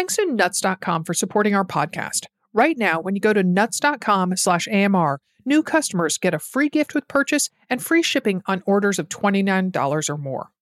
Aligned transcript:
Thanks 0.00 0.16
to 0.16 0.32
nuts.com 0.32 1.04
for 1.04 1.12
supporting 1.12 1.54
our 1.54 1.62
podcast. 1.62 2.24
Right 2.54 2.78
now, 2.78 3.02
when 3.02 3.14
you 3.14 3.20
go 3.20 3.34
to 3.34 3.42
nuts.com 3.42 4.34
slash 4.38 4.66
AMR, 4.66 5.20
new 5.44 5.62
customers 5.62 6.16
get 6.16 6.32
a 6.32 6.38
free 6.38 6.70
gift 6.70 6.94
with 6.94 7.06
purchase 7.06 7.50
and 7.68 7.82
free 7.82 8.02
shipping 8.02 8.40
on 8.46 8.62
orders 8.64 8.98
of 8.98 9.10
$29 9.10 10.08
or 10.08 10.16
more. 10.16 10.52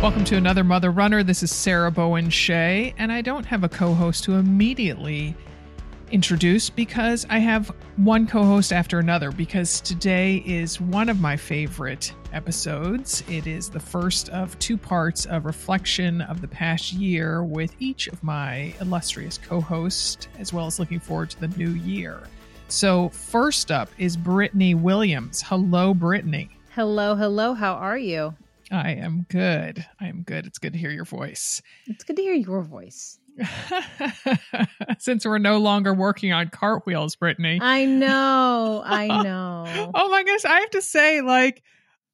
Welcome 0.00 0.24
to 0.26 0.36
another 0.36 0.62
Mother 0.62 0.92
Runner. 0.92 1.24
This 1.24 1.42
is 1.42 1.50
Sarah 1.50 1.90
Bowen 1.90 2.30
Shea, 2.30 2.94
and 2.98 3.10
I 3.10 3.20
don't 3.20 3.44
have 3.44 3.64
a 3.64 3.68
co 3.68 3.92
host 3.92 4.22
to 4.24 4.34
immediately 4.34 5.34
introduce 6.12 6.70
because 6.70 7.26
I 7.28 7.40
have 7.40 7.74
one 7.96 8.24
co 8.24 8.44
host 8.44 8.72
after 8.72 9.00
another. 9.00 9.32
Because 9.32 9.80
today 9.80 10.36
is 10.46 10.80
one 10.80 11.08
of 11.08 11.20
my 11.20 11.36
favorite 11.36 12.14
episodes. 12.32 13.24
It 13.28 13.48
is 13.48 13.68
the 13.68 13.80
first 13.80 14.28
of 14.28 14.56
two 14.60 14.76
parts 14.78 15.26
of 15.26 15.44
reflection 15.44 16.20
of 16.20 16.42
the 16.42 16.48
past 16.48 16.92
year 16.92 17.42
with 17.42 17.74
each 17.80 18.06
of 18.06 18.22
my 18.22 18.72
illustrious 18.80 19.36
co 19.36 19.60
hosts, 19.60 20.28
as 20.38 20.52
well 20.52 20.66
as 20.66 20.78
looking 20.78 21.00
forward 21.00 21.30
to 21.30 21.40
the 21.40 21.48
new 21.58 21.70
year. 21.70 22.20
So, 22.68 23.08
first 23.08 23.72
up 23.72 23.90
is 23.98 24.16
Britany 24.16 24.80
Williams. 24.80 25.42
Hello, 25.42 25.92
Britany. 25.92 26.50
Hello, 26.70 27.16
hello. 27.16 27.52
How 27.52 27.72
are 27.72 27.98
you? 27.98 28.36
I 28.70 28.92
am 28.92 29.26
good. 29.28 29.84
I 30.00 30.08
am 30.08 30.22
good. 30.22 30.46
It's 30.46 30.58
good 30.58 30.72
to 30.74 30.78
hear 30.78 30.90
your 30.90 31.04
voice. 31.04 31.62
It's 31.86 32.04
good 32.04 32.16
to 32.16 32.22
hear 32.22 32.34
your 32.34 32.62
voice. 32.62 33.18
Since 34.98 35.24
we're 35.24 35.38
no 35.38 35.58
longer 35.58 35.94
working 35.94 36.32
on 36.32 36.50
cartwheels, 36.50 37.16
Britany. 37.16 37.58
I 37.60 37.84
know. 37.84 38.82
I 38.84 39.06
know. 39.22 39.90
oh 39.94 40.08
my 40.10 40.22
gosh. 40.22 40.44
I 40.44 40.60
have 40.60 40.70
to 40.70 40.82
say, 40.82 41.20
like, 41.20 41.62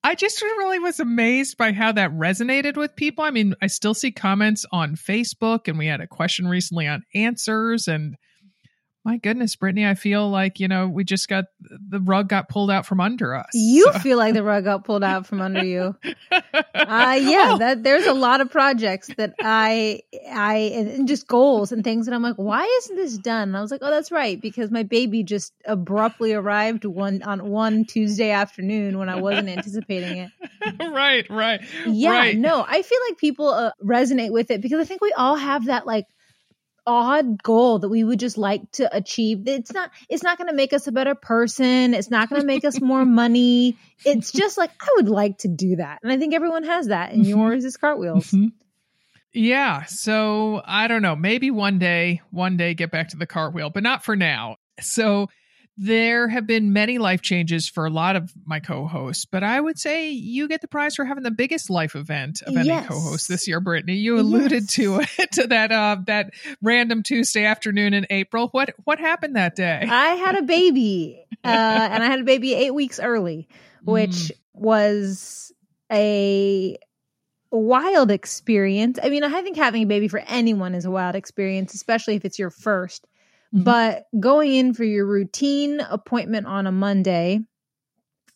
I 0.02 0.14
just 0.14 0.42
really 0.42 0.78
was 0.78 1.00
amazed 1.00 1.56
by 1.56 1.72
how 1.72 1.92
that 1.92 2.12
resonated 2.12 2.76
with 2.76 2.94
people. 2.94 3.24
I 3.24 3.30
mean, 3.30 3.54
I 3.62 3.68
still 3.68 3.94
see 3.94 4.12
comments 4.12 4.66
on 4.70 4.96
Facebook, 4.96 5.66
and 5.66 5.78
we 5.78 5.86
had 5.86 6.02
a 6.02 6.06
question 6.06 6.46
recently 6.46 6.86
on 6.86 7.04
answers, 7.14 7.88
and 7.88 8.16
my 9.04 9.18
goodness, 9.18 9.54
Britany, 9.56 9.86
I 9.86 9.94
feel 9.94 10.30
like, 10.30 10.60
you 10.60 10.66
know, 10.66 10.88
we 10.88 11.04
just 11.04 11.28
got 11.28 11.44
the 11.60 12.00
rug 12.00 12.26
got 12.30 12.48
pulled 12.48 12.70
out 12.70 12.86
from 12.86 13.02
under 13.02 13.34
us. 13.34 13.50
You 13.52 13.92
so. 13.92 13.98
feel 13.98 14.16
like 14.16 14.32
the 14.32 14.42
rug 14.42 14.64
got 14.64 14.84
pulled 14.84 15.04
out 15.04 15.26
from 15.26 15.42
under 15.42 15.62
you. 15.62 15.94
uh, 16.32 16.40
yeah, 16.74 17.50
oh. 17.52 17.58
that 17.58 17.82
there's 17.82 18.06
a 18.06 18.14
lot 18.14 18.40
of 18.40 18.50
projects 18.50 19.10
that 19.18 19.34
I, 19.42 20.00
I, 20.32 20.56
and 20.74 21.06
just 21.06 21.26
goals 21.26 21.70
and 21.70 21.84
things. 21.84 22.08
And 22.08 22.14
I'm 22.14 22.22
like, 22.22 22.36
why 22.36 22.64
isn't 22.78 22.96
this 22.96 23.18
done? 23.18 23.48
And 23.48 23.56
I 23.58 23.60
was 23.60 23.70
like, 23.70 23.82
oh, 23.82 23.90
that's 23.90 24.10
right. 24.10 24.40
Because 24.40 24.70
my 24.70 24.84
baby 24.84 25.22
just 25.22 25.52
abruptly 25.66 26.32
arrived 26.32 26.86
one 26.86 27.22
on 27.22 27.50
one 27.50 27.84
Tuesday 27.84 28.30
afternoon 28.30 28.96
when 28.96 29.10
I 29.10 29.20
wasn't 29.20 29.50
anticipating 29.50 30.16
it. 30.16 30.30
right, 30.90 31.28
right. 31.28 31.60
Yeah, 31.86 32.10
right. 32.10 32.38
no, 32.38 32.64
I 32.66 32.80
feel 32.80 32.98
like 33.06 33.18
people 33.18 33.48
uh, 33.48 33.72
resonate 33.84 34.32
with 34.32 34.50
it 34.50 34.62
because 34.62 34.80
I 34.80 34.84
think 34.84 35.02
we 35.02 35.12
all 35.12 35.36
have 35.36 35.66
that 35.66 35.86
like 35.86 36.06
odd 36.86 37.42
goal 37.42 37.78
that 37.78 37.88
we 37.88 38.04
would 38.04 38.18
just 38.20 38.36
like 38.36 38.70
to 38.72 38.94
achieve. 38.94 39.46
It's 39.46 39.72
not 39.72 39.90
it's 40.08 40.22
not 40.22 40.38
going 40.38 40.48
to 40.48 40.54
make 40.54 40.72
us 40.72 40.86
a 40.86 40.92
better 40.92 41.14
person. 41.14 41.94
It's 41.94 42.10
not 42.10 42.28
going 42.28 42.40
to 42.40 42.46
make 42.46 42.64
us 42.64 42.80
more 42.80 43.04
money. 43.22 43.76
It's 44.04 44.32
just 44.32 44.58
like 44.58 44.70
i 44.80 44.88
would 44.96 45.08
like 45.08 45.38
to 45.38 45.48
do 45.48 45.76
that. 45.76 46.00
And 46.02 46.12
i 46.12 46.18
think 46.18 46.34
everyone 46.34 46.64
has 46.64 46.88
that 46.88 47.12
and 47.12 47.22
mm-hmm. 47.22 47.38
yours 47.38 47.64
is 47.64 47.76
cartwheels. 47.76 48.26
Mm-hmm. 48.30 48.48
yeah 49.32 49.84
so 49.84 50.62
i 50.64 50.88
don't 50.88 51.02
know. 51.02 51.16
Maybe 51.16 51.50
one 51.50 51.78
day 51.78 52.20
one 52.30 52.56
day 52.56 52.74
get 52.74 52.90
back 52.90 53.08
to 53.08 53.16
the 53.16 53.26
cartwheel 53.26 53.70
but 53.70 53.82
not 53.82 54.04
for 54.04 54.16
now. 54.16 54.56
So 54.80 55.28
there 55.76 56.28
have 56.28 56.46
been 56.46 56.72
many 56.72 56.98
life 56.98 57.20
changes 57.20 57.68
for 57.68 57.84
a 57.84 57.90
lot 57.90 58.14
of 58.14 58.32
my 58.46 58.60
co-hosts, 58.60 59.24
but 59.24 59.42
I 59.42 59.60
would 59.60 59.78
say 59.78 60.10
you 60.10 60.46
get 60.46 60.60
the 60.60 60.68
prize 60.68 60.94
for 60.94 61.04
having 61.04 61.24
the 61.24 61.32
biggest 61.32 61.68
life 61.68 61.96
event 61.96 62.42
of 62.42 62.56
any 62.56 62.68
yes. 62.68 62.86
co-host 62.86 63.28
this 63.28 63.48
year, 63.48 63.60
Britany. 63.60 64.00
You 64.00 64.18
alluded 64.20 64.62
yes. 64.62 64.74
to 64.74 65.00
it 65.18 65.32
to 65.32 65.46
that 65.48 65.72
uh, 65.72 65.96
that 66.06 66.32
random 66.62 67.02
Tuesday 67.02 67.44
afternoon 67.44 67.92
in 67.92 68.06
April. 68.10 68.48
What 68.52 68.74
what 68.84 69.00
happened 69.00 69.34
that 69.34 69.56
day? 69.56 69.84
I 69.88 70.10
had 70.10 70.36
a 70.36 70.42
baby, 70.42 71.24
uh, 71.42 71.48
and 71.92 72.02
I 72.04 72.06
had 72.06 72.20
a 72.20 72.24
baby 72.24 72.54
eight 72.54 72.74
weeks 72.74 73.00
early, 73.00 73.48
which 73.82 74.10
mm. 74.10 74.30
was 74.52 75.52
a 75.90 76.78
wild 77.50 78.12
experience. 78.12 78.98
I 79.02 79.08
mean, 79.08 79.24
I 79.24 79.42
think 79.42 79.56
having 79.56 79.82
a 79.82 79.86
baby 79.86 80.06
for 80.06 80.20
anyone 80.28 80.74
is 80.74 80.84
a 80.84 80.90
wild 80.90 81.16
experience, 81.16 81.74
especially 81.74 82.14
if 82.14 82.24
it's 82.24 82.38
your 82.38 82.50
first. 82.50 83.06
Mm-hmm. 83.54 83.64
But 83.64 84.06
going 84.18 84.54
in 84.54 84.74
for 84.74 84.84
your 84.84 85.06
routine 85.06 85.80
appointment 85.80 86.46
on 86.46 86.66
a 86.66 86.72
Monday, 86.72 87.40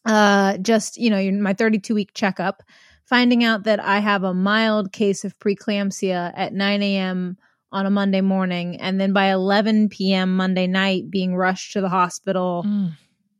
uh, 0.05 0.59
just, 0.59 0.97
you 0.97 1.11
know, 1.11 1.31
my 1.33 1.55
32 1.55 1.95
week 1.95 2.15
checkup, 2.15 2.63
finding 3.05 3.43
out 3.43 3.65
that 3.65 3.81
I 3.81 3.99
have 3.99 4.23
a 4.23 4.35
mild 4.35 4.93
case 4.93 5.25
of 5.25 5.39
preeclampsia 5.39 6.33
at 6.37 6.53
9 6.53 6.83
a.m. 6.83 7.37
on 7.73 7.87
a 7.87 7.91
Monday 7.91 8.21
morning, 8.21 8.81
and 8.81 9.01
then 9.01 9.13
by 9.13 9.33
11 9.33 9.89
p.m. 9.89 10.37
Monday 10.37 10.67
night 10.67 11.11
being 11.11 11.35
rushed 11.35 11.73
to 11.73 11.81
the 11.81 11.89
hospital 11.89 12.65
mm. 12.67 12.93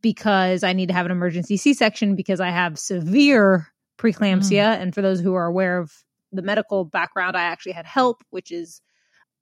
because 0.03 0.65
I 0.65 0.73
need 0.73 0.89
to 0.89 0.95
have 0.95 1.07
an 1.07 1.13
emergency 1.13 1.57
C 1.57 1.75
section 1.75 2.17
because 2.17 2.41
I 2.41 2.51
have 2.51 2.79
severe 2.79 3.69
preeclampsia. 3.99 4.77
Mm. 4.77 4.83
And 4.83 4.95
for 4.95 5.03
those 5.03 5.21
who 5.21 5.35
are 5.35 5.47
aware 5.47 5.79
of 5.79 5.93
the 6.33 6.43
medical 6.43 6.85
background, 6.85 7.37
I 7.37 7.43
actually 7.43 7.73
had 7.73 7.87
HELLP, 7.87 8.21
which 8.31 8.51
is 8.51 8.81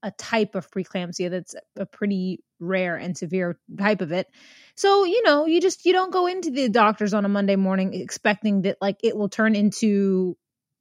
a 0.07 0.13
type 0.13 0.55
of 0.55 0.71
preeclampsia 0.71 1.29
that's 1.29 1.57
a 1.77 1.85
pretty 1.85 2.39
rare 2.61 2.97
and 2.97 3.19
severe 3.19 3.59
type 3.77 4.01
of 4.01 4.13
it. 4.13 4.29
So, 4.77 5.05
you 5.05 5.25
know, 5.25 5.47
you 5.47 5.61
just 5.61 5.85
you 5.85 5.93
don't 5.93 6.13
go 6.13 6.29
into 6.29 6.51
the 6.51 6.69
doctors 6.69 7.13
on 7.13 7.25
a 7.25 7.29
Monday 7.29 7.57
morning 7.57 7.93
expecting 7.93 8.63
that 8.63 8.79
like 8.81 8.99
it 9.03 9.17
will 9.17 9.29
turn 9.29 9.57
into 9.57 10.37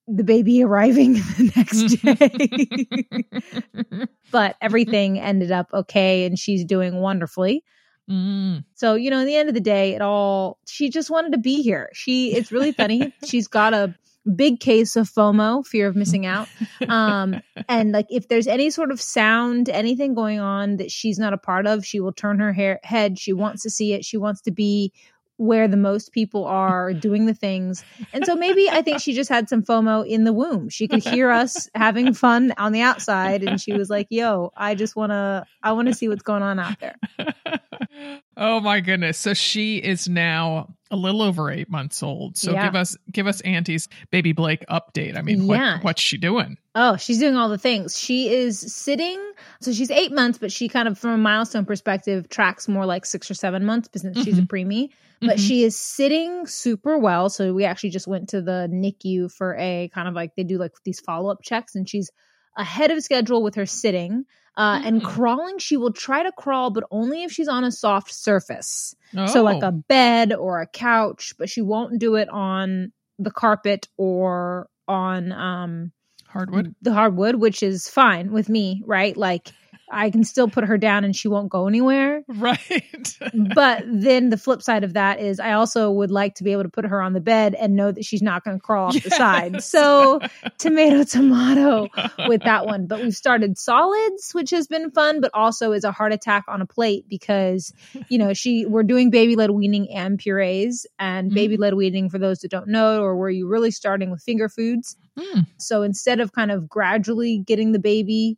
the 0.08 0.24
baby 0.24 0.64
arriving 0.64 1.14
the 1.14 1.52
next 1.56 1.96
day. 3.84 4.08
but 4.31 4.56
everything 4.62 5.19
ended 5.19 5.52
up 5.52 5.69
okay 5.74 6.25
and 6.25 6.38
she's 6.38 6.64
doing 6.64 6.96
wonderfully. 6.96 7.64
Mm. 8.08 8.64
So, 8.75 8.94
you 8.94 9.09
know, 9.09 9.22
at 9.22 9.25
the 9.25 9.35
end 9.35 9.50
of 9.50 9.56
the 9.56 9.62
day, 9.62 9.96
it 9.96 10.02
all, 10.03 10.59
she 10.68 10.91
just 10.91 11.09
wanted 11.09 11.31
to 11.31 11.40
be 11.40 11.64
here. 11.64 11.90
She, 11.94 12.35
it's 12.35 12.52
really 12.52 12.72
funny. 12.72 13.12
She's 13.25 13.47
got 13.47 13.74
a 13.74 13.96
big 14.34 14.59
case 14.59 14.96
of 14.96 15.09
FOMO, 15.09 15.66
fear 15.66 15.88
of 15.88 15.96
missing 15.96 16.25
out. 16.25 16.47
Um, 16.88 17.41
and 17.68 17.91
like 17.91 18.06
if 18.09 18.28
there's 18.28 18.47
any 18.47 18.69
sort 18.69 18.91
of 18.91 19.02
sound, 19.02 19.69
anything 19.69 20.13
going 20.13 20.40
on 20.40 20.78
that 20.78 20.91
she's 20.91 21.18
not 21.18 21.34
a 21.34 21.38
part 21.38 21.66
of, 21.68 21.86
she 21.86 22.00
will 22.00 22.12
turn 22.12 22.40
her 22.40 22.53
hair, 22.53 22.80
head. 22.84 23.18
She 23.18 23.34
wants 23.34 23.64
to 23.64 23.69
see 23.69 23.94
it. 23.94 24.06
She 24.06 24.18
wants 24.18 24.41
to 24.41 24.52
be 24.52 24.91
where 25.38 25.68
the 25.68 25.78
most 25.78 26.12
people 26.12 26.46
are 26.46 26.94
doing 26.94 27.25
the 27.25 27.34
things. 27.34 27.84
And 28.14 28.25
so 28.25 28.35
maybe 28.35 28.69
I 28.69 28.81
think 28.81 29.00
she 29.00 29.14
just 29.14 29.30
had 29.30 29.50
some 29.50 29.64
FOMO 29.64 30.08
in 30.08 30.24
the 30.24 30.34
womb. 30.34 30.69
She 30.69 30.88
could 30.88 31.03
hear 31.03 31.30
us 31.30 31.69
having 31.75 32.14
fun 32.14 32.53
on 32.58 32.72
the 32.72 32.81
outside 32.81 33.44
and 33.44 33.59
she 33.59 33.74
was 33.74 33.90
like, 33.90 34.08
"Yo, 34.09 34.52
I 34.56 34.75
just 34.75 34.96
want 34.96 35.12
to 35.12 35.46
I 35.62 35.74
want 35.74 35.88
to 35.88 35.94
see 35.94 36.08
what's 36.08 36.24
going 36.24 36.44
on 36.44 36.59
out 36.59 36.78
there." 36.80 36.96
oh 38.38 38.59
my 38.59 38.79
goodness. 38.79 39.18
So 39.18 39.34
she 39.34 39.78
is 39.78 40.07
now 40.07 40.75
a 40.91 40.96
little 40.96 41.22
over 41.22 41.51
8 41.51 41.69
months 41.69 42.03
old. 42.03 42.38
So 42.38 42.51
yeah. 42.51 42.66
give 42.66 42.75
us 42.75 42.97
give 43.12 43.28
us 43.28 43.41
Auntie's 43.41 43.88
baby 44.12 44.34
Blake 44.34 44.66
update. 44.69 45.18
I 45.18 45.22
mean, 45.22 45.44
yeah. 45.44 45.75
what 45.75 45.84
what's 45.84 46.01
she 46.01 46.18
doing? 46.18 46.57
Oh, 46.73 46.97
she's 46.97 47.19
doing 47.19 47.35
all 47.35 47.50
the 47.50 47.57
things. 47.57 47.97
She 47.97 48.34
is 48.34 48.59
sitting 48.59 49.19
so 49.62 49.72
she's 49.72 49.91
8 49.91 50.12
months, 50.12 50.38
but 50.38 50.51
she 50.51 50.68
kind 50.69 50.88
of 50.88 50.97
from 50.97 51.12
a 51.12 51.18
milestone 51.18 51.66
perspective 51.66 52.29
tracks 52.29 52.68
more 52.68 52.85
like 52.85 53.06
6 53.06 53.31
or 53.31 53.34
7 53.34 53.66
months 53.66 53.88
because 53.88 54.03
mm-hmm. 54.03 54.22
she's 54.22 54.38
a 54.38 54.41
mm-hmm. 54.41 54.56
preemie 54.56 54.90
but 55.22 55.38
mm-hmm. 55.38 55.46
she 55.46 55.63
is 55.63 55.78
sitting 55.78 56.46
super 56.47 56.97
well. 56.97 57.29
So 57.29 57.53
we 57.53 57.66
actually 57.66 57.91
just 57.91 58.07
went 58.07 58.29
to 58.29 58.41
the 58.41 58.69
NICU 58.72 59.31
for 59.31 59.56
a 59.57 59.90
kind 59.94 60.07
of 60.07 60.13
like 60.13 60.35
they 60.35 60.44
do 60.44 60.57
like 60.57 60.73
these 60.84 61.00
follow 61.00 61.31
up 61.31 61.41
checks, 61.41 61.75
and 61.75 61.88
she's 61.88 62.12
ahead 62.57 62.91
of 62.91 63.03
schedule 63.03 63.44
with 63.44 63.56
her 63.56 63.66
sitting. 63.66 64.25
Uh, 64.58 64.78
mm-hmm. 64.78 64.88
And 64.88 65.04
crawling, 65.04 65.58
she 65.58 65.76
will 65.76 65.91
try 65.91 66.24
to 66.24 66.32
crawl, 66.32 66.70
but 66.72 66.85
only 66.90 67.24
if 67.24 67.32
she's 67.32 67.47
on 67.47 67.64
a 67.64 67.72
soft 67.72 68.14
surface. 68.14 68.96
Oh. 69.18 69.26
So, 69.26 69.44
like 69.44 69.62
a 69.64 69.68
oh. 69.68 69.84
bed 69.88 70.34
or 70.34 70.62
a 70.62 70.68
couch, 70.68 71.34
but 71.38 71.50
she 71.50 71.62
won't 71.62 72.00
do 72.00 72.16
it 72.16 72.29
on 72.29 72.94
the 73.20 73.32
carpet 73.32 73.88
or 73.97 74.70
on 74.88 75.32
um, 75.32 75.91
hardwood. 76.28 76.76
The 76.82 76.94
hardwood, 76.94 77.35
which 77.35 77.64
is 77.64 77.90
fine 77.90 78.32
with 78.32 78.50
me, 78.50 78.82
right? 78.85 79.16
Like, 79.16 79.50
I 79.90 80.09
can 80.09 80.23
still 80.23 80.47
put 80.47 80.66
her 80.66 80.78
down 80.78 81.03
and 81.03 81.16
she 81.16 81.28
won't 81.28 81.49
go 81.49 81.67
anywhere. 81.67 82.23
Right. 82.28 83.17
but 83.55 83.84
then 83.87 84.29
the 84.29 84.37
flip 84.37 84.61
side 84.61 84.84
of 84.84 84.93
that 84.93 85.20
is 85.20 85.40
I 85.40 85.53
also 85.53 85.91
would 85.91 86.11
like 86.11 86.35
to 86.35 86.43
be 86.43 86.52
able 86.52 86.64
to 86.64 86.70
put 86.70 86.85
her 86.85 87.02
on 87.02 87.14
the 87.14 87.20
bed 87.20 87.55
and 87.55 87.76
know 87.76 87.91
that 87.91 88.03
she's 88.03 88.22
not 88.22 88.43
going 88.43 88.58
to 88.58 88.61
crawl 88.61 88.87
off 88.87 88.96
yes. 88.96 89.03
the 89.03 89.09
side. 89.11 89.64
So 89.64 90.22
tomato, 90.58 91.03
tomato 91.03 91.87
with 92.28 92.43
that 92.43 92.66
one. 92.66 92.87
But 92.87 93.02
we've 93.02 93.16
started 93.16 93.58
solids, 93.58 94.32
which 94.34 94.52
has 94.52 94.67
been 94.67 94.91
fun, 94.91 95.22
but 95.22 95.32
also 95.34 95.72
is 95.72 95.84
a 95.84 95.91
heart 95.91 96.14
attack 96.14 96.46
on 96.47 96.61
a 96.61 96.66
plate 96.66 97.05
because, 97.08 97.73
you 98.09 98.17
know, 98.17 98.34
she, 98.34 98.66
we're 98.66 98.84
doing 98.84 99.09
baby 99.09 99.35
led 99.35 99.52
weaning 99.52 99.91
and 99.91 100.17
purees 100.17 100.85
and 100.97 101.31
mm. 101.31 101.35
baby 101.35 101.58
led 101.58 101.73
weaning 101.73 102.09
for 102.09 102.17
those 102.17 102.40
that 102.40 102.52
don't 102.52 102.67
know, 102.67 103.02
or 103.02 103.16
were 103.16 103.29
you 103.29 103.47
really 103.47 103.72
starting 103.72 104.11
with 104.11 104.23
finger 104.23 104.49
foods? 104.49 104.97
Mm. 105.17 105.47
So 105.58 105.84
instead 105.84 106.20
of 106.20 106.31
kind 106.31 106.52
of 106.52 106.67
gradually 106.67 107.40
getting 107.40 107.72
the 107.72 107.79
baby 107.79 108.38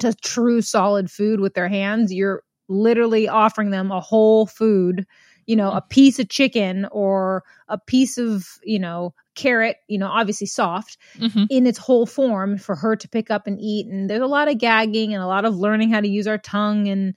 to 0.00 0.14
true 0.14 0.60
solid 0.62 1.10
food 1.10 1.40
with 1.40 1.54
their 1.54 1.68
hands, 1.68 2.12
you're 2.12 2.42
literally 2.68 3.28
offering 3.28 3.70
them 3.70 3.90
a 3.90 4.00
whole 4.00 4.46
food, 4.46 5.06
you 5.46 5.54
know, 5.56 5.70
a 5.70 5.82
piece 5.82 6.18
of 6.18 6.28
chicken 6.28 6.86
or 6.92 7.42
a 7.68 7.78
piece 7.78 8.16
of, 8.18 8.46
you 8.64 8.78
know, 8.78 9.12
carrot, 9.34 9.76
you 9.88 9.98
know, 9.98 10.08
obviously 10.08 10.46
soft 10.46 10.96
Mhm. 11.18 11.46
in 11.50 11.66
its 11.66 11.78
whole 11.78 12.06
form 12.06 12.56
for 12.56 12.74
her 12.76 12.96
to 12.96 13.08
pick 13.08 13.30
up 13.30 13.46
and 13.46 13.60
eat. 13.60 13.86
And 13.86 14.08
there's 14.08 14.22
a 14.22 14.26
lot 14.26 14.48
of 14.48 14.58
gagging 14.58 15.12
and 15.12 15.22
a 15.22 15.26
lot 15.26 15.44
of 15.44 15.56
learning 15.56 15.90
how 15.90 16.00
to 16.00 16.08
use 16.08 16.26
our 16.26 16.38
tongue 16.38 16.88
and 16.88 17.14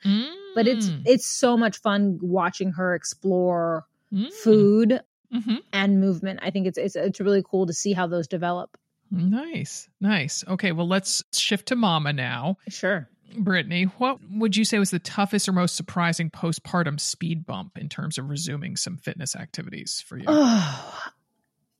but 0.56 0.68
it's 0.68 0.90
Mm. 0.90 1.02
it's 1.06 1.26
so 1.28 1.56
much 1.56 1.78
fun 1.80 2.18
watching 2.22 2.72
her 2.72 2.94
explore 2.96 3.86
Mm. 4.14 4.32
food 4.34 5.00
Mhm. 5.34 5.60
and 5.72 6.00
movement. 6.02 6.40
I 6.42 6.50
think 6.50 6.66
it's 6.68 6.78
it's 6.78 6.96
it's 6.96 7.20
really 7.20 7.44
cool 7.50 7.66
to 7.68 7.74
see 7.74 7.94
how 7.94 8.08
those 8.08 8.28
develop. 8.28 8.78
Nice, 9.12 9.90
nice. 10.02 10.44
Okay, 10.48 10.72
well, 10.72 10.88
let's 10.88 11.24
shift 11.34 11.68
to 11.68 11.76
mama 11.76 12.14
now. 12.14 12.58
Sure. 12.68 13.10
Britany, 13.36 13.92
what 13.98 14.20
would 14.32 14.56
you 14.56 14.64
say 14.66 14.80
was 14.80 14.90
the 14.92 15.00
toughest 15.00 15.48
or 15.50 15.52
most 15.52 15.76
surprising 15.76 16.30
postpartum 16.30 17.00
speed 17.00 17.46
bump 17.46 17.78
in 17.78 17.90
terms 17.90 18.18
of 18.18 18.30
resuming 18.30 18.76
some 18.78 18.98
fitness 18.98 19.36
activities 19.36 20.04
for 20.06 20.18
you? 20.18 20.26
Oh, 20.28 21.00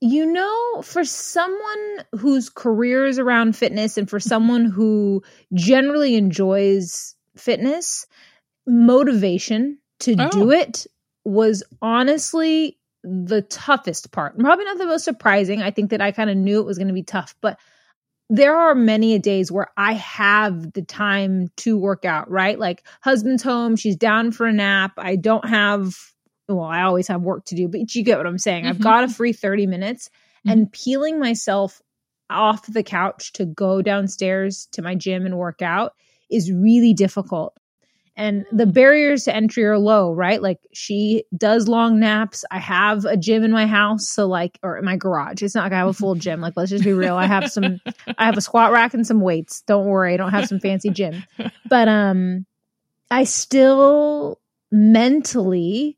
you 0.00 0.26
know, 0.26 0.82
for 0.82 1.04
someone 1.04 2.04
whose 2.18 2.48
career 2.50 3.06
is 3.06 3.18
around 3.18 3.56
fitness 3.56 3.98
and 3.98 4.08
for 4.08 4.20
someone 4.20 4.64
who 4.66 5.22
generally 5.54 6.14
enjoys 6.14 7.14
fitness, 7.36 8.06
motivation 8.66 9.78
to 10.00 10.14
Oh. 10.18 10.28
do 10.30 10.50
it 10.50 10.86
was 11.24 11.62
honestly 11.82 12.77
the 13.02 13.42
toughest 13.42 14.10
part. 14.12 14.38
Probably 14.38 14.64
not 14.64 14.78
the 14.78 14.86
most 14.86 15.04
surprising. 15.04 15.62
I 15.62 15.70
think 15.70 15.90
that 15.90 16.00
I 16.00 16.12
kind 16.12 16.30
of 16.30 16.36
knew 16.36 16.60
it 16.60 16.66
was 16.66 16.78
going 16.78 16.88
to 16.88 16.94
be 16.94 17.02
tough, 17.02 17.34
but 17.40 17.58
there 18.30 18.56
are 18.56 18.74
many 18.74 19.18
days 19.18 19.50
where 19.50 19.68
I 19.76 19.94
have 19.94 20.72
the 20.72 20.82
time 20.82 21.48
to 21.58 21.78
work 21.78 22.04
out, 22.04 22.30
right? 22.30 22.58
Like 22.58 22.86
husband's 23.00 23.42
home, 23.42 23.76
she's 23.76 23.96
down 23.96 24.32
for 24.32 24.46
a 24.46 24.52
nap. 24.52 24.92
I 24.98 25.16
don't 25.16 25.48
have 25.48 25.94
well, 26.50 26.64
I 26.64 26.82
always 26.82 27.08
have 27.08 27.20
work 27.20 27.44
to 27.46 27.54
do, 27.54 27.68
but 27.68 27.94
you 27.94 28.02
get 28.02 28.16
what 28.16 28.26
I'm 28.26 28.38
saying. 28.38 28.66
I've 28.66 28.78
Mhm. 28.78 28.82
got 28.82 29.04
a 29.04 29.08
free 29.08 29.34
30 29.34 29.66
minutes 29.66 30.08
Mhm. 30.46 30.52
and 30.52 30.72
peeling 30.72 31.18
myself 31.18 31.82
off 32.30 32.66
the 32.66 32.82
couch 32.82 33.34
to 33.34 33.44
go 33.44 33.82
downstairs 33.82 34.66
to 34.72 34.80
my 34.80 34.94
gym 34.94 35.26
and 35.26 35.36
work 35.36 35.60
out 35.60 35.92
is 36.30 36.50
really 36.50 36.94
difficult. 36.94 37.57
And 38.18 38.44
the 38.50 38.66
barriers 38.66 39.24
to 39.24 39.34
entry 39.34 39.64
are 39.64 39.78
low, 39.78 40.12
right? 40.12 40.42
Like 40.42 40.58
she 40.74 41.22
does 41.36 41.68
long 41.68 42.00
naps. 42.00 42.44
I 42.50 42.58
have 42.58 43.04
a 43.04 43.16
gym 43.16 43.44
in 43.44 43.52
my 43.52 43.66
house, 43.66 44.08
so 44.10 44.26
like, 44.26 44.58
or 44.62 44.76
in 44.76 44.84
my 44.84 44.96
garage. 44.96 45.40
It's 45.40 45.54
not 45.54 45.62
like 45.62 45.72
I 45.72 45.78
have 45.78 45.86
a 45.86 45.92
full 45.92 46.16
gym. 46.16 46.40
Like, 46.40 46.54
let's 46.56 46.70
just 46.70 46.82
be 46.84 46.92
real. 46.92 47.14
I 47.16 47.26
have 47.26 47.48
some, 47.50 47.80
I 48.18 48.26
have 48.26 48.36
a 48.36 48.40
squat 48.40 48.72
rack 48.72 48.92
and 48.92 49.06
some 49.06 49.20
weights. 49.20 49.62
Don't 49.68 49.86
worry, 49.86 50.14
I 50.14 50.16
don't 50.16 50.32
have 50.32 50.48
some 50.48 50.58
fancy 50.60 50.90
gym. 50.90 51.22
But 51.68 51.86
um, 51.88 52.44
I 53.08 53.22
still 53.24 54.40
mentally, 54.72 55.96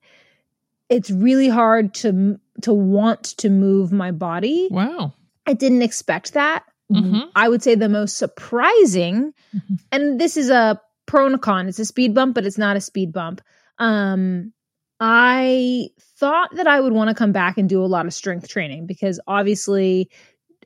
it's 0.88 1.10
really 1.10 1.48
hard 1.48 1.94
to 1.94 2.38
to 2.62 2.72
want 2.74 3.24
to 3.38 3.48
move 3.48 3.92
my 3.92 4.10
body. 4.10 4.68
wow. 4.70 5.14
I 5.46 5.54
didn't 5.54 5.80
expect 5.82 6.34
that. 6.34 6.64
Mhm. 6.92 7.30
I 7.34 7.48
would 7.48 7.62
say 7.62 7.76
the 7.76 7.88
most 7.88 8.18
surprising, 8.18 9.32
Mhm. 9.56 9.78
and 9.90 10.20
this 10.20 10.36
is 10.36 10.50
a 10.50 10.78
pro 11.10 11.26
and 11.26 11.34
a 11.34 11.38
con. 11.38 11.68
It's 11.68 11.80
a 11.80 11.84
speed 11.84 12.14
bump, 12.14 12.36
but 12.36 12.46
it's 12.46 12.56
not 12.56 12.76
a 12.76 12.80
speed 12.80 13.12
bump. 13.12 13.42
Um, 13.78 14.52
I 15.00 15.88
thought 16.18 16.54
that 16.54 16.68
I 16.68 16.80
would 16.80 16.92
want 16.92 17.08
to 17.08 17.14
come 17.14 17.32
back 17.32 17.58
and 17.58 17.68
do 17.68 17.82
a 17.82 17.86
lot 17.86 18.06
of 18.06 18.14
strength 18.14 18.46
training 18.48 18.86
because 18.86 19.18
obviously, 19.26 20.08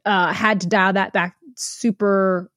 uh, 0.05 0.33
had 0.35 0.61
to 0.61 0.67
dial 0.67 0.93
that 0.93 1.15
back 1.15 1.37
super 1.57 2.51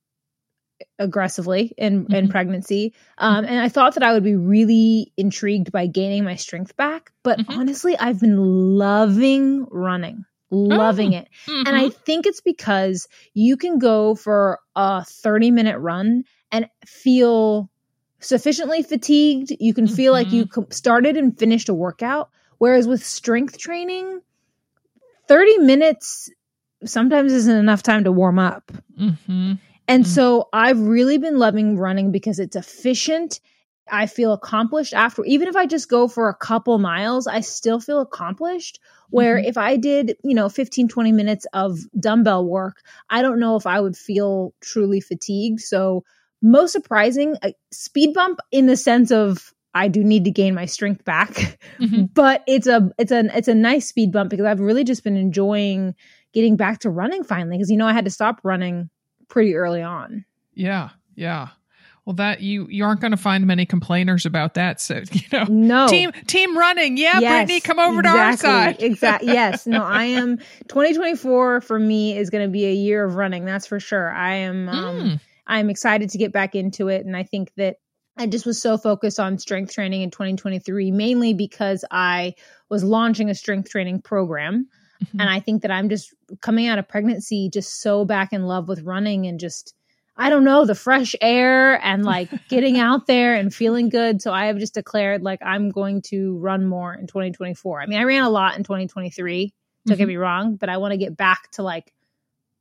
aggressively 0.99 1.73
in 1.77 2.07
in 2.11 2.27
Mhm. 2.27 2.31
pregnancy. 2.31 2.93
Um, 3.17 3.45
and 3.45 3.59
I 3.59 3.69
thought 3.69 3.93
that 3.93 4.03
I 4.03 4.13
would 4.13 4.23
be 4.23 4.35
really 4.35 5.13
intrigued 5.15 5.71
by 5.71 5.87
gaining 5.87 6.25
my 6.25 6.35
strength 6.35 6.75
back. 6.75 7.11
But 7.23 7.39
Mhm. 7.39 7.57
honestly, 7.57 7.97
I've 7.97 8.19
been 8.19 8.37
loving 8.37 9.65
running, 9.71 10.25
loving 10.51 11.13
Oh. 11.13 11.17
it. 11.19 11.29
And 11.65 11.75
I 11.77 11.87
Mhm. 11.87 11.93
think 12.05 12.25
it's 12.25 12.41
because 12.41 13.07
you 13.33 13.55
can 13.55 13.79
go 13.79 14.13
for 14.15 14.59
a 14.75 15.05
30 15.05 15.51
minute 15.51 15.79
run 15.79 16.23
and 16.51 16.67
feel 16.85 17.69
sufficiently 18.19 18.83
fatigued. 18.83 19.51
You 19.59 19.73
can 19.73 19.87
feel 19.87 20.11
like 20.13 20.31
you 20.31 20.47
started 20.69 21.17
and 21.17 21.37
finished 21.37 21.69
a 21.69 21.73
workout. 21.73 22.29
Whereas 22.57 22.87
with 22.87 23.05
strength 23.05 23.57
training, 23.57 24.21
30 25.27 25.59
minutes 25.59 26.29
sometimes 26.85 27.33
isn't 27.33 27.57
enough 27.57 27.83
time 27.83 28.03
to 28.03 28.11
warm 28.11 28.39
up. 28.39 28.71
Mhm. 28.99 29.59
And 29.87 30.03
Mm. 30.03 30.07
so 30.07 30.49
I've 30.53 30.79
really 30.79 31.17
been 31.17 31.37
loving 31.37 31.77
running 31.77 32.11
because 32.11 32.39
it's 32.39 32.55
efficient. 32.55 33.39
I 33.89 34.05
feel 34.05 34.33
accomplished 34.33 34.93
after, 34.93 35.23
even 35.25 35.47
if 35.47 35.55
I 35.55 35.65
just 35.65 35.89
go 35.89 36.07
for 36.07 36.27
a 36.27 36.35
couple 36.35 36.77
miles, 36.77 37.25
I 37.25 37.39
still 37.39 37.79
feel 37.79 38.01
accomplished. 38.01 38.79
Where 39.11 39.37
Mhm. 39.37 39.45
if 39.45 39.57
I 39.57 39.77
did, 39.77 40.17
you 40.23 40.35
know, 40.35 40.49
15, 40.49 40.89
20 40.89 41.13
minutes 41.13 41.45
of 41.53 41.79
dumbbell 41.97 42.45
work, 42.45 42.81
I 43.09 43.21
don't 43.21 43.39
know 43.39 43.55
if 43.55 43.65
I 43.65 43.79
would 43.79 43.95
feel 43.95 44.53
truly 44.59 44.99
fatigued. 44.99 45.61
So, 45.61 46.03
most 46.41 46.71
surprising, 46.71 47.35
a 47.43 47.53
speed 47.71 48.13
bump 48.13 48.39
in 48.51 48.65
the 48.67 48.77
sense 48.77 49.11
of 49.11 49.53
I 49.73 49.87
do 49.89 50.03
need 50.03 50.23
to 50.25 50.31
gain 50.31 50.55
my 50.55 50.65
strength 50.65 51.03
back, 51.05 51.59
Mhm. 51.79 52.09
but 52.13 52.43
it's 52.47 52.67
a 52.67 52.91
it's 52.97 53.11
a 53.11 53.25
it's 53.37 53.47
a 53.47 53.55
nice 53.55 53.87
speed 53.87 54.11
bump 54.11 54.29
because 54.29 54.45
I've 54.45 54.59
really 54.59 54.83
just 54.83 55.03
been 55.03 55.17
enjoying 55.17 55.93
getting 56.33 56.55
back 56.55 56.79
to 56.79 56.89
running 56.89 57.23
finally 57.23 57.57
because 57.57 57.69
you 57.71 57.77
know 57.77 57.87
I 57.87 57.93
had 57.93 58.05
to 58.05 58.11
stop 58.11 58.39
running 58.43 58.89
pretty 59.27 59.55
early 59.55 59.81
on. 59.81 60.25
Yeah, 60.53 60.89
yeah. 61.15 61.49
Well, 62.05 62.15
that 62.15 62.39
you 62.41 62.67
you 62.69 62.85
aren't 62.85 63.01
going 63.01 63.11
to 63.11 63.17
find 63.17 63.45
many 63.45 63.65
complainers 63.65 64.25
about 64.25 64.53
that. 64.53 64.79
So 64.79 65.01
you 65.11 65.21
know, 65.33 65.43
No. 65.49 65.87
team 65.89 66.11
team 66.25 66.57
running. 66.57 66.97
Yeah, 66.97 67.19
Yes, 67.19 67.49
Britany, 67.51 67.63
come 67.63 67.79
over 67.79 68.01
to 68.01 68.07
our 68.09 68.37
side. 68.37 68.77
Exactly. 68.81 69.33
Yes. 69.33 69.67
No, 69.67 69.83
I 69.83 70.05
am 70.05 70.37
2024 70.69 71.61
for 71.61 71.77
me 71.79 72.17
is 72.17 72.29
going 72.29 72.45
to 72.45 72.49
be 72.51 72.65
a 72.65 72.73
year 72.73 73.03
of 73.03 73.15
running. 73.15 73.43
That's 73.45 73.67
for 73.67 73.79
sure. 73.79 74.09
I 74.11 74.35
am 74.35 74.69
um 74.69 74.77
Mm. 74.97 75.19
I'm 75.47 75.69
excited 75.69 76.09
to 76.11 76.17
get 76.17 76.31
back 76.31 76.53
into 76.55 76.89
it 76.89 77.05
and 77.05 77.15
I 77.15 77.23
think 77.23 77.51
that 77.55 77.77
I 78.19 78.27
just 78.27 78.45
was 78.45 78.61
so 78.61 78.77
focused 78.77 79.19
on 79.19 79.37
strength 79.37 79.73
training 79.73 80.01
in 80.01 80.11
2023 80.11 80.91
mainly 80.91 81.33
because 81.33 81.85
I 81.89 82.33
was 82.69 82.83
launching 82.83 83.29
a 83.29 83.35
strength 83.35 83.69
training 83.69 84.01
program 84.01 84.67
Mhm. 85.03 85.21
and 85.21 85.29
I 85.29 85.39
think 85.39 85.61
that 85.61 85.71
I'm 85.71 85.89
just 85.89 86.13
coming 86.41 86.67
out 86.67 86.79
of 86.79 86.87
pregnancy 86.87 87.49
just 87.53 87.81
so 87.81 88.03
back 88.03 88.33
in 88.33 88.43
love 88.47 88.67
with 88.67 88.81
running 88.81 89.25
and 89.27 89.39
just 89.39 89.73
I 90.19 90.31
don't 90.31 90.43
know 90.43 90.65
the 90.65 90.73
fresh 90.73 91.13
air 91.21 91.79
and 91.85 92.03
like 92.03 92.29
getting 92.49 92.79
out 92.79 93.05
there 93.05 93.35
and 93.35 93.53
feeling 93.53 93.89
good. 93.89 94.19
So 94.19 94.33
I 94.33 94.47
have 94.47 94.57
just 94.57 94.73
declared 94.73 95.21
like 95.21 95.39
I'm 95.43 95.69
going 95.69 96.01
to 96.07 96.35
run 96.39 96.65
more 96.65 96.91
in 96.95 97.05
2024. 97.05 97.81
I 97.81 97.85
mean, 97.85 97.99
I 97.99 98.03
ran 98.03 98.23
a 98.23 98.29
lot 98.31 98.57
in 98.57 98.63
2023. 98.63 99.53
Don't 99.85 99.95
get 99.97 100.05
Mhm. 100.05 100.07
me 100.07 100.15
wrong, 100.17 100.55
but 100.55 100.69
I 100.69 100.77
want 100.77 100.93
to 100.93 100.97
get 100.97 101.15
back 101.15 101.51
to 101.51 101.61
like 101.61 101.93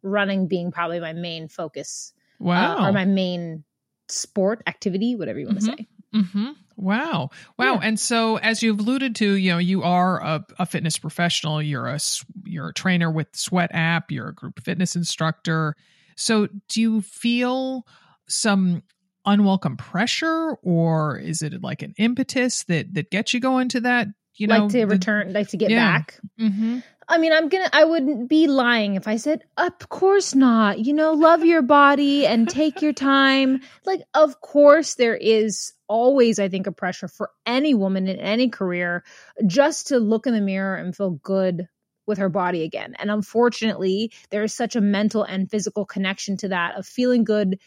running 0.02 0.46
being 0.48 0.70
probably 0.70 1.00
my 1.00 1.14
main 1.14 1.48
focus 1.48 2.12
Wow. 2.38 2.78
uh, 2.84 2.88
or 2.88 2.92
my 2.92 3.04
main 3.04 3.64
sport 4.08 4.62
activity, 4.66 5.16
whatever 5.16 5.38
you 5.40 5.46
want 5.46 5.60
to 5.60 5.66
Mhm. 5.72 5.76
say. 5.78 5.86
hmm 6.32 6.50
Wow. 6.78 7.30
Wow. 7.58 7.74
Yeah. 7.74 7.80
And 7.84 7.98
so, 7.98 8.36
as 8.36 8.62
you've 8.62 8.78
alluded 8.80 9.14
to, 9.16 9.32
you 9.32 9.50
know, 9.52 9.58
you 9.58 9.82
are 9.82 10.22
a, 10.22 10.44
a 10.58 10.66
fitness 10.66 10.98
professional. 10.98 11.62
You're 11.62 11.86
a 11.86 11.98
you're 12.44 12.68
a 12.68 12.74
trainer 12.74 13.10
with 13.10 13.28
Sweat 13.34 13.70
app. 13.72 14.10
You're 14.12 14.28
a 14.28 14.34
group 14.34 14.62
fitness 14.62 14.94
instructor. 14.94 15.74
So, 16.16 16.48
do 16.68 16.80
you 16.82 17.00
feel 17.00 17.86
some 18.28 18.82
unwelcome 19.24 19.78
pressure, 19.78 20.56
or 20.62 21.16
is 21.18 21.40
it 21.42 21.62
like 21.62 21.80
an 21.82 21.94
impetus 21.96 22.64
that 22.64 22.92
that 22.92 23.10
gets 23.10 23.32
you 23.32 23.40
going 23.40 23.68
to 23.70 23.80
that? 23.80 24.08
You 24.34 24.46
know, 24.48 24.64
like 24.64 24.72
to 24.72 24.78
the- 24.80 24.86
return, 24.86 25.32
like 25.32 25.48
to 25.48 25.56
get 25.56 25.70
yeah. 25.70 25.96
back. 25.98 26.20
Mhm. 26.38 26.82
I 27.08 27.18
mean, 27.18 27.32
I'm 27.32 27.48
gonna, 27.48 27.70
I 27.72 27.84
wouldn't 27.84 28.28
be 28.28 28.48
lying 28.48 28.96
if 28.96 29.06
I 29.06 29.16
said, 29.16 29.44
of 29.56 29.88
course 29.88 30.34
not. 30.34 30.80
You 30.80 30.92
know, 30.92 31.12
love 31.12 31.44
your 31.44 31.62
body 31.62 32.26
and 32.26 32.48
take 32.48 32.82
your 32.82 32.92
time. 32.92 33.60
Like, 33.84 34.02
of 34.14 34.40
course, 34.40 34.96
there 34.96 35.14
is 35.16 35.72
always, 35.86 36.40
I 36.40 36.48
think, 36.48 36.66
a 36.66 36.72
pressure 36.72 37.06
for 37.06 37.30
any 37.46 37.72
woman 37.72 38.08
in 38.08 38.18
any 38.18 38.48
career 38.48 39.04
just 39.46 39.88
to 39.88 39.98
look 40.00 40.26
in 40.26 40.34
the 40.34 40.40
mirror 40.40 40.74
and 40.74 40.96
feel 40.96 41.10
good 41.10 41.68
with 42.06 42.18
her 42.18 42.28
body 42.28 42.64
again. 42.64 42.96
And 42.98 43.12
unfortunately, 43.12 44.12
there 44.30 44.42
is 44.42 44.52
such 44.52 44.74
a 44.74 44.80
mental 44.80 45.22
and 45.22 45.48
physical 45.48 45.84
connection 45.86 46.36
to 46.38 46.48
that 46.48 46.76
of 46.76 46.84
feeling 46.84 47.22
good. 47.22 47.60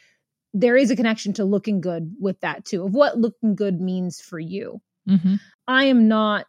There 0.54 0.76
is 0.76 0.92
a 0.92 0.96
connection 0.98 1.34
to 1.34 1.46
looking 1.46 1.80
good 1.80 2.16
with 2.20 2.42
that 2.42 2.66
too, 2.66 2.84
of 2.84 2.94
what 2.94 3.18
looking 3.18 3.56
good 3.56 3.80
means 3.80 4.20
for 4.20 4.40
you. 4.40 4.82
Mhm. 5.08 5.40
I 5.68 5.86
am 5.86 6.10
not 6.10 6.48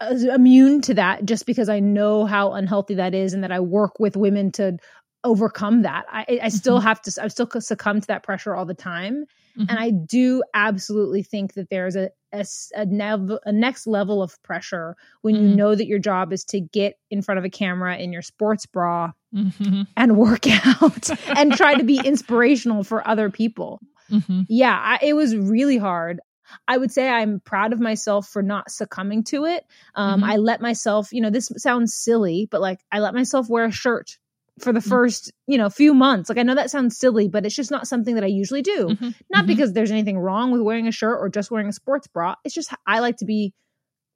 immune 0.00 0.80
to 0.82 0.94
that 0.94 1.24
just 1.24 1.46
because 1.46 1.68
I 1.68 1.80
know 1.80 2.24
how 2.26 2.52
unhealthy 2.52 2.94
that 2.94 3.14
is 3.14 3.34
and 3.34 3.44
that 3.44 3.52
I 3.52 3.60
work 3.60 3.98
with 4.00 4.16
women 4.16 4.52
to 4.52 4.78
overcome 5.22 5.82
that. 5.82 6.06
I, 6.10 6.40
I 6.44 6.48
still 6.48 6.78
Mhm. 6.80 6.84
have 6.84 7.02
to, 7.02 7.22
I 7.22 7.28
still 7.28 7.48
succumb 7.60 8.00
to 8.00 8.06
that 8.06 8.22
pressure 8.22 8.54
all 8.54 8.64
the 8.64 8.72
time. 8.74 9.26
Mhm. 9.58 9.66
And 9.68 9.78
I 9.78 9.90
do 9.90 10.42
absolutely 10.54 11.22
think 11.22 11.52
that 11.54 11.68
there's 11.68 11.94
a, 11.94 12.08
a, 12.32 12.46
a 12.74 12.86
nev- 12.86 13.38
a 13.44 13.52
next 13.52 13.86
level 13.86 14.22
of 14.22 14.40
pressure 14.42 14.96
when 15.20 15.34
you 15.34 15.48
Mm. 15.50 15.56
know 15.56 15.74
that 15.74 15.86
your 15.86 15.98
job 15.98 16.32
is 16.32 16.44
to 16.46 16.60
get 16.60 16.94
in 17.10 17.20
front 17.20 17.38
of 17.38 17.44
a 17.44 17.50
camera 17.50 17.96
in 17.98 18.12
your 18.14 18.22
sports 18.22 18.64
bra 18.64 19.12
Mhm. 19.34 19.86
and 19.96 20.16
work 20.16 20.46
out 20.66 21.10
and 21.36 21.52
try 21.52 21.74
to 21.74 21.84
be 21.84 21.98
inspirational 22.02 22.82
for 22.82 23.06
other 23.06 23.28
people. 23.28 23.78
mm-hmm. 24.10 24.42
yeah, 24.48 24.76
I, 24.76 24.98
it 25.04 25.12
was 25.12 25.36
really 25.36 25.76
hard. 25.76 26.20
I 26.66 26.76
would 26.76 26.90
say 26.90 27.08
I'm 27.08 27.40
proud 27.40 27.72
of 27.72 27.80
myself 27.80 28.28
for 28.28 28.42
not 28.42 28.70
succumbing 28.70 29.24
to 29.24 29.46
it. 29.46 29.64
Um, 29.94 30.20
mm-hmm. 30.20 30.30
I 30.30 30.36
let 30.36 30.60
myself, 30.60 31.12
you 31.12 31.20
know, 31.20 31.30
this 31.30 31.50
sounds 31.56 31.94
silly, 31.94 32.48
but 32.50 32.60
like 32.60 32.80
I 32.90 33.00
let 33.00 33.14
myself 33.14 33.48
wear 33.48 33.64
a 33.64 33.72
shirt 33.72 34.18
for 34.58 34.72
the 34.72 34.80
1st 34.80 35.28
mm-hmm. 35.28 35.52
you 35.52 35.58
know, 35.58 35.70
few 35.70 35.94
months. 35.94 36.28
Like 36.28 36.38
I 36.38 36.42
know 36.42 36.54
that 36.54 36.70
sounds 36.70 36.98
silly, 36.98 37.28
but 37.28 37.46
it's 37.46 37.54
just 37.54 37.70
not 37.70 37.86
something 37.86 38.14
that 38.14 38.24
I 38.24 38.28
usually 38.28 38.62
do. 38.62 38.88
Mm-hmm. 38.88 39.10
Not 39.30 39.40
mm-hmm. 39.40 39.46
because 39.46 39.72
there's 39.72 39.90
anything 39.90 40.18
wrong 40.18 40.52
with 40.52 40.60
wearing 40.60 40.86
a 40.86 40.92
shirt 40.92 41.18
or 41.20 41.28
just 41.28 41.50
wearing 41.50 41.68
a 41.68 41.72
sports 41.72 42.06
bra. 42.06 42.34
It's 42.44 42.54
just 42.54 42.72
I 42.86 43.00
like 43.00 43.18
to 43.18 43.24
be 43.24 43.54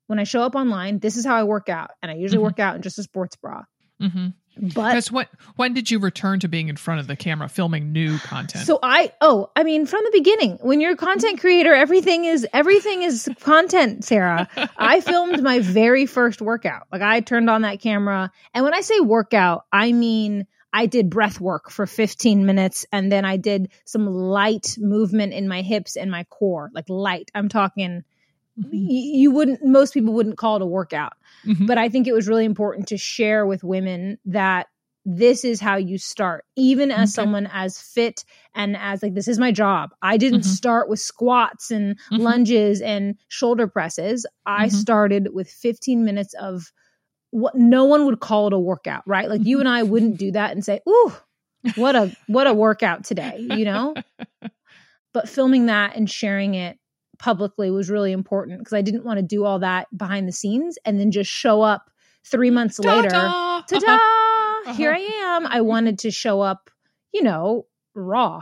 when 0.07 0.19
I 0.19 0.25
show 0.25 0.43
up 0.43 0.55
online, 0.55 0.99
this 0.99 1.17
is 1.17 1.25
how 1.25 1.35
I 1.35 1.45
work 1.45 1.69
out. 1.69 1.91
And 2.03 2.11
I 2.11 2.17
usually 2.17 2.38
mm-hmm. 2.38 2.45
work 2.45 2.61
out 2.61 2.76
in 2.76 2.83
just 2.83 2.99
a 2.99 3.03
sports 3.03 3.37
bra. 3.37 3.62
But 4.56 5.06
when 5.08 5.26
when 5.56 5.75
did 5.75 5.90
you 5.90 5.99
return 5.99 6.40
to 6.40 6.49
being 6.49 6.68
in 6.68 6.76
front 6.76 7.00
of 7.00 7.06
the 7.06 7.16
camera 7.16 7.49
filming 7.49 7.92
new 7.92 8.18
content? 8.18 8.66
So 8.66 8.78
I 8.82 9.12
oh 9.20 9.50
I 9.56 9.64
mean 9.64 9.87
from 9.87 10.02
the 10.04 10.11
beginning 10.12 10.58
when 10.62 10.80
you're 10.80 10.92
a 10.92 10.96
content 10.96 11.40
creator 11.40 11.75
everything 11.75 12.25
is 12.25 12.46
everything 12.52 13.02
is 13.02 13.28
content 13.40 14.04
Sarah. 14.04 14.49
I 14.78 15.00
filmed 15.00 15.42
my 15.42 15.58
very 15.61 16.06
first 16.06 16.40
workout. 16.40 16.87
Like 16.92 17.02
I 17.02 17.20
turned 17.20 17.50
on 17.50 17.62
that 17.62 17.80
camera 17.80 18.30
and 18.52 18.64
when 18.64 18.75
I 18.75 18.80
say 18.80 19.00
workout 19.00 19.64
I 19.73 19.92
mean 19.92 20.46
I 20.73 20.87
did 20.87 21.08
breath 21.08 21.40
work 21.40 21.70
for 21.70 21.87
15 21.87 22.46
minutes 22.46 22.84
and 22.90 23.11
then 23.11 23.25
I 23.25 23.37
did 23.37 23.70
some 23.84 24.06
light 24.06 24.76
movement 24.76 25.32
in 25.32 25.46
my 25.46 25.62
hips 25.62 25.96
and 25.96 26.11
my 26.11 26.25
core. 26.25 26.68
Like 26.75 26.88
light. 26.88 27.30
I'm 27.32 27.49
talking 27.49 28.02
mm-hmm. 28.61 28.70
you 28.73 29.30
wouldn't 29.30 29.64
most 29.64 29.94
people 29.94 30.12
wouldn't 30.12 30.38
call 30.38 30.56
it 30.56 30.62
a 30.62 30.66
workout 30.66 31.14
mm-hmm. 31.44 31.66
but 31.66 31.78
i 31.78 31.88
think 31.88 32.06
it 32.06 32.12
was 32.12 32.28
really 32.28 32.44
important 32.44 32.88
to 32.88 32.96
share 32.96 33.46
with 33.46 33.64
women 33.64 34.18
that 34.25 34.68
this 35.06 35.44
is 35.44 35.61
how 35.61 35.76
you 35.76 35.99
start 35.99 36.44
even 36.56 36.90
as 36.90 37.11
okay. 37.11 37.23
someone 37.23 37.46
as 37.52 37.78
fit 37.78 38.25
and 38.54 38.76
as 38.76 39.02
like 39.02 39.14
this 39.14 39.28
is 39.28 39.38
my 39.38 39.52
job 39.52 39.90
i 40.02 40.16
didn't 40.16 40.40
mm-hmm. 40.40 40.50
start 40.50 40.88
with 40.88 40.99
squats 40.99 41.70
and 41.70 41.99
mm-hmm. 41.99 42.23
lunges 42.23 42.80
and 42.80 43.16
shoulder 43.28 43.66
presses 43.66 44.26
i 44.46 44.66
mm-hmm. 44.66 44.76
started 44.76 45.28
with 45.32 45.49
15 45.49 46.04
minutes 46.04 46.34
of 46.34 46.73
what 47.30 47.54
no 47.54 47.84
one 47.84 48.06
would 48.06 48.20
call 48.20 48.46
it 48.46 48.52
a 48.52 48.58
workout 48.58 49.02
right 49.06 49.28
like 49.28 49.44
you 49.44 49.61
and 49.61 49.68
i 49.68 49.82
wouldn't 49.92 50.16
do 50.16 50.30
that 50.30 50.52
and 50.52 50.64
say 50.64 50.80
ooh 50.88 51.12
what 51.76 51.96
a 51.96 52.14
what 52.26 52.46
a 52.46 52.54
workout 52.54 53.04
today 53.04 53.37
you 53.38 53.64
know 53.64 53.94
but 55.12 55.28
filming 55.28 55.66
that 55.66 55.96
and 55.96 56.11
sharing 56.11 56.54
it 56.54 56.78
publicly 57.18 57.71
was 57.71 57.90
really 57.90 58.12
important 58.12 58.59
because 58.59 58.73
I 58.73 58.83
didn't 58.83 59.04
want 59.04 59.18
to 59.18 59.23
do 59.23 59.44
all 59.44 59.61
that 59.61 59.87
behind 59.97 60.28
the 60.28 60.33
scenes 60.33 60.78
and 60.85 60.99
then 60.99 61.11
just 61.11 61.30
show 61.30 61.62
up 61.62 61.90
three 62.25 62.50
months 62.50 62.76
Ta-da! 62.76 62.97
later. 62.97 63.11
Ta 63.11 63.62
da! 63.78 63.94
Uh-huh. 63.94 64.75
Here 64.75 64.92
I 64.92 64.99
am. 64.99 65.47
I 65.47 65.61
wanted 65.61 66.00
to 66.00 66.11
show 66.11 66.40
up, 66.40 66.71
you 67.12 67.23
know, 67.23 67.66
raw. 67.94 68.40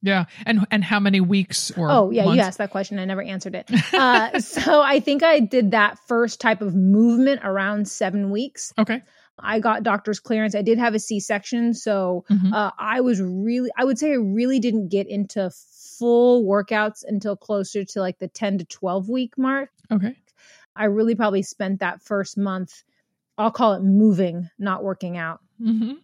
Yeah, 0.00 0.26
and 0.46 0.64
and 0.70 0.84
how 0.84 1.00
many 1.00 1.20
weeks 1.20 1.72
or 1.76 1.90
oh 1.90 2.10
yeah, 2.10 2.24
months? 2.24 2.36
you 2.36 2.42
asked 2.42 2.58
that 2.58 2.70
question. 2.70 3.00
I 3.00 3.04
never 3.04 3.22
answered 3.22 3.56
it. 3.56 3.68
Uh, 3.92 4.38
so 4.40 4.80
I 4.80 5.00
think 5.00 5.24
I 5.24 5.40
did 5.40 5.72
that 5.72 5.98
first 6.06 6.40
type 6.40 6.62
of 6.62 6.74
movement 6.74 7.40
around 7.42 7.88
seven 7.88 8.30
weeks. 8.30 8.72
Okay. 8.78 9.02
I 9.40 9.60
got 9.60 9.82
doctor's 9.82 10.20
clearance. 10.20 10.54
I 10.54 10.62
did 10.62 10.78
have 10.78 10.94
a 10.94 10.98
C 10.98 11.20
section, 11.20 11.74
so 11.74 12.24
mm-hmm. 12.30 12.52
uh, 12.52 12.70
I 12.78 13.00
was 13.00 13.20
really, 13.20 13.70
I 13.76 13.84
would 13.84 13.98
say, 13.98 14.12
I 14.12 14.16
really 14.16 14.58
didn't 14.58 14.88
get 14.88 15.08
into 15.08 15.50
full 15.98 16.44
workouts 16.44 17.04
until 17.06 17.36
closer 17.36 17.84
to 17.84 18.00
like 18.00 18.18
the 18.18 18.28
10 18.28 18.58
to 18.58 18.64
12 18.64 19.08
week 19.08 19.36
mark. 19.36 19.70
Okay. 19.90 20.16
I 20.74 20.84
really 20.84 21.14
probably 21.14 21.42
spent 21.42 21.80
that 21.80 22.02
first 22.02 22.38
month, 22.38 22.84
I'll 23.36 23.50
call 23.50 23.74
it 23.74 23.82
moving, 23.82 24.48
not 24.58 24.84
working 24.84 25.16
out. 25.16 25.40
Mm-hmm. 25.60 25.94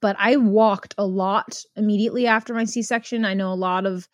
But 0.00 0.16
I 0.18 0.36
walked 0.36 0.94
a 0.98 1.06
lot 1.06 1.62
immediately 1.76 2.26
after 2.26 2.54
my 2.54 2.64
C 2.64 2.82
section. 2.82 3.24
I 3.24 3.34
know 3.34 3.52
a 3.52 3.54
lot 3.54 3.86
of 3.86 4.06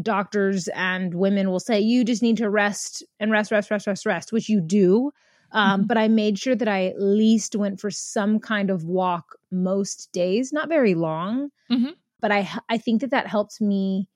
doctors 0.00 0.68
and 0.68 1.12
women 1.14 1.50
will 1.50 1.60
say, 1.60 1.80
you 1.80 2.04
just 2.04 2.22
need 2.22 2.36
to 2.38 2.48
rest 2.48 3.02
and 3.18 3.30
rest, 3.30 3.50
rest, 3.50 3.70
rest, 3.70 3.86
rest, 3.86 4.06
rest, 4.06 4.32
which 4.32 4.48
you 4.48 4.60
do. 4.60 5.10
Um, 5.50 5.80
mm-hmm. 5.80 5.86
But 5.86 5.98
I 5.98 6.08
made 6.08 6.38
sure 6.38 6.54
that 6.54 6.68
I 6.68 6.86
at 6.86 7.00
least 7.00 7.56
went 7.56 7.80
for 7.80 7.90
some 7.90 8.40
kind 8.40 8.70
of 8.70 8.84
walk 8.84 9.36
most 9.50 10.12
days, 10.12 10.52
not 10.52 10.68
very 10.68 10.94
long. 10.94 11.50
Mm-hmm. 11.70 11.90
But 12.20 12.32
I, 12.32 12.48
I 12.68 12.78
think 12.78 13.00
that 13.00 13.10
that 13.10 13.26
helped 13.26 13.60
me 13.60 14.08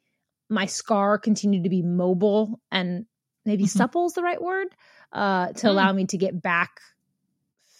my 0.48 0.66
scar 0.66 1.18
continued 1.18 1.64
to 1.64 1.70
be 1.70 1.82
mobile 1.82 2.60
and 2.70 3.06
maybe 3.44 3.64
mm-hmm. 3.64 3.78
supple 3.78 4.06
is 4.06 4.12
the 4.12 4.22
right 4.22 4.40
word 4.40 4.68
uh, 5.12 5.48
to 5.48 5.66
mm. 5.66 5.70
allow 5.70 5.92
me 5.92 6.06
to 6.06 6.18
get 6.18 6.40
back 6.40 6.80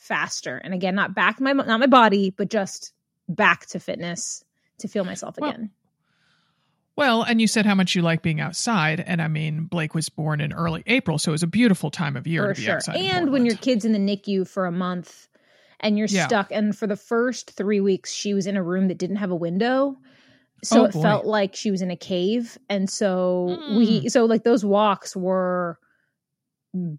faster. 0.00 0.56
And 0.56 0.72
again, 0.72 0.94
not 0.94 1.14
back 1.14 1.40
my 1.40 1.52
not 1.52 1.80
my 1.80 1.86
body, 1.86 2.30
but 2.30 2.48
just 2.48 2.92
back 3.28 3.66
to 3.66 3.80
fitness 3.80 4.44
to 4.78 4.88
feel 4.88 5.04
myself 5.04 5.36
well, 5.38 5.50
again. 5.50 5.70
Well, 6.96 7.22
and 7.22 7.40
you 7.40 7.46
said 7.46 7.66
how 7.66 7.74
much 7.74 7.94
you 7.94 8.02
like 8.02 8.22
being 8.22 8.40
outside, 8.40 9.00
and 9.00 9.20
I 9.20 9.28
mean 9.28 9.64
Blake 9.64 9.94
was 9.94 10.08
born 10.08 10.40
in 10.40 10.52
early 10.52 10.82
April, 10.86 11.18
so 11.18 11.30
it 11.30 11.32
was 11.32 11.42
a 11.42 11.48
beautiful 11.48 11.90
time 11.90 12.16
of 12.16 12.26
year 12.26 12.42
for 12.44 12.54
to 12.54 12.60
be 12.60 12.64
sure. 12.64 12.76
outside. 12.76 12.96
And 12.96 13.32
when 13.32 13.44
your 13.44 13.56
kid's 13.56 13.84
in 13.84 13.92
the 13.92 13.98
NICU 13.98 14.48
for 14.48 14.66
a 14.66 14.72
month 14.72 15.28
and 15.80 15.98
you're 15.98 16.08
yeah. 16.08 16.26
stuck, 16.26 16.52
and 16.52 16.76
for 16.76 16.86
the 16.86 16.96
first 16.96 17.50
three 17.50 17.80
weeks 17.80 18.12
she 18.12 18.32
was 18.32 18.46
in 18.46 18.56
a 18.56 18.62
room 18.62 18.88
that 18.88 18.98
didn't 18.98 19.16
have 19.16 19.30
a 19.30 19.36
window 19.36 19.98
so 20.62 20.82
oh, 20.82 20.84
it 20.84 20.92
boy. 20.92 21.02
felt 21.02 21.26
like 21.26 21.54
she 21.54 21.70
was 21.70 21.82
in 21.82 21.90
a 21.90 21.96
cave 21.96 22.58
and 22.68 22.88
so 22.88 23.58
mm. 23.60 23.76
we 23.76 24.08
so 24.08 24.24
like 24.24 24.42
those 24.42 24.64
walks 24.64 25.14
were 25.14 25.78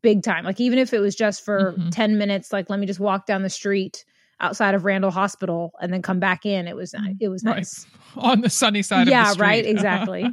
big 0.02 0.24
time 0.24 0.44
like 0.44 0.60
even 0.60 0.80
if 0.80 0.94
it 0.94 1.00
was 1.00 1.16
just 1.16 1.44
for 1.44 1.74
mm-hmm. 1.74 1.90
10 1.90 2.18
minutes 2.18 2.52
like 2.54 2.70
let 2.70 2.80
me 2.80 2.86
just 2.86 3.00
walk 3.00 3.26
down 3.26 3.44
the 3.44 3.50
street 3.50 4.06
outside 4.40 4.76
of 4.76 4.86
Randall 4.86 5.10
Hospital 5.10 5.72
and 5.82 5.92
then 5.92 6.02
come 6.02 6.20
back 6.20 6.46
in 6.46 6.68
it 6.68 6.76
was 6.76 6.94
it 7.20 7.30
was 7.30 7.44
nice 7.44 7.86
right. 8.16 8.26
on 8.32 8.42
the 8.42 8.50
sunny 8.50 8.82
side 8.82 9.08
yeah 9.08 9.34
right 9.38 9.66
exactly 9.66 10.26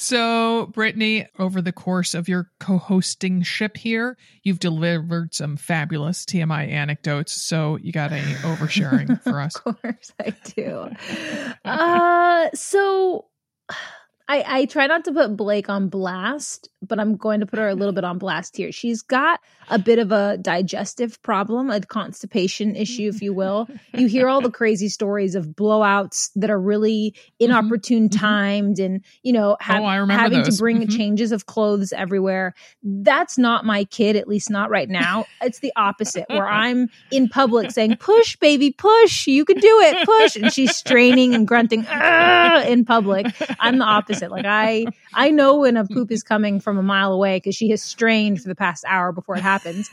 So, 0.00 0.70
Britany, 0.76 1.26
over 1.40 1.60
the 1.60 1.72
course 1.72 2.14
of 2.14 2.28
your 2.28 2.52
co 2.60 2.78
hosting 2.78 3.42
ship 3.42 3.76
here, 3.76 4.16
you've 4.44 4.60
delivered 4.60 5.34
some 5.34 5.56
fabulous 5.56 6.24
TMI 6.24 6.68
anecdotes. 6.70 7.32
So, 7.32 7.78
you 7.78 7.90
got 7.90 8.12
any 8.12 8.32
oversharing 8.44 9.20
for 9.20 9.40
us? 9.40 9.56
of 9.56 9.82
course, 9.82 10.12
I 10.20 10.32
do. 10.54 10.90
uh, 11.64 12.48
so, 12.54 13.24
I, 14.30 14.44
I 14.46 14.64
try 14.66 14.86
not 14.86 15.04
to 15.06 15.12
put 15.12 15.38
Blake 15.38 15.70
on 15.70 15.88
blast, 15.88 16.68
but 16.86 17.00
I'm 17.00 17.16
going 17.16 17.40
to 17.40 17.46
put 17.46 17.58
her 17.58 17.68
a 17.68 17.74
little 17.74 17.94
bit 17.94 18.04
on 18.04 18.18
blast 18.18 18.58
here. 18.58 18.70
She's 18.70 19.00
got 19.00 19.40
a 19.70 19.78
bit 19.78 19.98
of 19.98 20.12
a 20.12 20.36
digestive 20.36 21.20
problem, 21.22 21.70
a 21.70 21.80
constipation 21.80 22.76
issue, 22.76 23.08
if 23.08 23.22
you 23.22 23.32
will. 23.32 23.68
You 23.94 24.06
hear 24.06 24.28
all 24.28 24.42
the 24.42 24.50
crazy 24.50 24.90
stories 24.90 25.34
of 25.34 25.46
blowouts 25.46 26.30
that 26.36 26.50
are 26.50 26.60
really 26.60 27.14
mm-hmm. 27.16 27.50
inopportune 27.50 28.10
mm-hmm. 28.10 28.18
timed 28.18 28.78
and, 28.78 29.02
you 29.22 29.32
know, 29.32 29.56
have, 29.60 29.82
oh, 29.82 30.06
having 30.06 30.42
those. 30.42 30.56
to 30.56 30.62
bring 30.62 30.80
mm-hmm. 30.80 30.94
changes 30.94 31.32
of 31.32 31.46
clothes 31.46 31.94
everywhere. 31.94 32.54
That's 32.82 33.38
not 33.38 33.64
my 33.64 33.84
kid, 33.84 34.14
at 34.14 34.28
least 34.28 34.50
not 34.50 34.68
right 34.68 34.90
now. 34.90 35.24
It's 35.40 35.60
the 35.60 35.72
opposite, 35.74 36.26
where 36.28 36.48
I'm 36.48 36.88
in 37.10 37.28
public 37.30 37.70
saying, 37.70 37.96
push, 37.96 38.36
baby, 38.36 38.72
push, 38.72 39.26
you 39.26 39.46
can 39.46 39.58
do 39.58 39.80
it, 39.80 40.04
push. 40.04 40.36
And 40.36 40.52
she's 40.52 40.76
straining 40.76 41.34
and 41.34 41.48
grunting 41.48 41.80
in 41.80 42.84
public. 42.84 43.26
I'm 43.58 43.78
the 43.78 43.84
opposite. 43.84 44.17
Like 44.26 44.46
I, 44.46 44.86
I 45.14 45.30
know 45.30 45.58
when 45.60 45.76
a 45.76 45.86
poop 45.86 46.10
is 46.10 46.22
coming 46.22 46.60
from 46.60 46.78
a 46.78 46.82
mile 46.82 47.12
away 47.12 47.36
because 47.36 47.54
she 47.54 47.70
has 47.70 47.82
strained 47.82 48.42
for 48.42 48.48
the 48.48 48.54
past 48.54 48.84
hour 48.86 49.12
before 49.12 49.36
it 49.36 49.42
happens. 49.42 49.90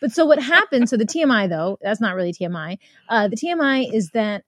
but 0.00 0.12
so 0.12 0.26
what 0.26 0.42
happens? 0.42 0.90
So 0.90 0.96
the 0.96 1.06
TMI 1.06 1.48
though, 1.48 1.78
that's 1.80 2.00
not 2.00 2.14
really 2.14 2.32
TMI. 2.32 2.78
Uh, 3.08 3.28
the 3.28 3.36
TMI 3.36 3.92
is 3.92 4.10
that 4.10 4.44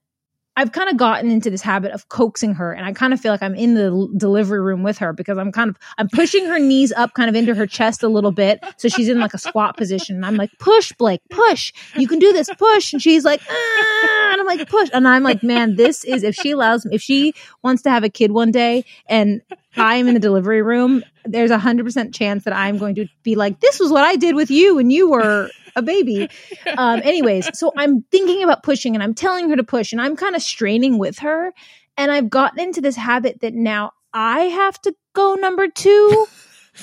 I've 0.57 0.71
kind 0.71 0.89
of 0.89 0.97
gotten 0.97 1.29
into 1.29 1.51
this 1.51 1.61
habit 1.61 1.91
of 1.91 2.09
coaxing 2.09 2.55
her 2.55 2.73
and 2.73 2.83
I 2.83 2.91
kind 2.91 3.13
of 3.13 3.21
feel 3.21 3.31
like 3.31 3.43
I'm 3.43 3.53
in 3.53 3.75
the 3.75 4.11
delivery 4.17 4.59
room 4.59 4.81
with 4.81 4.97
her 4.97 5.13
because 5.13 5.37
I'm 5.37 5.51
kind 5.51 5.69
of 5.69 5.77
I'm 5.99 6.09
pushing 6.09 6.47
her 6.47 6.57
knees 6.57 6.91
up 6.91 7.13
kind 7.13 7.29
of 7.29 7.35
into 7.35 7.53
her 7.53 7.67
chest 7.67 8.01
a 8.01 8.07
little 8.07 8.31
bit 8.31 8.63
so 8.77 8.89
she's 8.89 9.07
in 9.07 9.19
like 9.19 9.35
a 9.35 9.37
squat 9.37 9.77
position 9.77 10.15
and 10.15 10.25
I'm 10.25 10.35
like 10.35 10.49
push 10.57 10.91
Blake 10.93 11.21
push 11.29 11.71
you 11.95 12.07
can 12.07 12.17
do 12.17 12.33
this 12.33 12.49
push 12.57 12.91
and 12.91 12.99
she's 12.99 13.23
like 13.23 13.39
ah, 13.47 14.16
like 14.47 14.69
push 14.69 14.89
and 14.93 15.07
I'm 15.07 15.23
like 15.23 15.43
man 15.43 15.75
this 15.75 16.03
is 16.03 16.23
if 16.23 16.35
she 16.35 16.51
allows 16.51 16.85
me 16.85 16.95
if 16.95 17.01
she 17.01 17.33
wants 17.63 17.83
to 17.83 17.89
have 17.89 18.03
a 18.03 18.09
kid 18.09 18.31
one 18.31 18.51
day 18.51 18.85
and 19.07 19.41
I'm 19.75 20.07
in 20.07 20.13
the 20.13 20.19
delivery 20.19 20.61
room 20.61 21.03
there's 21.25 21.51
a 21.51 21.59
hundred 21.59 21.85
percent 21.85 22.13
chance 22.15 22.45
that 22.45 22.53
I'm 22.55 22.77
going 22.77 22.95
to 22.95 23.07
be 23.23 23.35
like 23.35 23.59
this 23.59 23.79
was 23.79 23.91
what 23.91 24.03
I 24.03 24.15
did 24.15 24.35
with 24.35 24.49
you 24.49 24.75
when 24.75 24.89
you 24.89 25.09
were 25.09 25.49
a 25.77 25.81
baby. 25.81 26.29
Um, 26.77 27.01
anyways, 27.03 27.57
so 27.57 27.71
I'm 27.75 28.03
thinking 28.11 28.43
about 28.43 28.61
pushing 28.61 28.93
and 28.93 29.01
I'm 29.01 29.15
telling 29.15 29.49
her 29.49 29.55
to 29.55 29.63
push 29.63 29.93
and 29.93 30.01
I'm 30.01 30.15
kind 30.15 30.35
of 30.35 30.41
straining 30.43 30.99
with 30.99 31.19
her. 31.19 31.53
And 31.95 32.11
I've 32.11 32.29
gotten 32.29 32.59
into 32.59 32.81
this 32.81 32.95
habit 32.95 33.39
that 33.41 33.53
now 33.53 33.93
I 34.13 34.41
have 34.41 34.79
to 34.81 34.93
go 35.13 35.35
number 35.35 35.67
two 35.69 36.27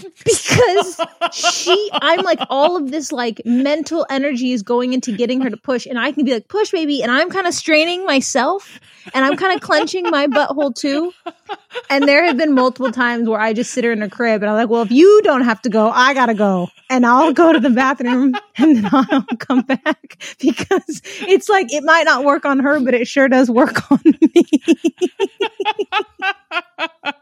because 0.25 1.01
she 1.33 1.91
I'm 1.93 2.23
like 2.23 2.41
all 2.51 2.77
of 2.77 2.91
this 2.91 3.13
like 3.13 3.41
mental 3.45 4.07
energy 4.11 4.53
is 4.53 4.63
going 4.63 4.93
into 4.93 5.17
getting 5.17 5.41
her 5.43 5.51
to 5.51 5.57
push 5.57 5.87
and 5.87 5.99
I 5.99 6.13
can 6.13 6.25
be 6.25 6.33
like 6.33 6.49
push 6.49 6.73
baby 6.73 7.03
and 7.03 7.11
I'm 7.11 7.31
kind 7.31 7.47
of 7.47 7.55
straining 7.55 8.05
myself 8.05 8.81
and 9.13 9.25
I'm 9.25 9.37
kind 9.37 9.55
of 9.55 9.61
clenching 9.61 10.11
my 10.11 10.27
butthole 10.27 10.75
too. 10.75 11.13
And 11.91 12.09
there 12.09 12.25
have 12.25 12.37
been 12.37 12.55
multiple 12.55 12.91
times 12.91 13.29
where 13.29 13.41
I 13.41 13.53
just 13.53 13.71
sit 13.73 13.85
her 13.85 13.93
in 13.93 14.01
her 14.01 14.09
crib 14.09 14.43
and 14.43 14.51
I'm 14.51 14.57
like 14.57 14.69
well 14.69 14.83
if 14.83 14.91
you 14.91 15.21
don't 15.23 15.43
have 15.43 15.63
to 15.63 15.69
go 15.69 15.89
I 15.91 16.15
got 16.15 16.27
to 16.27 16.35
go 16.35 16.69
and 16.91 17.07
I'll 17.07 17.33
go 17.33 17.53
to 17.53 17.61
the 17.61 17.71
bathroom 17.71 18.35
and 18.57 18.77
then 18.77 18.89
I'll 18.93 19.23
come 19.39 19.63
back. 19.63 20.23
Because 20.41 21.03
it's 21.21 21.49
like 21.49 21.73
it 21.73 21.85
might 21.85 22.05
not 22.05 22.25
work 22.25 22.45
on 22.45 22.59
her 22.61 22.81
but 22.81 22.95
it 22.95 23.07
sure 23.07 23.29
does 23.29 23.51
work 23.51 23.91
on 23.91 24.01
me 24.05 24.45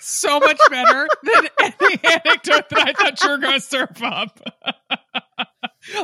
so 0.00 0.40
much 0.40 0.58
better 0.70 1.06
than 1.22 1.48
any 1.60 2.00
anecdote 2.04 2.68
that 2.70 2.78
I 2.78 2.92
thought 2.92 3.22
you 3.22 3.30
were 3.30 3.38
going 3.38 3.54
to 3.54 3.60
serve 3.60 4.02
up. 4.02 4.40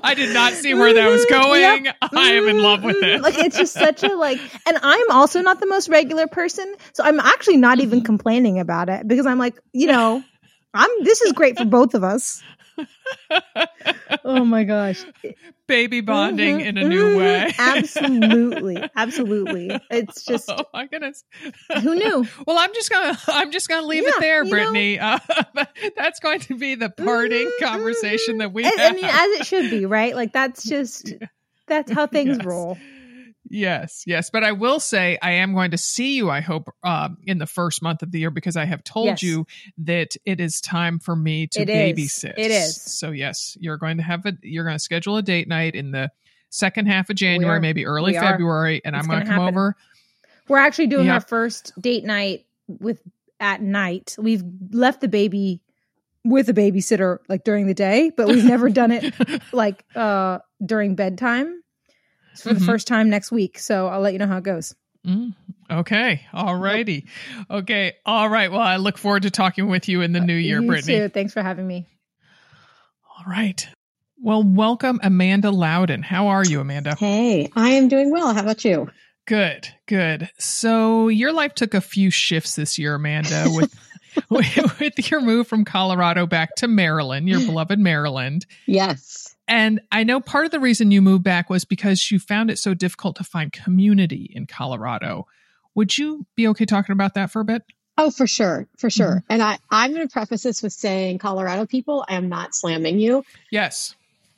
I 0.03 0.15
did 0.15 0.33
not 0.33 0.55
see 0.55 0.75
where 0.75 0.95
that 0.95 1.09
was 1.09 1.27
going. 1.27 1.85
Yep. 1.85 1.97
I 2.03 2.33
am 2.33 2.49
in 2.49 2.63
love 2.63 2.83
with 2.83 3.03
it. 3.03 3.21
like 3.23 3.37
it's 3.39 3.57
just 3.57 3.75
such 3.75 4.03
a 4.03 4.15
like 4.15 4.39
and 4.67 4.79
I'm 4.81 5.11
also 5.11 5.43
not 5.43 5.61
the 5.61 5.67
most 5.67 5.89
regular 5.89 6.27
person, 6.27 6.75
so 6.93 7.05
I'm 7.05 7.21
actually 7.21 7.59
not 7.59 7.81
even 7.81 7.99
mm-hmm. 7.99 8.07
complaining 8.07 8.61
about 8.61 8.89
it 8.89 9.07
because 9.07 9.27
I'm 9.27 9.39
like, 9.39 9.59
you 9.73 9.87
know, 9.87 10.23
I'm 10.73 10.91
this 11.03 11.21
is 11.21 11.33
great 11.33 11.59
for 11.59 11.65
both 11.65 11.95
of 11.95 12.05
us. 12.05 12.43
Oh 14.25 14.45
my 14.45 14.65
gosh. 14.65 15.05
Baby 15.67 16.01
bonding 16.01 16.59
mm-hmm, 16.59 16.67
in 16.67 16.79
a 16.79 16.89
new 16.89 17.11
mm-hmm. 17.11 17.19
way. 17.19 17.55
absolutely. 17.59 18.83
Absolutely. 18.97 19.71
It's 19.91 20.25
just 20.25 20.49
Oh 20.49 20.65
my 20.73 20.87
goodness. 20.87 21.25
Who 21.83 21.95
knew? 21.95 22.27
Well, 22.47 22.59
I'm 22.59 22.73
just 22.75 22.91
going 22.91 23.15
to 23.15 23.21
I'm 23.29 23.51
just 23.51 23.69
going 23.69 23.83
to 23.83 23.87
leave 23.87 24.05
yeah, 24.05 24.11
it 24.11 24.21
there, 24.21 24.45
Britany. 24.45 24.95
Uh, 25.05 25.19
that's 25.97 26.21
going 26.21 26.41
to 26.41 26.57
be 26.57 26.77
the 26.77 26.89
parting 26.89 27.47
mm-hmm, 27.47 27.65
conversation 27.65 28.39
that 28.39 28.53
we 28.53 28.65
I, 28.65 28.71
I, 28.79 28.93
mean 28.93 29.05
as 29.05 29.41
it 29.41 29.47
should 29.47 29.71
be, 29.71 29.85
right? 29.87 30.15
Like 30.15 30.33
that's 30.33 30.65
just 30.69 31.13
that's 31.67 31.91
how 31.91 32.07
things 32.07 32.39
yes. 32.39 32.47
roll. 32.47 32.79
Yes, 33.49 34.05
yes. 34.07 34.31
But 34.31 34.43
I 34.43 34.53
will 34.53 34.81
say 34.81 35.19
I 35.21 35.33
am 35.33 35.55
going 35.55 35.73
to 35.73 35.79
see 35.79 36.17
you, 36.17 36.31
I 36.31 36.41
hope, 36.41 36.75
um, 36.83 37.19
in 37.27 37.39
the 37.39 37.47
first 37.47 37.83
month 37.83 38.03
of 38.03 38.11
the 38.11 38.19
year 38.19 38.31
because 38.31 38.57
I 38.57 38.65
have 38.65 38.83
told 38.83 39.07
yes. 39.07 39.23
you 39.23 39.47
that 39.79 40.17
it 40.25 40.41
is 40.41 40.61
time 40.61 40.99
for 40.99 41.15
me 41.15 41.47
to 41.49 41.63
it 41.63 41.69
babysit. 41.69 42.39
Is. 42.39 42.47
It 42.47 42.51
is. 42.51 42.83
So 42.83 43.11
yes, 43.11 43.57
you're 43.61 43.77
going 43.77 43.99
to 43.99 44.03
have 44.03 44.25
a 44.27 44.33
you're 44.43 44.65
going 44.65 44.77
to 44.77 44.83
schedule 44.83 45.17
a 45.17 45.23
date 45.23 45.47
night 45.47 45.75
in 45.75 45.91
the 45.91 46.11
second 46.51 46.87
half 46.87 47.11
of 47.11 47.17
January, 47.17 47.61
maybe 47.61 47.85
early 47.87 48.15
February, 48.15 48.81
and 48.85 48.97
it's 48.97 49.05
I'm 49.05 49.11
going 49.11 49.21
to 49.21 49.27
come 49.27 49.41
happen. 49.41 49.55
over. 49.55 49.77
We're 50.49 50.59
actually 50.59 50.89
doing 50.89 51.07
yep. 51.07 51.15
our 51.15 51.21
first 51.21 51.73
date 51.81 52.05
night 52.05 52.47
with 52.67 53.01
at 53.41 53.61
night. 53.61 54.17
We've 54.19 54.43
left 54.71 55.01
the 55.01 55.09
baby 55.09 55.61
with 56.25 56.49
a 56.49 56.55
babysitter 56.55 57.19
like 57.29 57.45
during 57.45 57.67
the 57.67 57.75
day, 57.75 58.11
but 58.17 58.29
we've 58.29 58.45
never 58.45 58.71
done 58.71 58.91
it 58.91 59.15
like 59.53 59.85
uh 59.95 60.39
during 60.65 60.95
bedtime 60.95 61.61
for 62.35 62.51
mm-hmm. 62.51 62.59
the 62.59 62.65
first 62.65 62.87
time 62.87 63.11
next 63.11 63.31
week. 63.31 63.59
So 63.59 63.89
I'll 63.89 64.01
let 64.01 64.13
you 64.13 64.19
know 64.19 64.27
how 64.27 64.39
it 64.39 64.45
goes. 64.45 64.75
Mm, 65.07 65.35
okay. 65.71 66.23
All 66.33 66.57
righty. 66.57 67.07
Okay. 67.51 67.95
All 68.07 68.29
right. 68.29 68.51
Well, 68.51 68.61
I 68.61 68.77
look 68.77 68.97
forward 68.97 69.23
to 69.25 69.31
talking 69.31 69.69
with 69.69 69.89
you 69.89 70.01
in 70.01 70.13
the 70.13 70.21
new 70.21 70.35
year, 70.35 70.63
you 70.63 70.69
Britany. 70.69 70.87
Too. 70.87 71.09
Thanks 71.09 71.33
for 71.33 71.43
having 71.43 71.67
me. 71.67 71.87
All 73.19 73.31
right. 73.31 73.67
Well, 74.19 74.43
welcome, 74.43 75.01
Amanda 75.03 75.51
Loudin. 75.51 76.03
How 76.03 76.29
are 76.29 76.45
you, 76.45 76.61
Amanda? 76.61 76.95
Hey, 76.95 77.51
I 77.55 77.71
am 77.71 77.89
doing 77.89 78.11
well. 78.11 78.33
How 78.33 78.41
about 78.41 78.65
you? 78.65 78.89
Good, 79.27 79.69
good. 79.87 80.31
So 80.39 81.09
your 81.09 81.33
life 81.33 81.55
took 81.55 81.75
a 81.75 81.81
few 81.81 82.11
shifts 82.11 82.57
this 82.57 82.79
year, 82.79 82.95
Amanda, 82.95 83.47
with 83.49 83.75
with 84.31 85.11
your 85.11 85.21
move 85.21 85.49
from 85.49 85.65
Colorado 85.65 86.27
back 86.27 86.55
to 86.57 86.69
Maryland, 86.69 87.29
your 87.29 87.41
beloved 87.47 87.79
Maryland. 87.79 88.47
Yes. 88.67 89.24
And 89.47 89.81
I 89.93 90.05
know 90.05 90.21
part 90.21 90.47
of 90.47 90.53
the 90.53 90.61
reason 90.61 90.91
you 90.91 91.03
moved 91.03 91.25
back 91.25 91.51
was 91.51 91.65
because 91.65 92.11
you 92.11 92.19
found 92.19 92.51
it 92.51 92.59
so 92.59 92.73
difficult 92.75 93.17
to 93.17 93.25
find 93.25 93.53
community 93.53 94.31
in 94.35 94.47
Colorado. 94.47 95.27
Would 95.75 95.99
you 95.99 96.27
be 96.35 96.49
okay 96.49 96.65
talking 96.65 96.93
about 96.93 97.15
that 97.15 97.31
for 97.31 97.41
a 97.41 97.45
bit? 97.45 97.63
Oh, 97.97 98.11
for 98.11 98.27
sure, 98.27 98.67
for 98.77 98.91
sure. 98.91 99.17
Mm-hmm. 99.17 99.33
And 99.33 99.43
I, 99.43 99.59
I'm 99.71 99.93
going 99.93 100.07
to 100.07 100.13
preface 100.13 100.43
this 100.43 100.63
with 100.63 100.73
saying, 100.73 101.19
Colorado 101.19 101.67
people, 101.67 102.05
I 102.09 102.15
am 102.15 102.29
not 102.29 102.55
slamming 102.55 102.99
you. 102.99 103.25
Yes. 103.51 103.95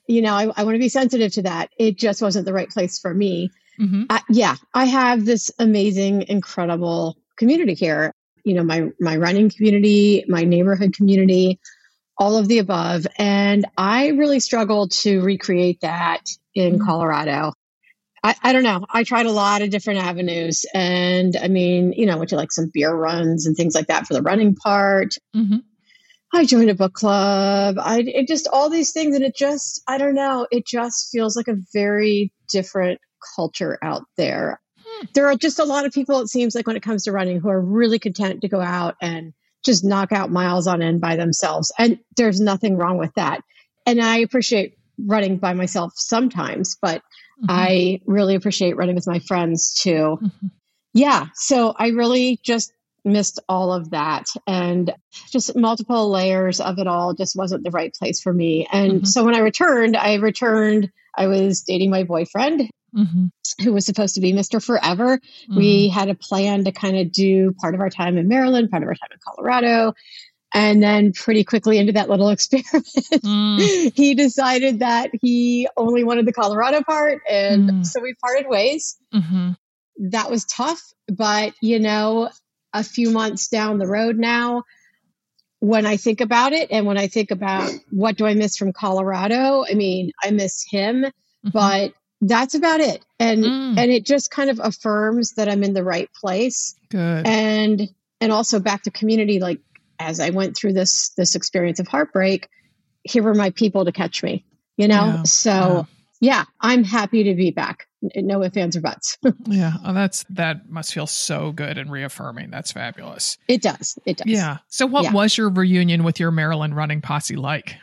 You 0.06 0.22
know, 0.22 0.34
I, 0.34 0.50
I 0.56 0.64
want 0.64 0.74
to 0.74 0.80
be 0.80 0.88
sensitive 0.88 1.32
to 1.34 1.42
that. 1.42 1.70
It 1.78 1.96
just 1.96 2.20
wasn't 2.20 2.44
the 2.44 2.52
right 2.52 2.68
place 2.68 2.98
for 2.98 3.14
me. 3.14 3.50
Mm-hmm. 3.80 4.04
Uh, 4.10 4.20
yeah, 4.28 4.56
I 4.74 4.86
have 4.86 5.24
this 5.24 5.50
amazing, 5.58 6.26
incredible 6.28 7.16
community 7.36 7.74
here. 7.74 8.12
You 8.44 8.54
know, 8.54 8.62
my 8.62 8.90
my 9.00 9.16
running 9.16 9.50
community, 9.50 10.24
my 10.28 10.44
neighborhood 10.44 10.94
community 10.94 11.58
all 12.18 12.36
of 12.36 12.48
the 12.48 12.58
above. 12.58 13.06
And 13.18 13.66
I 13.76 14.08
really 14.08 14.40
struggled 14.40 14.92
to 15.02 15.20
recreate 15.20 15.80
that 15.82 16.22
in 16.54 16.74
mm-hmm. 16.74 16.84
Colorado. 16.84 17.52
I, 18.22 18.34
I, 18.42 18.52
don't 18.52 18.64
know. 18.64 18.84
I 18.90 19.04
tried 19.04 19.26
a 19.26 19.32
lot 19.32 19.62
of 19.62 19.70
different 19.70 20.00
avenues. 20.00 20.66
And 20.74 21.36
I 21.36 21.48
mean, 21.48 21.92
you 21.92 22.06
know, 22.06 22.16
went 22.16 22.30
to 22.30 22.36
like 22.36 22.50
some 22.50 22.70
beer 22.72 22.92
runs 22.92 23.46
and 23.46 23.56
things 23.56 23.74
like 23.74 23.86
that 23.86 24.06
for 24.06 24.14
the 24.14 24.22
running 24.22 24.56
part. 24.56 25.14
Mm-hmm. 25.34 25.58
I 26.34 26.44
joined 26.44 26.70
a 26.70 26.74
book 26.74 26.92
club. 26.92 27.76
I 27.78 28.00
it 28.00 28.26
just 28.26 28.48
all 28.48 28.68
these 28.68 28.92
things. 28.92 29.14
And 29.14 29.24
it 29.24 29.36
just, 29.36 29.82
I 29.86 29.98
don't 29.98 30.14
know, 30.14 30.46
it 30.50 30.66
just 30.66 31.10
feels 31.12 31.36
like 31.36 31.48
a 31.48 31.56
very 31.72 32.32
different 32.50 33.00
culture 33.36 33.78
out 33.80 34.02
there. 34.16 34.60
Hmm. 34.84 35.06
There 35.14 35.28
are 35.28 35.36
just 35.36 35.58
a 35.58 35.64
lot 35.64 35.86
of 35.86 35.92
people, 35.92 36.20
it 36.20 36.28
seems 36.28 36.54
like, 36.54 36.66
when 36.66 36.76
it 36.76 36.82
comes 36.82 37.04
to 37.04 37.12
running, 37.12 37.40
who 37.40 37.48
are 37.48 37.60
really 37.60 37.98
content 37.98 38.40
to 38.42 38.48
go 38.48 38.60
out 38.60 38.96
and 39.00 39.34
just 39.64 39.84
knock 39.84 40.12
out 40.12 40.30
miles 40.30 40.66
on 40.66 40.82
end 40.82 41.00
by 41.00 41.16
themselves. 41.16 41.72
And 41.78 41.98
there's 42.16 42.40
nothing 42.40 42.76
wrong 42.76 42.98
with 42.98 43.12
that. 43.16 43.40
And 43.84 44.00
I 44.00 44.18
appreciate 44.18 44.78
running 44.98 45.38
by 45.38 45.54
myself 45.54 45.92
sometimes, 45.96 46.76
but 46.80 47.02
mm-hmm. 47.42 47.46
I 47.48 48.00
really 48.06 48.34
appreciate 48.34 48.76
running 48.76 48.94
with 48.94 49.06
my 49.06 49.18
friends 49.20 49.74
too. 49.74 50.18
Mm-hmm. 50.22 50.46
Yeah. 50.94 51.26
So 51.34 51.74
I 51.76 51.88
really 51.88 52.40
just 52.42 52.72
missed 53.04 53.38
all 53.48 53.72
of 53.72 53.90
that 53.90 54.24
and 54.46 54.92
just 55.30 55.54
multiple 55.54 56.10
layers 56.10 56.60
of 56.60 56.78
it 56.78 56.88
all 56.88 57.14
just 57.14 57.36
wasn't 57.36 57.62
the 57.62 57.70
right 57.70 57.94
place 57.94 58.20
for 58.20 58.32
me. 58.32 58.66
And 58.72 58.92
mm-hmm. 58.92 59.04
so 59.04 59.24
when 59.24 59.36
I 59.36 59.40
returned, 59.40 59.96
I 59.96 60.14
returned, 60.14 60.90
I 61.16 61.28
was 61.28 61.62
dating 61.62 61.90
my 61.90 62.02
boyfriend 62.02 62.68
mm-hmm. 62.94 63.26
who 63.64 63.72
was 63.72 63.86
supposed 63.86 64.14
to 64.16 64.20
be 64.20 64.32
Mr. 64.32 64.62
Forever. 64.62 65.18
Mm-hmm. 65.18 65.56
We 65.56 65.88
had 65.88 66.08
a 66.08 66.14
plan 66.14 66.64
to 66.64 66.72
kind 66.72 66.98
of 66.98 67.12
do 67.12 67.52
part 67.52 67.74
of 67.74 67.80
our 67.80 67.90
time 67.90 68.18
in 68.18 68.28
Maryland, 68.28 68.70
part 68.70 68.82
of 68.82 68.88
our 68.88 68.94
time 68.94 69.10
in 69.12 69.18
Colorado. 69.24 69.94
And 70.54 70.82
then 70.82 71.12
pretty 71.12 71.44
quickly 71.44 71.78
into 71.78 71.92
that 71.94 72.08
little 72.08 72.28
experiment, 72.30 72.86
mm. 72.86 73.92
he 73.94 74.14
decided 74.14 74.78
that 74.78 75.10
he 75.20 75.68
only 75.76 76.04
wanted 76.04 76.26
the 76.26 76.32
Colorado 76.32 76.82
part. 76.82 77.20
And 77.28 77.70
mm. 77.70 77.86
so 77.86 78.00
we 78.00 78.14
parted 78.14 78.48
ways. 78.48 78.96
Mm-hmm. 79.12 79.50
That 80.10 80.30
was 80.30 80.44
tough. 80.44 80.80
But, 81.08 81.54
you 81.60 81.78
know, 81.78 82.30
a 82.72 82.82
few 82.82 83.10
months 83.10 83.48
down 83.48 83.78
the 83.78 83.86
road 83.86 84.16
now, 84.18 84.62
when 85.60 85.86
I 85.86 85.96
think 85.96 86.20
about 86.20 86.52
it 86.52 86.70
and 86.70 86.86
when 86.86 86.98
I 86.98 87.08
think 87.08 87.30
about 87.30 87.72
what 87.90 88.16
do 88.16 88.26
I 88.26 88.34
miss 88.34 88.56
from 88.56 88.72
Colorado, 88.72 89.64
I 89.68 89.74
mean, 89.74 90.12
I 90.22 90.30
miss 90.30 90.64
him, 90.68 91.02
mm-hmm. 91.02 91.48
but 91.50 91.92
that's 92.28 92.54
about 92.54 92.80
it. 92.80 93.04
And 93.18 93.44
mm. 93.44 93.78
and 93.78 93.90
it 93.90 94.04
just 94.04 94.30
kind 94.30 94.50
of 94.50 94.60
affirms 94.62 95.32
that 95.32 95.48
i'm 95.48 95.62
in 95.62 95.74
the 95.74 95.84
right 95.84 96.10
place. 96.14 96.74
Good. 96.90 97.26
And 97.26 97.88
and 98.20 98.32
also 98.32 98.60
back 98.60 98.82
to 98.82 98.90
community 98.90 99.40
like 99.40 99.60
as 99.98 100.20
i 100.20 100.30
went 100.30 100.56
through 100.56 100.72
this 100.72 101.10
this 101.10 101.34
experience 101.34 101.80
of 101.80 101.88
heartbreak 101.88 102.48
here 103.02 103.22
were 103.22 103.34
my 103.34 103.50
people 103.50 103.84
to 103.84 103.92
catch 103.92 104.22
me 104.22 104.44
you 104.76 104.88
know? 104.88 105.06
Yeah. 105.06 105.22
so 105.24 105.86
yeah. 106.20 106.38
yeah. 106.38 106.44
i'm 106.60 106.84
happy 106.84 107.24
to 107.24 107.34
be 107.34 107.50
back. 107.50 107.86
No 108.14 108.42
ifs 108.42 108.56
ands 108.56 108.76
or 108.76 108.82
buts. 108.82 109.18
Yeah. 109.46 109.72
Oh, 109.84 109.92
that's 109.92 110.24
that 110.30 110.68
must 110.68 110.92
feel 110.92 111.06
so 111.06 111.50
good 111.50 111.78
and 111.78 111.90
reaffirming. 111.90 112.50
That's 112.50 112.70
fabulous. 112.72 113.38
It 113.48 113.62
does. 113.62 113.98
It 114.04 114.18
does. 114.18 114.26
Yeah. 114.26 114.58
So 114.68 114.86
what 114.86 115.04
yeah. 115.04 115.12
was 115.12 115.36
your 115.36 115.48
reunion 115.48 116.04
with 116.04 116.20
your 116.20 116.30
maryland 116.30 116.76
running 116.76 117.00
posse 117.00 117.36
like? 117.36 117.76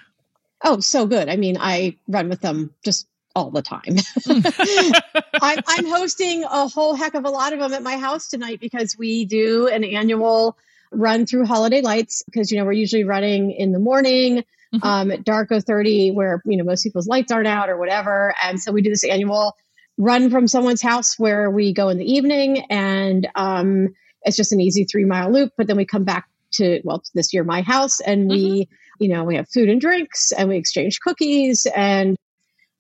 Oh 0.64 0.80
so 0.80 1.08
good. 1.08 1.30
I 1.30 1.36
mean 1.36 1.58
i 1.60 1.98
run 2.08 2.30
with 2.30 2.42
them 2.42 2.74
just 2.86 3.08
all 3.36 3.50
the 3.50 3.62
time. 3.62 3.98
I'm, 5.42 5.60
I'm, 5.68 5.86
hosting 5.86 6.44
a 6.44 6.68
whole 6.68 6.94
heck 6.94 7.16
of 7.16 7.26
a 7.26 7.30
lot 7.30 7.54
of 7.54 7.60
them 7.60 7.74
at 7.74 7.82
my 7.82 7.98
house 7.98 8.28
tonight 8.28 8.60
because 8.60 8.96
we 8.98 9.26
do 9.26 9.68
an 9.68 9.84
annual 9.84 10.58
run 10.92 11.26
through 11.26 11.46
holiday 11.46 11.82
lights 11.82 12.24
because 12.24 12.52
you 12.52 12.60
know 12.60 12.66
we're 12.66 12.72
usually 12.72 13.04
running 13.04 13.52
in 13.52 13.72
the 13.72 13.80
morning 13.80 14.44
mm-hmm. 14.74 14.88
um, 14.88 15.12
at 15.12 15.24
dark 15.24 15.50
30 15.50 16.12
where 16.12 16.42
you 16.46 16.58
know 16.58 16.64
most 16.64 16.84
people's 16.84 17.08
lights 17.08 17.32
aren't 17.32 17.48
out 17.48 17.70
or 17.70 17.78
whatever 17.78 18.36
and 18.44 18.62
so 18.62 18.72
we 18.72 18.82
do 18.82 18.90
this 18.90 19.04
annual 19.04 19.56
run 19.98 20.30
from 20.30 20.48
someone's 20.48 20.82
house 20.82 21.18
where 21.18 21.50
we 21.50 21.74
go 21.74 21.90
in 21.90 21.98
the 21.98 22.06
evening 22.06 22.66
and 22.70 23.28
um, 23.36 23.90
it's 24.22 24.38
just 24.38 24.52
an 24.52 24.62
easy 24.62 24.86
three 24.86 25.06
mile 25.06 25.32
loop 25.32 25.52
but 25.58 25.68
then 25.68 25.78
we 25.78 25.86
come 25.86 26.04
back 26.04 26.28
to 26.52 26.80
well 26.84 27.02
this 27.16 27.34
year 27.34 27.44
my 27.44 27.62
house 27.62 28.00
and 28.00 28.30
we 28.30 28.62
mm-hmm. 28.62 29.04
you 29.04 29.10
know 29.10 29.24
we 29.24 29.36
have 29.36 29.50
food 29.50 29.70
and 29.70 29.82
drinks 29.82 30.32
and 30.32 30.48
we 30.50 30.58
exchange 30.58 31.00
cookies 31.00 31.66
and 31.76 32.16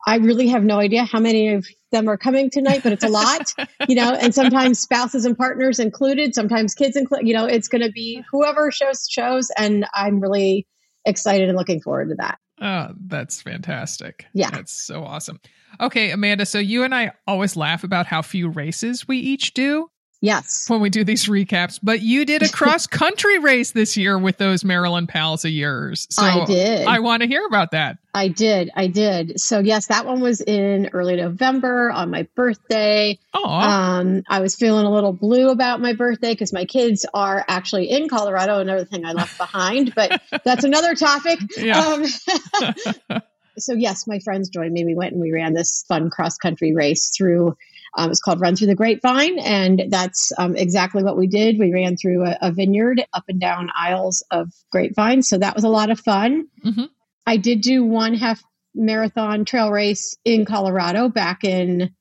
I 0.06 0.18
really 0.18 0.48
have 0.48 0.64
no 0.64 0.80
idea 0.80 1.06
how 1.06 1.20
many 1.20 1.50
of 1.54 1.66
them 1.92 2.10
are 2.10 2.18
coming 2.18 2.50
tonight, 2.50 2.82
but 2.84 2.92
it's 2.92 3.04
a 3.04 3.10
lot, 3.10 3.54
you 3.88 3.96
know, 3.96 4.12
and 4.12 4.36
sometimes 4.36 4.80
spouses 4.80 5.26
and 5.26 5.38
partners 5.38 5.80
included, 5.80 6.36
sometimes 6.36 6.74
kids 6.74 6.96
included, 6.96 7.28
you 7.28 7.34
know, 7.34 7.46
it's 7.46 7.68
going 7.68 7.84
to 7.84 7.92
be 7.92 8.24
whoever 8.32 8.72
shows 8.72 9.08
shows. 9.10 9.50
And 9.58 9.86
I'm 9.94 10.20
really 10.20 10.68
excited 11.06 11.48
and 11.48 11.58
looking 11.58 11.82
forward 11.82 12.10
to 12.10 12.16
that. 12.16 12.38
Oh, 12.62 12.94
that's 13.08 13.42
fantastic. 13.42 14.26
Yeah. 14.34 14.50
That's 14.50 14.72
so 14.72 15.04
awesome. 15.04 15.40
Okay, 15.80 16.12
Amanda. 16.12 16.46
So 16.46 16.60
you 16.60 16.84
and 16.84 16.94
I 16.94 17.12
always 17.28 17.56
laugh 17.56 17.84
about 17.84 18.06
how 18.06 18.22
few 18.22 18.50
races 18.50 19.08
we 19.08 19.18
each 19.18 19.54
do. 19.54 19.90
Yes. 20.24 20.70
When 20.70 20.80
we 20.80 20.90
do 20.90 21.04
these 21.04 21.26
recaps, 21.26 21.82
but 21.84 22.02
you 22.02 22.24
did 22.24 22.44
a 22.44 22.50
cross 22.54 22.88
country 22.88 23.40
race 23.40 23.72
this 23.72 23.98
year 23.98 24.18
with 24.18 24.38
those 24.38 24.64
Maryland 24.64 25.10
pals 25.10 25.44
of 25.44 25.52
yours. 25.52 26.08
So 26.10 26.24
I 26.24 26.46
did. 26.46 26.88
I 26.88 27.00
want 27.00 27.24
to 27.24 27.28
hear 27.28 27.46
about 27.46 27.72
that. 27.72 27.98
I 28.14 28.30
did. 28.30 28.72
I 28.74 28.88
did. 28.88 29.38
So 29.42 29.60
yes, 29.60 29.88
that 29.88 30.06
one 30.06 30.22
was 30.22 30.40
in 30.40 30.92
early 30.94 31.18
November 31.18 31.92
on 31.92 32.10
my 32.10 32.26
birthday. 32.36 33.20
Oh. 33.34 33.44
Um, 33.44 34.24
I 34.30 34.40
was 34.40 34.56
feeling 34.56 34.86
a 34.86 34.92
little 34.94 35.12
blue 35.12 35.50
about 35.50 35.82
my 35.82 35.92
birthday 35.92 36.32
because 36.32 36.54
my 36.54 36.64
kids 36.64 37.06
are 37.14 37.44
actually 37.50 37.90
in 37.90 38.08
Colorado. 38.08 38.60
Another 38.60 38.86
thing 38.86 39.04
I 39.04 39.12
left 39.12 39.38
behind, 39.38 39.94
but 39.94 40.22
that's 40.46 40.64
another 40.64 40.96
topic. 40.96 41.40
Yeah. 41.58 41.80
Um, 41.80 43.22
so 43.58 43.74
yes, 43.74 44.08
my 44.08 44.20
friends 44.20 44.48
joined 44.48 44.72
me. 44.72 44.86
We 44.86 44.96
went 44.96 45.12
and 45.12 45.22
we 45.22 45.34
ran 45.34 45.54
this 45.54 45.84
fun 45.86 46.10
cross 46.10 46.38
country 46.38 46.74
race 46.74 47.12
through 47.14 47.58
um, 47.96 48.10
it's 48.10 48.20
called 48.20 48.42
Run 48.42 48.56
Through 48.56 48.68
the 48.68 48.76
Grapevine, 48.76 49.40
and 49.40 49.84
that's 49.90 50.32
um, 50.38 50.56
exactly 50.56 51.04
what 51.04 51.18
we 51.18 51.28
did. 51.28 51.60
We 51.60 51.74
ran 51.74 51.96
through 51.96 52.26
a, 52.26 52.38
a, 52.42 52.52
vineyard 52.52 53.06
up 53.14 53.26
and 53.28 53.40
down 53.40 53.70
aisles 53.76 54.26
of 54.32 54.52
grapevines, 54.72 55.28
so 55.28 55.38
that 55.38 55.56
was 55.56 55.64
a 55.64 55.70
lot 55.70 55.92
of 55.92 56.00
fun. 56.00 56.48
Mm-hmm. 56.66 56.86
I 57.26 57.38
did 57.38 57.62
do 57.62 57.84
one 57.84 58.16
half 58.16 58.42
marathon 58.74 59.46
trail 59.46 59.72
race 59.72 60.18
in 60.26 60.46
Colorado 60.46 61.08
back 61.08 61.44
in 61.44 61.94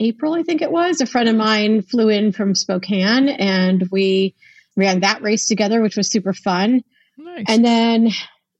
April, 0.00 0.34
I 0.34 0.42
think 0.42 0.62
it 0.62 0.72
was. 0.72 1.00
A 1.00 1.06
friend 1.06 1.28
of 1.28 1.36
mine 1.36 1.82
flew 1.82 2.08
in 2.08 2.32
from 2.32 2.54
Spokane, 2.54 3.28
and 3.28 3.86
we 3.90 4.34
ran 4.76 5.00
that 5.00 5.22
race 5.22 5.46
together, 5.46 5.82
which 5.82 5.96
was 5.96 6.10
super 6.10 6.32
fun. 6.32 6.82
Nice. 7.18 7.44
And 7.48 7.64
then 7.64 8.08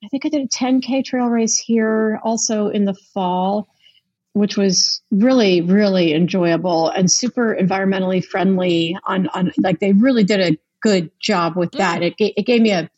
I 0.05 0.09
think 0.09 0.27
I 0.27 0.29
did 0.29 0.43
a 0.43 0.49
10K 0.49 1.05
trail 1.05 1.27
race 1.27 1.59
here 1.59 2.21
also 2.23 2.69
in 2.69 2.85
the 2.85 2.95
fall 3.15 3.69
which 4.35 4.57
was 4.57 5.01
really 5.11 5.63
really 5.63 6.13
enjoyable 6.13 6.89
and 6.91 7.11
super 7.11 7.57
environmentally 7.59 8.23
friendly 8.23 8.97
on 9.07 9.29
on 9.29 9.53
like 9.59 9.79
they 9.79 9.93
really 9.93 10.25
did 10.25 10.41
a 10.41 10.59
good 10.83 11.11
job 11.19 11.57
with 11.57 11.73
that 11.73 12.03
mm. 12.03 12.15
it, 12.19 12.35
it 12.37 12.45
gave 12.45 12.61
me 12.61 12.71
a 12.71 12.91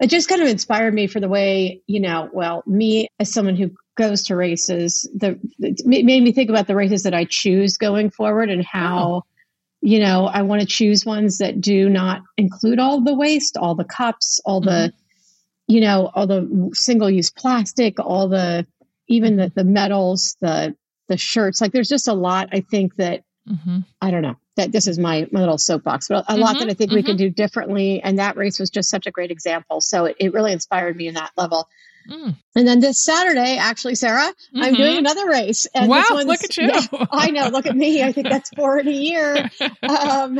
it 0.00 0.08
just 0.08 0.28
kind 0.28 0.40
of 0.40 0.48
inspired 0.48 0.94
me 0.94 1.06
for 1.06 1.20
the 1.20 1.28
way 1.28 1.82
you 1.86 2.00
know 2.00 2.30
well 2.32 2.62
me 2.66 3.08
as 3.20 3.32
someone 3.32 3.56
who 3.56 3.70
goes 3.96 4.24
to 4.24 4.36
races 4.36 5.08
the 5.14 5.38
it 5.58 5.84
made 5.84 6.22
me 6.22 6.32
think 6.32 6.50
about 6.50 6.66
the 6.66 6.76
races 6.76 7.02
that 7.02 7.14
i 7.14 7.24
choose 7.24 7.76
going 7.76 8.08
forward 8.08 8.48
and 8.48 8.64
how 8.64 9.22
oh. 9.22 9.24
you 9.80 9.98
know 9.98 10.26
i 10.26 10.42
want 10.42 10.60
to 10.60 10.66
choose 10.66 11.04
ones 11.04 11.38
that 11.38 11.60
do 11.60 11.88
not 11.88 12.22
include 12.36 12.78
all 12.78 13.00
the 13.00 13.14
waste 13.14 13.56
all 13.56 13.74
the 13.74 13.84
cups 13.84 14.40
all 14.44 14.60
mm-hmm. 14.60 14.70
the 14.70 14.92
you 15.66 15.80
know 15.80 16.10
all 16.14 16.26
the 16.26 16.70
single 16.74 17.10
use 17.10 17.30
plastic 17.30 17.98
all 17.98 18.28
the 18.28 18.66
even 19.08 19.36
the, 19.36 19.52
the 19.54 19.64
medals, 19.64 20.36
the 20.40 20.76
the 21.08 21.16
shirts. 21.16 21.60
Like 21.60 21.72
there's 21.72 21.88
just 21.88 22.08
a 22.08 22.14
lot 22.14 22.48
I 22.52 22.60
think 22.60 22.96
that 22.96 23.22
mm-hmm. 23.48 23.80
I 24.00 24.10
don't 24.10 24.22
know 24.22 24.36
that 24.56 24.72
this 24.72 24.86
is 24.86 24.98
my, 24.98 25.28
my 25.30 25.40
little 25.40 25.58
soapbox, 25.58 26.08
but 26.08 26.24
a 26.28 26.32
mm-hmm, 26.32 26.40
lot 26.40 26.58
that 26.58 26.68
I 26.68 26.74
think 26.74 26.90
mm-hmm. 26.90 26.96
we 26.96 27.02
can 27.02 27.16
do 27.16 27.30
differently. 27.30 28.00
And 28.02 28.18
that 28.18 28.36
race 28.36 28.58
was 28.58 28.70
just 28.70 28.88
such 28.88 29.06
a 29.06 29.10
great 29.10 29.30
example. 29.30 29.80
So 29.80 30.06
it, 30.06 30.16
it 30.18 30.32
really 30.32 30.52
inspired 30.52 30.96
me 30.96 31.08
in 31.08 31.14
that 31.14 31.30
level. 31.36 31.68
Mm. 32.10 32.36
And 32.54 32.68
then 32.68 32.80
this 32.80 33.02
Saturday, 33.02 33.58
actually, 33.58 33.96
Sarah, 33.96 34.28
mm-hmm. 34.28 34.62
I'm 34.62 34.74
doing 34.74 34.96
another 34.96 35.28
race. 35.28 35.66
And 35.74 35.88
wow, 35.88 36.04
look 36.10 36.42
at 36.42 36.56
you. 36.56 36.68
Yeah, 36.68 37.06
I 37.12 37.30
know, 37.30 37.48
look 37.48 37.66
at 37.66 37.76
me. 37.76 38.02
I 38.02 38.12
think 38.12 38.28
that's 38.28 38.48
four 38.50 38.78
in 38.78 38.88
a 38.88 38.92
year. 38.92 39.50
Um, 39.82 40.38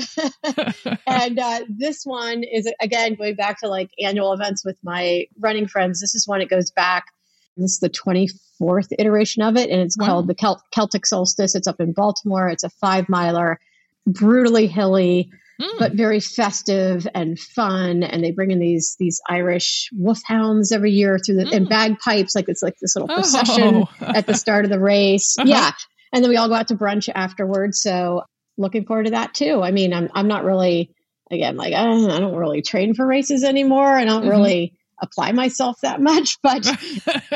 and 1.06 1.38
uh, 1.38 1.60
this 1.68 2.04
one 2.04 2.42
is, 2.42 2.70
again, 2.80 3.14
going 3.14 3.36
back 3.36 3.60
to 3.60 3.68
like 3.68 3.90
annual 4.02 4.32
events 4.32 4.64
with 4.64 4.76
my 4.82 5.26
running 5.38 5.68
friends. 5.68 6.00
This 6.00 6.14
is 6.14 6.26
when 6.26 6.40
it 6.40 6.48
goes 6.48 6.70
back 6.70 7.06
this 7.56 7.72
is 7.72 7.78
the 7.78 7.90
24th 7.90 8.88
iteration 8.98 9.42
of 9.42 9.56
it, 9.56 9.70
and 9.70 9.80
it's 9.80 9.96
wow. 9.98 10.06
called 10.06 10.28
the 10.28 10.34
Celt- 10.34 10.62
Celtic 10.72 11.06
Solstice. 11.06 11.54
It's 11.54 11.66
up 11.66 11.80
in 11.80 11.92
Baltimore. 11.92 12.48
It's 12.48 12.64
a 12.64 12.70
five 12.70 13.08
miler, 13.08 13.58
brutally 14.06 14.66
hilly, 14.66 15.30
mm. 15.60 15.78
but 15.78 15.92
very 15.92 16.20
festive 16.20 17.06
and 17.14 17.38
fun. 17.38 18.02
And 18.02 18.22
they 18.22 18.30
bring 18.30 18.50
in 18.50 18.58
these 18.58 18.96
these 18.98 19.20
Irish 19.28 19.88
wolfhounds 19.92 20.72
every 20.72 20.92
year 20.92 21.18
through 21.18 21.36
the 21.36 21.44
mm. 21.44 21.56
and 21.56 21.68
bagpipes, 21.68 22.34
like 22.34 22.48
it's 22.48 22.62
like 22.62 22.74
this 22.80 22.94
little 22.96 23.08
procession 23.08 23.84
oh. 23.84 23.88
at 24.00 24.26
the 24.26 24.34
start 24.34 24.64
of 24.64 24.70
the 24.70 24.80
race. 24.80 25.36
Uh-huh. 25.38 25.48
Yeah, 25.48 25.70
and 26.12 26.22
then 26.22 26.30
we 26.30 26.36
all 26.36 26.48
go 26.48 26.54
out 26.54 26.68
to 26.68 26.76
brunch 26.76 27.08
afterwards. 27.14 27.80
So 27.80 28.22
looking 28.58 28.84
forward 28.84 29.04
to 29.04 29.10
that 29.12 29.34
too. 29.34 29.62
I 29.62 29.70
mean, 29.70 29.92
I'm 29.92 30.10
I'm 30.14 30.28
not 30.28 30.44
really 30.44 30.90
again 31.30 31.56
like 31.56 31.74
I 31.74 31.84
don't, 31.84 32.10
I 32.10 32.20
don't 32.20 32.36
really 32.36 32.62
train 32.62 32.94
for 32.94 33.06
races 33.06 33.44
anymore. 33.44 33.86
I 33.86 34.04
don't 34.04 34.22
mm-hmm. 34.22 34.30
really 34.30 34.78
apply 35.00 35.32
myself 35.32 35.80
that 35.82 36.00
much, 36.00 36.38
but 36.42 36.60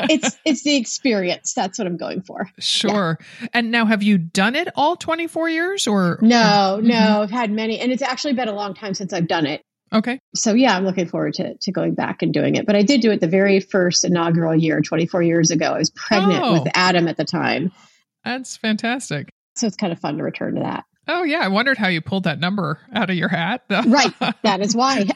it's 0.09 0.37
it's 0.45 0.63
the 0.63 0.75
experience. 0.75 1.53
That's 1.53 1.77
what 1.77 1.87
I'm 1.87 1.97
going 1.97 2.21
for. 2.21 2.49
Sure. 2.59 3.17
Yeah. 3.41 3.47
And 3.53 3.71
now 3.71 3.85
have 3.85 4.03
you 4.03 4.17
done 4.17 4.55
it 4.55 4.69
all 4.75 4.95
24 4.95 5.49
years 5.49 5.87
or 5.87 6.19
No, 6.21 6.79
no, 6.81 6.93
mm-hmm. 6.93 7.21
I've 7.21 7.31
had 7.31 7.51
many 7.51 7.79
and 7.79 7.91
it's 7.91 8.01
actually 8.01 8.33
been 8.33 8.47
a 8.47 8.55
long 8.55 8.73
time 8.73 8.93
since 8.93 9.13
I've 9.13 9.27
done 9.27 9.45
it. 9.45 9.61
Okay. 9.93 10.19
So 10.35 10.53
yeah, 10.53 10.75
I'm 10.75 10.85
looking 10.85 11.07
forward 11.07 11.33
to 11.35 11.55
to 11.55 11.71
going 11.71 11.95
back 11.95 12.21
and 12.21 12.33
doing 12.33 12.55
it. 12.55 12.65
But 12.65 12.75
I 12.75 12.83
did 12.83 13.01
do 13.01 13.11
it 13.11 13.19
the 13.19 13.27
very 13.27 13.59
first 13.59 14.05
inaugural 14.05 14.55
year 14.55 14.81
24 14.81 15.21
years 15.21 15.51
ago. 15.51 15.73
I 15.73 15.77
was 15.77 15.91
pregnant 15.91 16.43
oh. 16.43 16.53
with 16.53 16.67
Adam 16.73 17.07
at 17.07 17.17
the 17.17 17.25
time. 17.25 17.71
That's 18.23 18.55
fantastic. 18.55 19.29
So 19.57 19.67
it's 19.67 19.75
kind 19.75 19.91
of 19.91 19.99
fun 19.99 20.17
to 20.17 20.23
return 20.23 20.55
to 20.55 20.61
that. 20.61 20.85
Oh 21.07 21.23
yeah, 21.23 21.39
I 21.39 21.47
wondered 21.47 21.77
how 21.77 21.87
you 21.87 21.99
pulled 21.99 22.25
that 22.25 22.39
number 22.39 22.79
out 22.93 23.09
of 23.09 23.15
your 23.15 23.27
hat. 23.27 23.63
right, 23.69 24.13
that 24.43 24.61
is 24.61 24.75
why. 24.75 25.07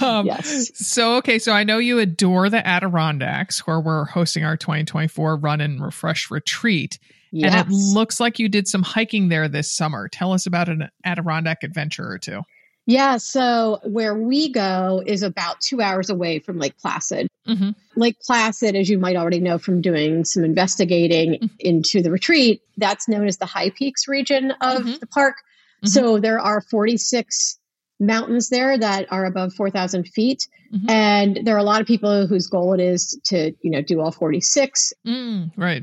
um, 0.06 0.26
yes. 0.26 0.70
So 0.74 1.16
okay, 1.16 1.38
so 1.38 1.52
I 1.52 1.64
know 1.64 1.78
you 1.78 1.98
adore 1.98 2.50
the 2.50 2.66
Adirondacks, 2.66 3.66
where 3.66 3.80
we're 3.80 4.04
hosting 4.04 4.44
our 4.44 4.56
2024 4.56 5.36
Run 5.36 5.60
and 5.62 5.82
Refresh 5.82 6.30
retreat, 6.30 6.98
yes. 7.30 7.54
and 7.54 7.66
it 7.66 7.72
looks 7.72 8.20
like 8.20 8.38
you 8.38 8.48
did 8.48 8.68
some 8.68 8.82
hiking 8.82 9.30
there 9.30 9.48
this 9.48 9.72
summer. 9.72 10.08
Tell 10.08 10.32
us 10.32 10.46
about 10.46 10.68
an 10.68 10.90
Adirondack 11.04 11.62
adventure 11.62 12.08
or 12.08 12.18
two. 12.18 12.42
Yeah, 12.86 13.18
so 13.18 13.78
where 13.84 14.14
we 14.14 14.48
go 14.48 15.02
is 15.04 15.22
about 15.22 15.60
two 15.60 15.80
hours 15.80 16.10
away 16.10 16.40
from 16.40 16.58
Lake 16.58 16.76
Placid. 16.78 17.28
Mm-hmm. 17.46 17.70
Lake 17.94 18.18
Placid, 18.20 18.74
as 18.74 18.88
you 18.88 18.98
might 18.98 19.16
already 19.16 19.40
know 19.40 19.58
from 19.58 19.80
doing 19.80 20.24
some 20.24 20.44
investigating 20.44 21.34
mm-hmm. 21.34 21.46
into 21.60 22.02
the 22.02 22.10
retreat, 22.10 22.62
that's 22.76 23.08
known 23.08 23.28
as 23.28 23.36
the 23.36 23.46
High 23.46 23.70
Peaks 23.70 24.08
region 24.08 24.50
of 24.60 24.82
mm-hmm. 24.82 24.94
the 24.98 25.06
park. 25.06 25.36
Mm-hmm. 25.84 25.88
So 25.88 26.18
there 26.18 26.40
are 26.40 26.60
46 26.60 27.58
mountains 28.00 28.48
there 28.48 28.76
that 28.76 29.06
are 29.12 29.24
above 29.26 29.54
4,000 29.54 30.08
feet. 30.08 30.48
Mm-hmm. 30.74 30.90
And 30.90 31.38
there 31.44 31.54
are 31.54 31.60
a 31.60 31.64
lot 31.64 31.80
of 31.80 31.86
people 31.86 32.26
whose 32.26 32.48
goal 32.48 32.74
it 32.74 32.80
is 32.80 33.18
to, 33.26 33.52
you 33.62 33.70
know, 33.70 33.82
do 33.82 34.00
all 34.00 34.10
46. 34.10 34.92
Mm, 35.06 35.52
right. 35.56 35.82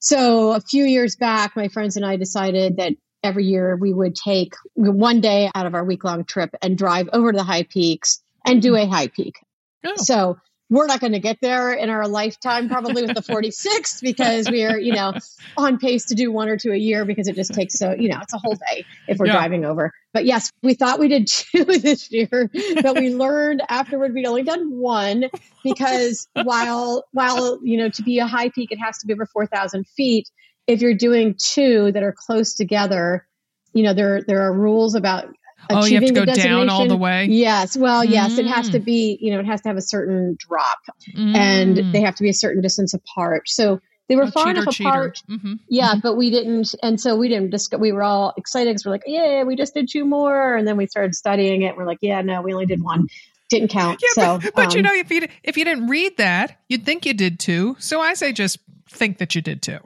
So 0.00 0.52
a 0.52 0.60
few 0.60 0.84
years 0.84 1.14
back, 1.14 1.54
my 1.54 1.68
friends 1.68 1.96
and 1.96 2.04
I 2.04 2.16
decided 2.16 2.78
that 2.78 2.94
every 3.22 3.44
year 3.44 3.76
we 3.76 3.92
would 3.92 4.14
take 4.14 4.54
one 4.74 5.20
day 5.20 5.50
out 5.54 5.66
of 5.66 5.74
our 5.74 5.84
week 5.84 6.04
long 6.04 6.24
trip 6.24 6.54
and 6.62 6.76
drive 6.76 7.08
over 7.12 7.32
to 7.32 7.36
the 7.36 7.44
high 7.44 7.62
peaks 7.64 8.22
and 8.44 8.60
do 8.60 8.76
a 8.76 8.86
high 8.86 9.08
peak. 9.08 9.36
Oh. 9.84 9.94
So 9.96 10.38
we're 10.72 10.86
not 10.86 11.00
going 11.00 11.12
to 11.12 11.18
get 11.18 11.36
there 11.42 11.74
in 11.74 11.90
our 11.90 12.08
lifetime, 12.08 12.66
probably 12.66 13.02
with 13.02 13.14
the 13.14 13.20
46th, 13.20 14.00
because 14.02 14.48
we 14.48 14.64
are, 14.64 14.78
you 14.78 14.94
know, 14.94 15.12
on 15.58 15.78
pace 15.78 16.06
to 16.06 16.14
do 16.14 16.32
one 16.32 16.48
or 16.48 16.56
two 16.56 16.72
a 16.72 16.76
year 16.76 17.04
because 17.04 17.28
it 17.28 17.36
just 17.36 17.52
takes 17.52 17.74
so, 17.74 17.92
you 17.92 18.08
know, 18.08 18.18
it's 18.22 18.32
a 18.32 18.38
whole 18.38 18.54
day 18.54 18.86
if 19.06 19.18
we're 19.18 19.26
yeah. 19.26 19.34
driving 19.34 19.66
over. 19.66 19.92
But 20.14 20.24
yes, 20.24 20.50
we 20.62 20.72
thought 20.72 20.98
we 20.98 21.08
did 21.08 21.26
two 21.28 21.64
this 21.64 22.10
year, 22.10 22.50
but 22.82 22.98
we 22.98 23.14
learned 23.14 23.62
afterward 23.68 24.14
we'd 24.14 24.26
only 24.26 24.44
done 24.44 24.78
one 24.78 25.28
because 25.62 26.26
while, 26.42 27.04
while, 27.12 27.60
you 27.62 27.76
know, 27.76 27.90
to 27.90 28.02
be 28.02 28.20
a 28.20 28.26
high 28.26 28.48
peak, 28.48 28.72
it 28.72 28.78
has 28.78 28.96
to 28.98 29.06
be 29.06 29.12
over 29.12 29.26
4,000 29.26 29.86
feet 29.88 30.30
if 30.66 30.80
you're 30.80 30.94
doing 30.94 31.34
two 31.38 31.92
that 31.92 32.02
are 32.02 32.14
close 32.16 32.54
together, 32.54 33.26
you 33.72 33.82
know, 33.82 33.94
there 33.94 34.22
there 34.22 34.42
are 34.42 34.52
rules 34.52 34.94
about 34.94 35.24
achieving 35.24 35.82
Oh, 35.82 35.84
you 35.84 35.94
have 36.00 36.06
to 36.06 36.12
go 36.12 36.24
down 36.24 36.68
all 36.68 36.86
the 36.86 36.96
way? 36.96 37.26
Yes. 37.26 37.76
Well, 37.76 38.04
yes, 38.04 38.38
it 38.38 38.46
has 38.46 38.70
to 38.70 38.80
mm. 38.80 38.84
be, 38.84 39.18
you 39.20 39.32
know, 39.32 39.40
it 39.40 39.46
has 39.46 39.60
to 39.62 39.68
have 39.68 39.76
a 39.76 39.82
certain 39.82 40.36
drop 40.38 40.78
mm. 41.16 41.36
and 41.36 41.92
they 41.92 42.00
have 42.00 42.16
to 42.16 42.22
be 42.22 42.30
a 42.30 42.34
certain 42.34 42.62
distance 42.62 42.94
apart. 42.94 43.48
So 43.48 43.80
they 44.08 44.16
were 44.16 44.24
oh, 44.24 44.30
far 44.30 44.46
cheater, 44.46 44.62
enough 44.62 44.80
apart. 44.80 45.22
Mm-hmm. 45.30 45.54
Yeah, 45.68 45.90
mm-hmm. 45.90 46.00
but 46.00 46.16
we 46.16 46.30
didn't, 46.30 46.74
and 46.82 47.00
so 47.00 47.16
we 47.16 47.28
didn't 47.28 47.50
discuss, 47.50 47.80
we 47.80 47.92
were 47.92 48.02
all 48.02 48.34
excited 48.36 48.70
because 48.70 48.84
we're 48.84 48.92
like, 48.92 49.04
yeah, 49.06 49.44
we 49.44 49.56
just 49.56 49.74
did 49.74 49.88
two 49.88 50.04
more. 50.04 50.56
And 50.56 50.66
then 50.66 50.76
we 50.76 50.86
started 50.86 51.14
studying 51.14 51.62
it. 51.62 51.76
We're 51.76 51.86
like, 51.86 51.98
yeah, 52.02 52.20
no, 52.20 52.42
we 52.42 52.52
only 52.52 52.66
did 52.66 52.82
one. 52.82 53.06
Didn't 53.48 53.68
count. 53.68 54.02
Yeah, 54.02 54.22
so, 54.24 54.38
but, 54.42 54.54
but 54.54 54.66
um, 54.66 54.76
you 54.76 54.82
know, 54.82 54.92
if 54.92 55.10
you, 55.10 55.28
if 55.42 55.56
you 55.56 55.64
didn't 55.64 55.86
read 55.86 56.16
that, 56.16 56.60
you'd 56.68 56.84
think 56.84 57.06
you 57.06 57.14
did 57.14 57.38
two. 57.38 57.76
So 57.78 58.00
I 58.00 58.14
say 58.14 58.32
just 58.32 58.58
think 58.88 59.18
that 59.18 59.34
you 59.34 59.42
did 59.42 59.62
two. 59.62 59.78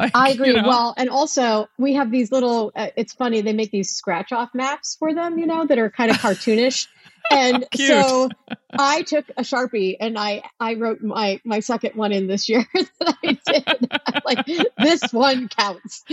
Like, 0.00 0.16
I 0.16 0.30
agree. 0.30 0.48
You 0.48 0.62
know? 0.62 0.68
Well, 0.68 0.94
and 0.96 1.10
also 1.10 1.68
we 1.78 1.92
have 1.94 2.10
these 2.10 2.32
little. 2.32 2.72
Uh, 2.74 2.88
it's 2.96 3.12
funny 3.12 3.42
they 3.42 3.52
make 3.52 3.70
these 3.70 3.90
scratch 3.90 4.32
off 4.32 4.48
maps 4.54 4.96
for 4.98 5.12
them, 5.12 5.38
you 5.38 5.44
know, 5.46 5.66
that 5.66 5.78
are 5.78 5.90
kind 5.90 6.10
of 6.10 6.16
cartoonish. 6.18 6.86
and 7.30 7.66
so 7.74 8.30
I 8.72 9.02
took 9.02 9.28
a 9.36 9.42
sharpie 9.42 9.94
and 10.00 10.18
I 10.18 10.42
I 10.58 10.72
wrote 10.74 11.02
my 11.02 11.38
my 11.44 11.60
second 11.60 11.94
one 11.94 12.12
in 12.12 12.28
this 12.28 12.48
year 12.48 12.64
that 12.74 13.14
I 13.22 13.38
did. 13.46 13.92
like 14.24 14.46
this 14.78 15.12
one 15.12 15.48
counts. 15.48 16.02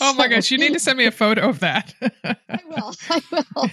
oh 0.00 0.14
my 0.14 0.26
gosh, 0.26 0.50
you 0.50 0.58
need 0.58 0.72
to 0.72 0.80
send 0.80 0.98
me 0.98 1.06
a 1.06 1.12
photo 1.12 1.48
of 1.48 1.60
that. 1.60 1.94
I 2.24 2.36
will. 2.68 2.92
I 3.08 3.22
will. 3.30 3.70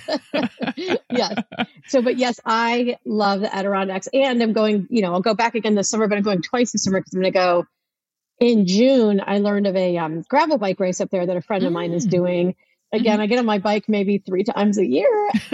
yes. 1.09 1.42
So, 1.87 2.01
but 2.01 2.17
yes, 2.17 2.39
I 2.45 2.97
love 3.05 3.41
the 3.41 3.53
Adirondacks, 3.53 4.07
and 4.13 4.41
I'm 4.41 4.53
going. 4.53 4.87
You 4.89 5.01
know, 5.01 5.13
I'll 5.13 5.21
go 5.21 5.33
back 5.33 5.55
again 5.55 5.75
this 5.75 5.89
summer, 5.89 6.07
but 6.07 6.17
I'm 6.17 6.23
going 6.23 6.41
twice 6.41 6.71
this 6.71 6.83
summer 6.83 6.99
because 6.99 7.13
I'm 7.13 7.21
going 7.21 7.33
to 7.33 7.37
go 7.37 7.65
in 8.39 8.65
June, 8.65 9.21
I 9.25 9.39
learned 9.39 9.67
of 9.67 9.75
a 9.75 9.97
um, 9.97 10.23
gravel 10.27 10.57
bike 10.57 10.79
race 10.79 10.99
up 11.01 11.09
there 11.09 11.25
that 11.25 11.37
a 11.37 11.41
friend 11.41 11.63
of 11.63 11.71
mine 11.71 11.93
is 11.93 12.05
mm. 12.05 12.11
doing. 12.11 12.55
Again, 12.91 13.13
mm-hmm. 13.13 13.21
I 13.21 13.27
get 13.27 13.39
on 13.39 13.45
my 13.45 13.57
bike 13.57 13.85
maybe 13.87 14.19
three 14.19 14.43
times 14.43 14.77
a 14.77 14.85
year, 14.85 15.29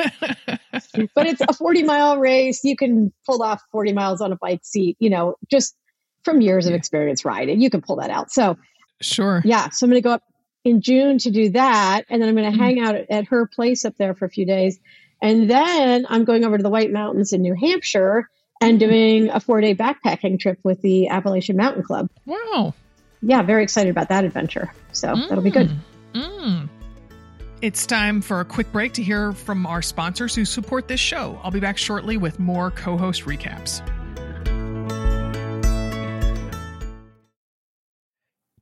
but 1.15 1.27
it's 1.27 1.41
a 1.41 1.53
40 1.53 1.83
mile 1.83 2.17
race. 2.17 2.63
You 2.63 2.75
can 2.75 3.13
pull 3.25 3.41
off 3.43 3.61
40 3.71 3.93
miles 3.93 4.21
on 4.21 4.33
a 4.33 4.35
bike 4.35 4.61
seat, 4.63 4.97
you 4.99 5.09
know, 5.09 5.35
just 5.49 5.75
from 6.23 6.41
years 6.41 6.67
of 6.67 6.73
experience 6.73 7.23
riding. 7.23 7.61
You 7.61 7.69
can 7.69 7.81
pull 7.81 7.97
that 7.97 8.09
out. 8.09 8.31
So, 8.31 8.57
sure. 9.01 9.41
Yeah. 9.45 9.69
So 9.69 9.85
I'm 9.85 9.91
going 9.91 10.01
to 10.01 10.07
go 10.07 10.13
up 10.13 10.23
in 10.65 10.81
June 10.81 11.17
to 11.19 11.31
do 11.31 11.49
that. 11.51 12.05
And 12.09 12.21
then 12.21 12.27
I'm 12.27 12.35
going 12.35 12.51
to 12.51 12.57
mm-hmm. 12.57 12.61
hang 12.61 12.79
out 12.81 12.95
at 12.95 13.27
her 13.27 13.47
place 13.47 13.85
up 13.85 13.95
there 13.97 14.13
for 14.15 14.25
a 14.25 14.29
few 14.29 14.45
days. 14.45 14.79
And 15.21 15.49
then 15.49 16.05
I'm 16.09 16.23
going 16.23 16.45
over 16.45 16.57
to 16.57 16.63
the 16.63 16.69
White 16.69 16.91
Mountains 16.91 17.33
in 17.33 17.41
New 17.41 17.53
Hampshire 17.53 18.29
and 18.61 18.79
mm-hmm. 18.79 18.89
doing 18.89 19.29
a 19.29 19.39
four 19.39 19.61
day 19.61 19.75
backpacking 19.75 20.39
trip 20.39 20.59
with 20.63 20.81
the 20.81 21.09
Appalachian 21.09 21.57
Mountain 21.57 21.83
Club. 21.83 22.09
Wow. 22.25 22.73
Yeah, 23.21 23.41
very 23.41 23.63
excited 23.63 23.89
about 23.89 24.09
that 24.09 24.23
adventure. 24.23 24.73
So 24.93 25.09
mm. 25.09 25.27
that'll 25.27 25.43
be 25.43 25.51
good. 25.51 25.69
Mm. 26.13 26.69
It's 27.61 27.85
time 27.85 28.21
for 28.21 28.39
a 28.39 28.45
quick 28.45 28.71
break 28.71 28.93
to 28.93 29.03
hear 29.03 29.33
from 29.33 29.65
our 29.65 29.81
sponsors 29.81 30.33
who 30.33 30.45
support 30.45 30.87
this 30.87 31.01
show. 31.01 31.39
I'll 31.43 31.51
be 31.51 31.59
back 31.59 31.77
shortly 31.77 32.15
with 32.15 32.39
more 32.39 32.71
co 32.71 32.97
host 32.97 33.25
recaps. 33.25 33.85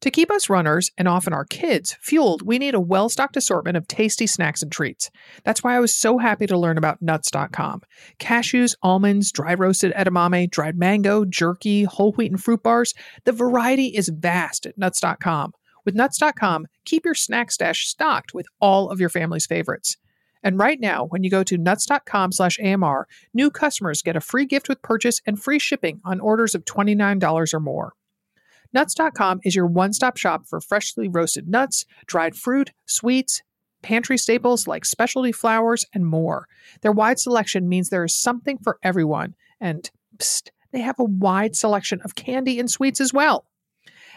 To 0.01 0.11
keep 0.11 0.29
us 0.29 0.49
runners, 0.49 0.91
and 0.97 1.07
often 1.07 1.33
our 1.33 1.45
kids, 1.45 1.95
fueled, 2.01 2.43
we 2.43 2.59
need 2.59 2.75
a 2.75 2.79
well 2.79 3.09
stocked 3.09 3.35
assortment 3.35 3.77
of 3.77 3.87
tasty 3.87 4.27
snacks 4.27 4.61
and 4.61 4.71
treats. 4.71 5.09
That's 5.43 5.63
why 5.63 5.75
I 5.75 5.79
was 5.79 5.93
so 5.95 6.17
happy 6.17 6.45
to 6.47 6.57
learn 6.57 6.77
about 6.77 7.01
nuts.com. 7.01 7.81
Cashews, 8.19 8.75
almonds, 8.83 9.31
dry 9.31 9.53
roasted 9.55 9.93
edamame, 9.93 10.51
dried 10.51 10.77
mango, 10.77 11.25
jerky, 11.25 11.83
whole 11.83 12.11
wheat 12.13 12.31
and 12.31 12.41
fruit 12.41 12.61
bars. 12.61 12.93
The 13.25 13.31
variety 13.31 13.87
is 13.87 14.09
vast 14.09 14.65
at 14.65 14.77
nuts.com. 14.77 15.53
With 15.87 15.95
Nuts.com, 15.95 16.67
keep 16.83 17.05
your 17.05 17.15
snack 17.15 17.49
stash 17.49 17.87
stocked 17.87 18.33
with 18.33 18.45
all 18.59 18.89
of 18.89 18.99
your 18.99 19.07
family's 19.07 19.45
favorites. 19.45 19.95
And 20.43 20.59
right 20.59 20.81
now, 20.81 21.05
when 21.05 21.23
you 21.23 21.29
go 21.29 21.43
to 21.43 21.57
nuts.com 21.57 22.33
slash 22.33 22.59
AMR, 22.59 23.07
new 23.33 23.49
customers 23.49 24.01
get 24.01 24.17
a 24.17 24.21
free 24.21 24.45
gift 24.45 24.67
with 24.67 24.81
purchase 24.81 25.21
and 25.25 25.41
free 25.41 25.59
shipping 25.59 26.01
on 26.03 26.19
orders 26.19 26.53
of 26.55 26.65
$29 26.65 27.53
or 27.53 27.59
more. 27.61 27.93
Nuts.com 28.73 29.39
is 29.43 29.55
your 29.55 29.67
one 29.67 29.93
stop 29.93 30.17
shop 30.17 30.45
for 30.47 30.59
freshly 30.59 31.07
roasted 31.07 31.47
nuts, 31.47 31.85
dried 32.05 32.35
fruit, 32.35 32.71
sweets, 32.85 33.41
pantry 33.81 34.17
staples 34.17 34.67
like 34.67 34.85
specialty 34.85 35.31
flours, 35.31 35.85
and 35.93 36.05
more. 36.05 36.47
Their 36.81 36.91
wide 36.91 37.19
selection 37.19 37.69
means 37.69 37.89
there 37.89 38.03
is 38.03 38.15
something 38.15 38.57
for 38.57 38.77
everyone. 38.83 39.35
And 39.59 39.89
psst, 40.17 40.49
they 40.71 40.81
have 40.81 40.99
a 40.99 41.05
wide 41.05 41.55
selection 41.55 42.01
of 42.03 42.15
candy 42.15 42.59
and 42.59 42.69
sweets 42.69 42.99
as 42.99 43.13
well. 43.13 43.45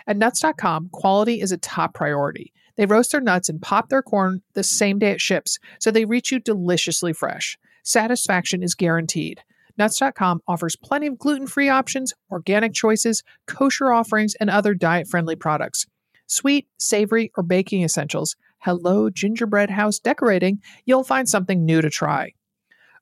At 0.07 0.17
nuts.com, 0.17 0.89
quality 0.93 1.41
is 1.41 1.53
a 1.53 1.59
top 1.59 1.95
priority. 1.95 2.53
They 2.77 2.87
roast 2.87 3.13
their 3.13 3.21
nuts 3.21 3.49
and 3.49 3.61
pop 3.61 3.89
their 3.89 4.03
corn 4.03 4.43
the 4.55 4.63
same 4.63 4.99
day 4.99 5.11
it 5.11 5.21
ships, 5.21 5.59
so 5.79 5.91
they 5.91 6.05
reach 6.05 6.33
you 6.33 6.41
deliciously 6.41 7.13
fresh. 7.13 7.59
Satisfaction 7.83 8.63
is 8.63 8.75
guaranteed. 8.75 9.43
Nuts.com 9.81 10.43
offers 10.47 10.77
plenty 10.77 11.07
of 11.07 11.17
gluten 11.17 11.47
free 11.47 11.71
options, 11.71 12.13
organic 12.31 12.75
choices, 12.75 13.23
kosher 13.47 13.91
offerings, 13.91 14.35
and 14.35 14.51
other 14.51 14.75
diet 14.75 15.09
friendly 15.09 15.37
products. 15.37 15.87
Sweet, 16.27 16.69
savory, 16.77 17.33
or 17.35 17.43
baking 17.43 17.83
essentials. 17.83 18.37
Hello, 18.59 19.09
gingerbread 19.09 19.71
house 19.71 19.99
decorating. 19.99 20.61
You'll 20.85 21.03
find 21.03 21.27
something 21.27 21.65
new 21.65 21.81
to 21.81 21.89
try. 21.89 22.35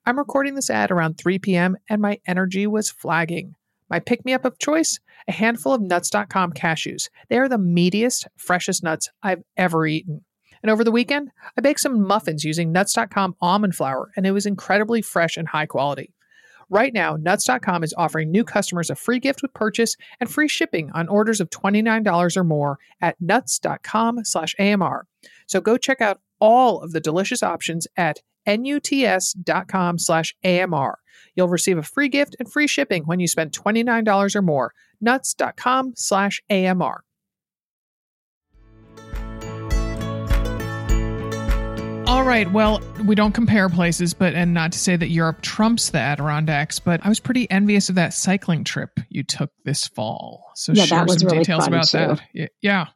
I'm 0.07 0.19
recording 0.19 0.55
this 0.55 0.71
ad 0.71 0.93
around 0.93 1.19
3 1.19 1.41
p.m., 1.41 1.77
and 1.91 2.01
my 2.01 2.21
energy 2.29 2.65
was 2.65 2.93
flagging. 2.93 3.57
My 3.91 3.99
pick 3.99 4.25
me 4.25 4.33
up 4.33 4.45
of 4.45 4.61
choice? 4.61 5.01
A 5.27 5.33
handful 5.33 5.75
of 5.75 5.83
nuts.com 5.83 6.53
cashews. 6.53 7.09
They 7.29 7.39
are 7.39 7.49
the 7.49 7.59
meatiest, 7.59 8.29
freshest 8.37 8.85
nuts 8.85 9.11
I've 9.21 9.43
ever 9.57 9.85
eaten. 9.85 10.25
And 10.63 10.71
over 10.71 10.85
the 10.85 10.93
weekend, 10.93 11.33
I 11.57 11.61
baked 11.61 11.81
some 11.81 12.07
muffins 12.07 12.45
using 12.45 12.71
nuts.com 12.71 13.35
almond 13.41 13.75
flour, 13.75 14.13
and 14.17 14.25
it 14.29 14.31
was 14.31 14.47
incredibly 14.47 15.03
fresh 15.03 15.37
and 15.37 15.49
high 15.49 15.67
quality. 15.67 16.13
Right 16.71 16.93
now, 16.93 17.17
nuts.com 17.17 17.83
is 17.83 17.95
offering 17.97 18.31
new 18.31 18.45
customers 18.45 18.91
a 18.91 18.95
free 18.95 19.19
gift 19.19 19.43
with 19.43 19.55
purchase 19.55 19.97
and 20.21 20.31
free 20.31 20.49
shipping 20.49 20.91
on 20.93 21.09
orders 21.09 21.41
of 21.41 21.49
$29 21.51 22.37
or 22.37 22.45
more 22.45 22.79
at 23.01 23.21
nuts.com/amr. 23.21 25.03
So 25.47 25.61
go 25.61 25.77
check 25.79 26.01
out 26.01 26.21
all 26.41 26.81
of 26.81 26.93
the 26.93 27.01
delicious 27.01 27.43
options 27.43 27.87
at 27.97 28.21
nuts.com 28.47 29.99
slash 29.99 30.35
AMR. 30.45 30.99
You'll 31.35 31.49
receive 31.49 31.79
a 31.79 31.83
free 31.83 32.09
gift 32.09 32.37
and 32.39 32.51
free 32.51 32.67
shipping 32.67 33.05
when 33.05 33.21
you 33.21 33.29
spend 33.29 33.53
$29 33.53 34.37
or 34.37 34.43
more. 34.43 34.73
Nuts.com 35.01 35.93
slash 35.97 36.43
AMR. 36.51 37.05
All 42.09 42.25
right. 42.25 42.51
Well, 42.51 42.81
we 43.05 43.15
don't 43.15 43.33
compare 43.33 43.69
places, 43.69 44.15
but 44.15 44.35
and 44.35 44.55
not 44.55 44.73
to 44.73 44.79
say 44.79 44.97
that 44.97 45.09
Europe 45.09 45.43
trumps 45.43 45.91
the 45.91 45.99
Adirondacks, 45.99 46.79
but 46.79 47.05
I 47.05 47.09
was 47.11 47.21
pretty 47.21 47.49
envious 47.51 47.91
of 47.91 47.97
that 47.97 48.15
cycling 48.15 48.65
trip 48.65 48.99
you 49.11 49.23
took 49.23 49.51
this 49.67 49.87
fall. 49.87 50.51
So 50.55 50.73
yeah, 50.73 50.85
share 50.87 51.01
that 51.01 51.09
was 51.09 51.21
some 51.21 51.27
really 51.27 51.41
details 51.41 51.67
about 51.67 51.89
too. 51.89 52.17
that. 52.35 52.51
Yeah. 52.63 52.87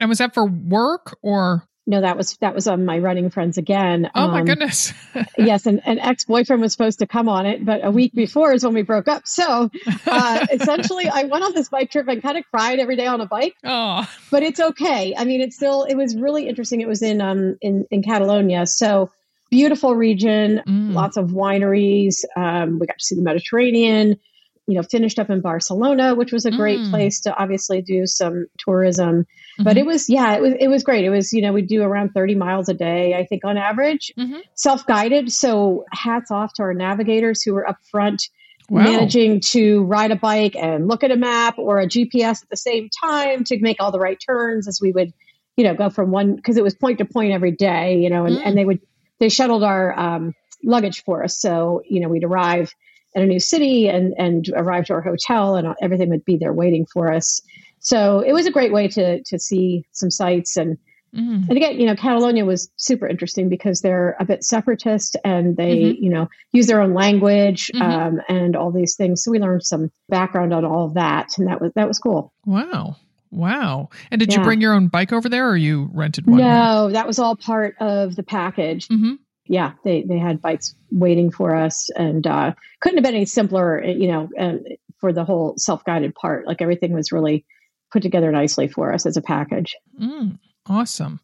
And 0.00 0.08
was 0.08 0.18
that 0.18 0.34
for 0.34 0.44
work 0.44 1.16
or 1.22 1.67
no, 1.88 2.02
that 2.02 2.18
was 2.18 2.36
that 2.42 2.54
was 2.54 2.68
on 2.68 2.84
my 2.84 2.98
running 2.98 3.30
friends 3.30 3.56
again. 3.56 4.10
Oh 4.14 4.28
my 4.28 4.40
um, 4.40 4.44
goodness! 4.44 4.92
yes, 5.38 5.64
and 5.64 5.80
an 5.86 5.98
ex 5.98 6.26
boyfriend 6.26 6.60
was 6.60 6.70
supposed 6.70 6.98
to 6.98 7.06
come 7.06 7.30
on 7.30 7.46
it, 7.46 7.64
but 7.64 7.82
a 7.82 7.90
week 7.90 8.12
before 8.12 8.52
is 8.52 8.62
when 8.62 8.74
we 8.74 8.82
broke 8.82 9.08
up. 9.08 9.26
So 9.26 9.70
uh, 10.06 10.46
essentially, 10.52 11.08
I 11.08 11.22
went 11.22 11.42
on 11.42 11.54
this 11.54 11.70
bike 11.70 11.90
trip 11.90 12.06
and 12.06 12.20
kind 12.22 12.36
of 12.36 12.44
cried 12.50 12.78
every 12.78 12.96
day 12.96 13.06
on 13.06 13.22
a 13.22 13.26
bike. 13.26 13.54
Oh, 13.64 14.06
but 14.30 14.42
it's 14.42 14.60
okay. 14.60 15.14
I 15.16 15.24
mean, 15.24 15.40
it's 15.40 15.56
still 15.56 15.84
it 15.84 15.94
was 15.94 16.14
really 16.14 16.46
interesting. 16.46 16.82
It 16.82 16.88
was 16.88 17.00
in 17.00 17.22
um 17.22 17.56
in 17.62 17.86
in 17.90 18.02
Catalonia, 18.02 18.66
so 18.66 19.10
beautiful 19.50 19.94
region, 19.94 20.60
mm. 20.68 20.92
lots 20.92 21.16
of 21.16 21.30
wineries. 21.30 22.16
Um, 22.36 22.78
we 22.78 22.86
got 22.86 22.98
to 22.98 23.04
see 23.04 23.14
the 23.14 23.22
Mediterranean 23.22 24.20
you 24.68 24.74
know, 24.74 24.82
finished 24.82 25.18
up 25.18 25.30
in 25.30 25.40
Barcelona, 25.40 26.14
which 26.14 26.30
was 26.30 26.44
a 26.44 26.50
great 26.50 26.78
mm. 26.78 26.90
place 26.90 27.22
to 27.22 27.34
obviously 27.34 27.80
do 27.80 28.06
some 28.06 28.46
tourism. 28.58 29.22
Mm-hmm. 29.22 29.62
But 29.64 29.78
it 29.78 29.86
was, 29.86 30.10
yeah, 30.10 30.34
it 30.34 30.42
was, 30.42 30.52
it 30.60 30.68
was 30.68 30.84
great. 30.84 31.06
It 31.06 31.10
was, 31.10 31.32
you 31.32 31.40
know, 31.40 31.54
we 31.54 31.62
do 31.62 31.82
around 31.82 32.10
30 32.10 32.34
miles 32.34 32.68
a 32.68 32.74
day, 32.74 33.14
I 33.14 33.24
think 33.24 33.46
on 33.46 33.56
average, 33.56 34.12
mm-hmm. 34.16 34.40
self 34.54 34.86
guided. 34.86 35.32
So 35.32 35.86
hats 35.90 36.30
off 36.30 36.52
to 36.54 36.62
our 36.64 36.74
navigators 36.74 37.42
who 37.42 37.54
were 37.54 37.66
up 37.66 37.78
front. 37.90 38.22
Wow. 38.70 38.82
Managing 38.82 39.40
to 39.52 39.84
ride 39.84 40.10
a 40.10 40.16
bike 40.16 40.54
and 40.54 40.88
look 40.88 41.02
at 41.02 41.10
a 41.10 41.16
map 41.16 41.58
or 41.58 41.80
a 41.80 41.86
GPS 41.86 42.42
at 42.42 42.50
the 42.50 42.56
same 42.58 42.90
time 43.02 43.44
to 43.44 43.58
make 43.60 43.78
all 43.80 43.90
the 43.90 43.98
right 43.98 44.18
turns 44.20 44.68
as 44.68 44.78
we 44.78 44.92
would, 44.92 45.14
you 45.56 45.64
know, 45.64 45.74
go 45.74 45.88
from 45.88 46.10
one 46.10 46.36
because 46.36 46.58
it 46.58 46.62
was 46.62 46.74
point 46.74 46.98
to 46.98 47.06
point 47.06 47.32
every 47.32 47.52
day, 47.52 47.96
you 47.96 48.10
know, 48.10 48.26
and, 48.26 48.36
mm. 48.36 48.42
and 48.44 48.58
they 48.58 48.66
would 48.66 48.80
they 49.20 49.30
shuttled 49.30 49.64
our 49.64 49.98
um, 49.98 50.34
luggage 50.62 51.02
for 51.04 51.24
us. 51.24 51.40
So, 51.40 51.80
you 51.88 52.00
know, 52.00 52.10
we'd 52.10 52.24
arrive 52.24 52.74
at 53.14 53.22
a 53.22 53.26
new 53.26 53.40
city 53.40 53.88
and 53.88 54.14
and 54.18 54.50
arrive 54.54 54.86
to 54.86 54.94
our 54.94 55.00
hotel 55.00 55.56
and 55.56 55.74
everything 55.80 56.10
would 56.10 56.24
be 56.24 56.36
there 56.36 56.52
waiting 56.52 56.86
for 56.92 57.12
us. 57.12 57.40
So 57.80 58.20
it 58.20 58.32
was 58.32 58.46
a 58.46 58.50
great 58.50 58.72
way 58.72 58.88
to 58.88 59.22
to 59.22 59.38
see 59.38 59.84
some 59.92 60.10
sights 60.10 60.56
and 60.56 60.78
mm. 61.14 61.48
and 61.48 61.56
again, 61.56 61.80
you 61.80 61.86
know, 61.86 61.96
Catalonia 61.96 62.44
was 62.44 62.70
super 62.76 63.06
interesting 63.06 63.48
because 63.48 63.80
they're 63.80 64.16
a 64.20 64.24
bit 64.24 64.44
separatist 64.44 65.16
and 65.24 65.56
they 65.56 65.76
mm-hmm. 65.76 66.04
you 66.04 66.10
know 66.10 66.28
use 66.52 66.66
their 66.66 66.80
own 66.80 66.94
language 66.94 67.70
mm-hmm. 67.74 67.82
um, 67.82 68.20
and 68.28 68.56
all 68.56 68.72
these 68.72 68.96
things. 68.96 69.24
So 69.24 69.30
we 69.30 69.38
learned 69.38 69.64
some 69.64 69.90
background 70.08 70.52
on 70.52 70.64
all 70.64 70.86
of 70.86 70.94
that, 70.94 71.38
and 71.38 71.48
that 71.48 71.60
was 71.60 71.72
that 71.74 71.88
was 71.88 71.98
cool. 71.98 72.32
Wow. 72.44 72.96
Wow. 73.30 73.90
And 74.10 74.18
did 74.18 74.32
yeah. 74.32 74.38
you 74.38 74.44
bring 74.44 74.62
your 74.62 74.72
own 74.72 74.88
bike 74.88 75.12
over 75.12 75.28
there 75.28 75.50
or 75.50 75.56
you 75.56 75.90
rented 75.92 76.26
one? 76.26 76.38
No, 76.38 76.90
that 76.90 77.06
was 77.06 77.18
all 77.18 77.36
part 77.36 77.76
of 77.78 78.16
the 78.16 78.22
package. 78.22 78.88
Mm-hmm 78.88 79.16
yeah, 79.48 79.72
they 79.82 80.02
they 80.02 80.18
had 80.18 80.42
bikes 80.42 80.74
waiting 80.90 81.30
for 81.30 81.54
us, 81.54 81.88
and 81.96 82.26
uh, 82.26 82.52
couldn't 82.80 82.98
have 82.98 83.04
been 83.04 83.14
any 83.14 83.24
simpler, 83.24 83.82
you 83.82 84.08
know, 84.08 84.28
um, 84.38 84.60
for 84.98 85.12
the 85.12 85.24
whole 85.24 85.54
self 85.56 85.84
guided 85.84 86.14
part. 86.14 86.46
Like 86.46 86.62
everything 86.62 86.92
was 86.92 87.12
really 87.12 87.44
put 87.90 88.02
together 88.02 88.30
nicely 88.30 88.68
for 88.68 88.92
us 88.92 89.06
as 89.06 89.16
a 89.16 89.22
package. 89.22 89.74
Mm, 90.00 90.38
awesome. 90.66 91.20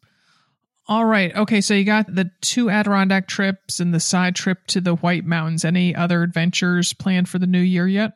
All 0.87 1.05
right. 1.05 1.35
Okay. 1.35 1.61
So 1.61 1.73
you 1.73 1.83
got 1.83 2.13
the 2.13 2.29
two 2.41 2.69
Adirondack 2.69 3.27
trips 3.27 3.79
and 3.79 3.93
the 3.93 3.99
side 3.99 4.35
trip 4.35 4.67
to 4.67 4.81
the 4.81 4.95
White 4.95 5.25
Mountains. 5.25 5.65
Any 5.65 5.95
other 5.95 6.21
adventures 6.21 6.93
planned 6.93 7.29
for 7.29 7.39
the 7.39 7.47
new 7.47 7.61
year 7.61 7.87
yet? 7.87 8.13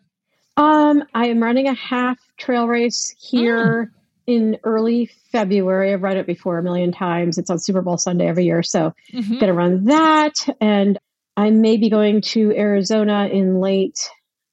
Um, 0.58 1.04
I 1.14 1.28
am 1.28 1.42
running 1.42 1.68
a 1.68 1.74
half 1.74 2.20
trail 2.38 2.68
race 2.68 3.16
here. 3.18 3.86
Mm 3.86 3.99
in 4.30 4.60
early 4.64 5.10
February. 5.32 5.92
I've 5.92 6.04
read 6.04 6.18
it 6.18 6.28
before 6.28 6.60
a 6.60 6.64
million 6.64 6.92
times. 6.92 7.40
It's 7.40 7.50
on 7.50 7.58
Super 7.58 7.82
Bowl 7.82 7.98
Sunday 7.98 8.28
every 8.28 8.46
year. 8.46 8.62
So 8.62 8.94
mm-hmm. 9.12 9.40
gonna 9.40 9.54
run 9.54 9.86
that. 9.86 10.48
And 10.62 11.00
I 11.36 11.50
may 11.50 11.78
be 11.78 11.90
going 11.90 12.22
to 12.22 12.52
Arizona 12.52 13.28
in 13.28 13.60
late 13.60 13.98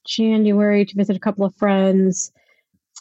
January 0.06 0.86
to 0.86 0.96
visit 0.96 1.16
a 1.16 1.20
couple 1.20 1.44
of 1.44 1.54
friends. 1.56 2.32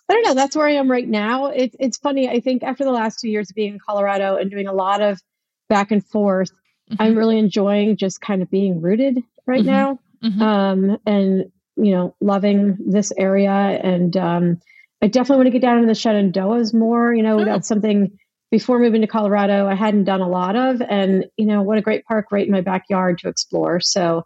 I 0.10 0.14
don't 0.14 0.24
know. 0.24 0.34
That's 0.34 0.56
where 0.56 0.68
I 0.68 0.74
am 0.74 0.92
right 0.92 1.08
now. 1.08 1.48
It, 1.48 1.76
it's 1.80 1.98
funny. 1.98 2.28
I 2.28 2.42
think 2.42 2.62
after 2.62 2.84
the 2.84 2.92
last 2.92 3.20
two 3.22 3.30
years 3.30 3.50
of 3.50 3.56
being 3.56 3.74
in 3.74 3.80
Colorado 3.80 4.36
and 4.36 4.52
doing 4.52 4.68
a 4.68 4.74
lot 4.74 5.02
of 5.02 5.22
back 5.70 5.92
and 5.92 6.06
forth, 6.06 6.52
mm-hmm. 6.92 7.02
I'm 7.02 7.16
really 7.16 7.40
enjoying 7.40 7.96
just 7.96 8.20
kind 8.20 8.42
of 8.42 8.52
being 8.52 8.82
rooted 8.82 9.24
right 9.48 9.62
mm-hmm. 9.62 9.68
now. 9.68 10.00
Mm-hmm. 10.24 10.42
Um, 10.42 10.98
and, 11.06 11.52
you 11.78 11.92
know, 11.92 12.16
loving 12.20 12.78
this 12.86 13.14
area 13.18 13.52
and, 13.52 14.16
um, 14.18 14.60
I 15.06 15.08
definitely 15.08 15.38
want 15.38 15.48
to 15.48 15.52
get 15.52 15.62
down 15.62 15.78
into 15.78 15.88
the 15.88 15.94
Shenandoahs 15.94 16.74
more. 16.74 17.14
You 17.14 17.22
know, 17.22 17.40
oh. 17.42 17.46
that's 17.46 17.68
something 17.68 18.18
before 18.50 18.80
moving 18.80 19.02
to 19.02 19.08
Colorado 19.08 19.68
I 19.68 19.76
hadn't 19.76 20.06
done 20.06 20.22
a 20.22 20.28
lot 20.28 20.56
of. 20.56 20.82
And, 20.82 21.26
you 21.38 21.46
know, 21.46 21.62
what 21.62 21.78
a 21.78 21.82
great 21.82 22.06
park 22.06 22.32
right 22.32 22.44
in 22.46 22.52
my 22.52 22.62
backyard 22.62 23.20
to 23.20 23.30
explore. 23.30 23.80
So, 23.80 24.26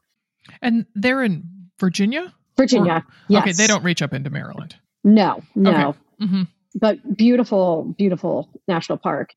and 0.61 0.85
they're 0.95 1.21
in 1.21 1.43
Virginia? 1.79 2.33
Virginia. 2.55 3.03
Or, 3.05 3.13
yes. 3.27 3.41
Okay. 3.41 3.51
They 3.51 3.67
don't 3.67 3.83
reach 3.83 4.01
up 4.01 4.13
into 4.13 4.29
Maryland. 4.29 4.77
No, 5.03 5.43
no. 5.53 5.89
Okay. 5.89 5.99
Mm-hmm. 6.21 6.41
But 6.75 7.17
beautiful, 7.17 7.93
beautiful 7.97 8.49
national 8.69 8.99
park. 8.99 9.31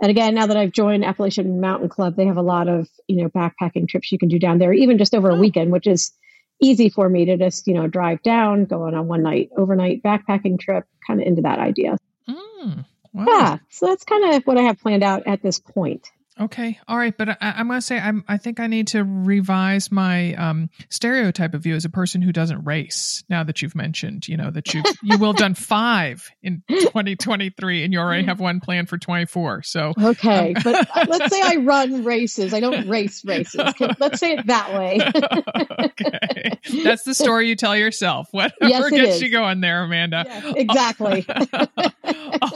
And 0.00 0.08
again, 0.08 0.36
now 0.36 0.46
that 0.46 0.56
I've 0.56 0.72
joined 0.72 1.04
Appalachian 1.04 1.60
Mountain 1.60 1.88
Club, 1.88 2.14
they 2.14 2.26
have 2.26 2.36
a 2.36 2.42
lot 2.42 2.68
of, 2.68 2.88
you 3.08 3.22
know, 3.22 3.28
backpacking 3.28 3.88
trips 3.88 4.12
you 4.12 4.18
can 4.18 4.28
do 4.28 4.38
down 4.38 4.58
there, 4.58 4.72
even 4.72 4.98
just 4.98 5.16
over 5.16 5.30
a 5.30 5.34
oh. 5.34 5.40
weekend, 5.40 5.72
which 5.72 5.88
is 5.88 6.12
easy 6.60 6.88
for 6.88 7.08
me 7.08 7.24
to 7.26 7.36
just, 7.36 7.66
you 7.66 7.74
know, 7.74 7.86
drive 7.86 8.22
down, 8.22 8.64
go 8.64 8.82
on 8.82 8.94
a 8.94 9.02
one 9.02 9.22
night 9.22 9.50
overnight 9.56 10.02
backpacking 10.02 10.58
trip, 10.58 10.84
kind 11.06 11.20
of 11.20 11.26
into 11.26 11.42
that 11.42 11.58
idea. 11.58 11.96
Mm, 12.28 12.84
wow. 13.12 13.24
Yeah. 13.26 13.58
So 13.70 13.86
that's 13.86 14.04
kind 14.04 14.34
of 14.34 14.44
what 14.44 14.58
I 14.58 14.62
have 14.62 14.78
planned 14.78 15.02
out 15.02 15.26
at 15.26 15.42
this 15.42 15.58
point. 15.58 16.10
Okay, 16.40 16.78
all 16.88 16.96
right, 16.96 17.14
but 17.16 17.28
I, 17.28 17.36
am 17.60 17.68
going 17.68 17.76
to 17.78 17.82
say 17.82 17.98
I'm. 17.98 18.24
I 18.26 18.38
think 18.38 18.60
I 18.60 18.66
need 18.66 18.88
to 18.88 19.04
revise 19.04 19.92
my 19.92 20.32
um, 20.36 20.70
stereotype 20.88 21.52
of 21.52 21.66
you 21.66 21.74
as 21.74 21.84
a 21.84 21.90
person 21.90 22.22
who 22.22 22.32
doesn't 22.32 22.64
race. 22.64 23.22
Now 23.28 23.44
that 23.44 23.60
you've 23.60 23.74
mentioned, 23.74 24.26
you 24.26 24.38
know 24.38 24.50
that 24.50 24.72
you 24.72 24.82
you 25.02 25.18
will 25.18 25.32
have 25.32 25.36
done 25.36 25.54
five 25.54 26.30
in 26.42 26.62
2023, 26.70 27.84
and 27.84 27.92
you 27.92 27.98
already 27.98 28.24
have 28.24 28.40
one 28.40 28.60
planned 28.60 28.88
for 28.88 28.96
24. 28.96 29.64
So 29.64 29.92
okay, 30.02 30.54
um, 30.54 30.62
but 30.64 30.88
uh, 30.96 31.04
let's 31.08 31.30
say 31.30 31.42
I 31.42 31.56
run 31.60 32.04
races. 32.04 32.54
I 32.54 32.60
don't 32.60 32.88
race 32.88 33.22
races. 33.22 33.60
Let's 33.98 34.18
say 34.18 34.32
it 34.32 34.46
that 34.46 34.72
way. 34.72 34.98
okay, 35.84 36.58
that's 36.84 37.02
the 37.02 37.14
story 37.14 37.48
you 37.48 37.56
tell 37.56 37.76
yourself. 37.76 38.28
Whatever 38.30 38.54
yes, 38.66 38.90
gets 38.90 39.16
is. 39.16 39.22
you 39.22 39.30
going 39.30 39.60
there, 39.60 39.84
Amanda. 39.84 40.24
Yes, 40.26 40.54
exactly. 40.56 41.26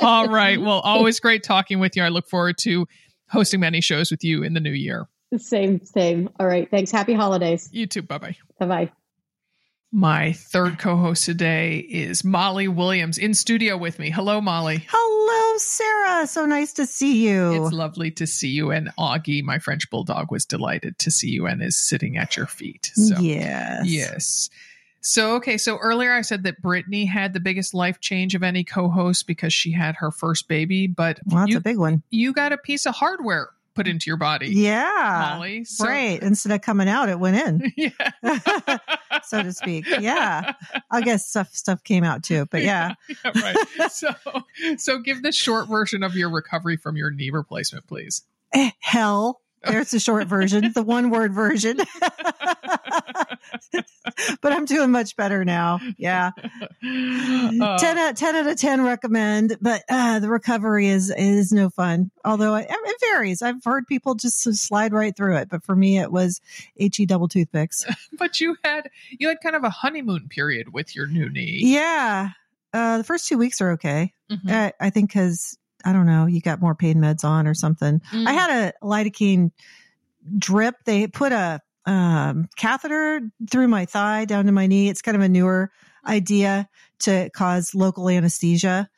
all 0.00 0.28
right. 0.28 0.58
Well, 0.58 0.80
always 0.80 1.20
great 1.20 1.42
talking 1.42 1.80
with 1.80 1.96
you. 1.96 2.02
I 2.02 2.08
look 2.08 2.30
forward 2.30 2.56
to 2.60 2.86
hosting 3.34 3.60
many 3.60 3.80
shows 3.80 4.10
with 4.10 4.24
you 4.24 4.42
in 4.42 4.54
the 4.54 4.60
new 4.60 4.70
year. 4.70 5.06
Same, 5.36 5.84
same. 5.84 6.30
All 6.38 6.46
right. 6.46 6.70
Thanks. 6.70 6.90
Happy 6.90 7.12
holidays. 7.12 7.68
You 7.72 7.86
too. 7.86 8.02
Bye 8.02 8.18
bye. 8.18 8.36
Bye 8.58 8.66
bye. 8.66 8.92
My 9.92 10.32
third 10.32 10.80
co 10.80 10.96
host 10.96 11.24
today 11.24 11.78
is 11.78 12.24
Molly 12.24 12.66
Williams 12.66 13.16
in 13.16 13.32
studio 13.32 13.76
with 13.76 14.00
me. 14.00 14.10
Hello, 14.10 14.40
Molly. 14.40 14.84
Hello, 14.88 15.58
Sarah. 15.58 16.26
So 16.26 16.46
nice 16.46 16.72
to 16.74 16.86
see 16.86 17.24
you. 17.28 17.64
It's 17.64 17.72
lovely 17.72 18.10
to 18.12 18.26
see 18.26 18.48
you. 18.48 18.72
And 18.72 18.90
Augie, 18.98 19.44
my 19.44 19.60
French 19.60 19.88
bulldog, 19.90 20.32
was 20.32 20.44
delighted 20.44 20.98
to 20.98 21.12
see 21.12 21.28
you 21.28 21.46
and 21.46 21.62
is 21.62 21.76
sitting 21.76 22.16
at 22.16 22.36
your 22.36 22.46
feet. 22.46 22.90
So, 22.94 23.20
yes. 23.20 23.86
Yes. 23.86 24.50
So, 25.04 25.34
okay. 25.34 25.58
So 25.58 25.76
earlier 25.76 26.14
I 26.14 26.22
said 26.22 26.44
that 26.44 26.62
Britany 26.62 27.06
had 27.06 27.34
the 27.34 27.40
biggest 27.40 27.74
life 27.74 28.00
change 28.00 28.34
of 28.34 28.42
any 28.42 28.64
co 28.64 28.88
host 28.88 29.26
because 29.26 29.52
she 29.52 29.70
had 29.70 29.96
her 29.96 30.10
first 30.10 30.48
baby, 30.48 30.86
but 30.86 31.20
well, 31.26 31.40
that's 31.40 31.50
you, 31.50 31.58
a 31.58 31.60
big 31.60 31.76
one. 31.76 32.02
You 32.08 32.32
got 32.32 32.54
a 32.54 32.58
piece 32.58 32.86
of 32.86 32.94
hardware 32.94 33.50
put 33.74 33.86
into 33.86 34.08
your 34.08 34.16
body. 34.16 34.48
Yeah. 34.48 35.34
Molly. 35.34 35.64
So, 35.64 35.84
right. 35.84 36.22
Instead 36.22 36.52
of 36.52 36.62
coming 36.62 36.88
out, 36.88 37.10
it 37.10 37.18
went 37.18 37.36
in. 37.36 37.72
Yeah. 37.76 38.78
so 39.24 39.42
to 39.42 39.52
speak. 39.52 39.84
Yeah. 39.86 40.54
I 40.90 41.02
guess 41.02 41.28
stuff 41.28 41.50
stuff 41.54 41.84
came 41.84 42.02
out 42.02 42.22
too, 42.22 42.46
but 42.50 42.62
yeah. 42.62 42.94
yeah. 43.24 43.32
right. 43.42 43.90
So 43.90 44.10
so 44.78 44.98
give 45.00 45.22
the 45.22 45.32
short 45.32 45.68
version 45.68 46.02
of 46.02 46.16
your 46.16 46.30
recovery 46.30 46.78
from 46.78 46.96
your 46.96 47.10
knee 47.10 47.28
replacement, 47.28 47.86
please. 47.86 48.22
Eh, 48.54 48.70
hell 48.80 49.42
there's 49.66 49.90
the 49.90 49.98
short 49.98 50.26
version, 50.26 50.72
the 50.72 50.82
one 50.82 51.10
word 51.10 51.32
version. 51.32 51.78
But 54.40 54.52
I'm 54.52 54.64
doing 54.64 54.90
much 54.90 55.16
better 55.16 55.44
now. 55.44 55.80
Yeah. 55.96 56.30
Uh, 56.38 57.78
10, 57.78 57.98
out, 57.98 58.16
10 58.16 58.36
out 58.36 58.46
of 58.46 58.56
10 58.56 58.82
recommend, 58.82 59.56
but 59.60 59.82
uh, 59.88 60.18
the 60.18 60.28
recovery 60.28 60.88
is 60.88 61.12
is 61.16 61.52
no 61.52 61.70
fun. 61.70 62.10
Although 62.24 62.56
it, 62.56 62.66
it 62.68 62.96
varies. 63.00 63.42
I've 63.42 63.62
heard 63.64 63.86
people 63.86 64.14
just 64.14 64.42
slide 64.42 64.92
right 64.92 65.16
through 65.16 65.36
it, 65.36 65.48
but 65.48 65.64
for 65.64 65.74
me 65.74 65.98
it 65.98 66.12
was 66.12 66.40
HE 66.76 67.06
double 67.06 67.28
toothpicks. 67.28 67.86
but 68.18 68.40
you 68.40 68.56
had 68.64 68.90
you 69.10 69.28
had 69.28 69.40
kind 69.42 69.56
of 69.56 69.64
a 69.64 69.70
honeymoon 69.70 70.28
period 70.28 70.72
with 70.72 70.94
your 70.94 71.06
new 71.06 71.28
knee. 71.28 71.60
Yeah. 71.62 72.30
Uh, 72.72 72.98
the 72.98 73.04
first 73.04 73.28
two 73.28 73.38
weeks 73.38 73.60
are 73.60 73.72
okay. 73.72 74.12
Mm-hmm. 74.30 74.50
I, 74.50 74.72
I 74.80 74.90
think 74.90 75.10
because 75.10 75.56
I 75.84 75.92
don't 75.92 76.06
know, 76.06 76.26
you 76.26 76.40
got 76.40 76.60
more 76.60 76.74
pain 76.74 76.96
meds 76.96 77.24
on 77.24 77.46
or 77.46 77.54
something. 77.54 78.00
Mm. 78.12 78.26
I 78.26 78.32
had 78.32 78.50
a 78.50 78.84
lidocaine 78.84 79.52
drip. 80.38 80.76
They 80.84 81.06
put 81.06 81.32
a 81.32 81.60
um, 81.86 82.48
catheter 82.56 83.20
through 83.50 83.68
my 83.68 83.84
thigh 83.84 84.24
down 84.24 84.46
to 84.46 84.52
my 84.52 84.66
knee. 84.66 84.88
It's 84.88 85.02
kind 85.02 85.16
of 85.16 85.22
a 85.22 85.28
newer 85.28 85.70
idea 86.06 86.68
to 87.00 87.30
cause 87.30 87.74
local 87.74 88.08
anesthesia. 88.08 88.88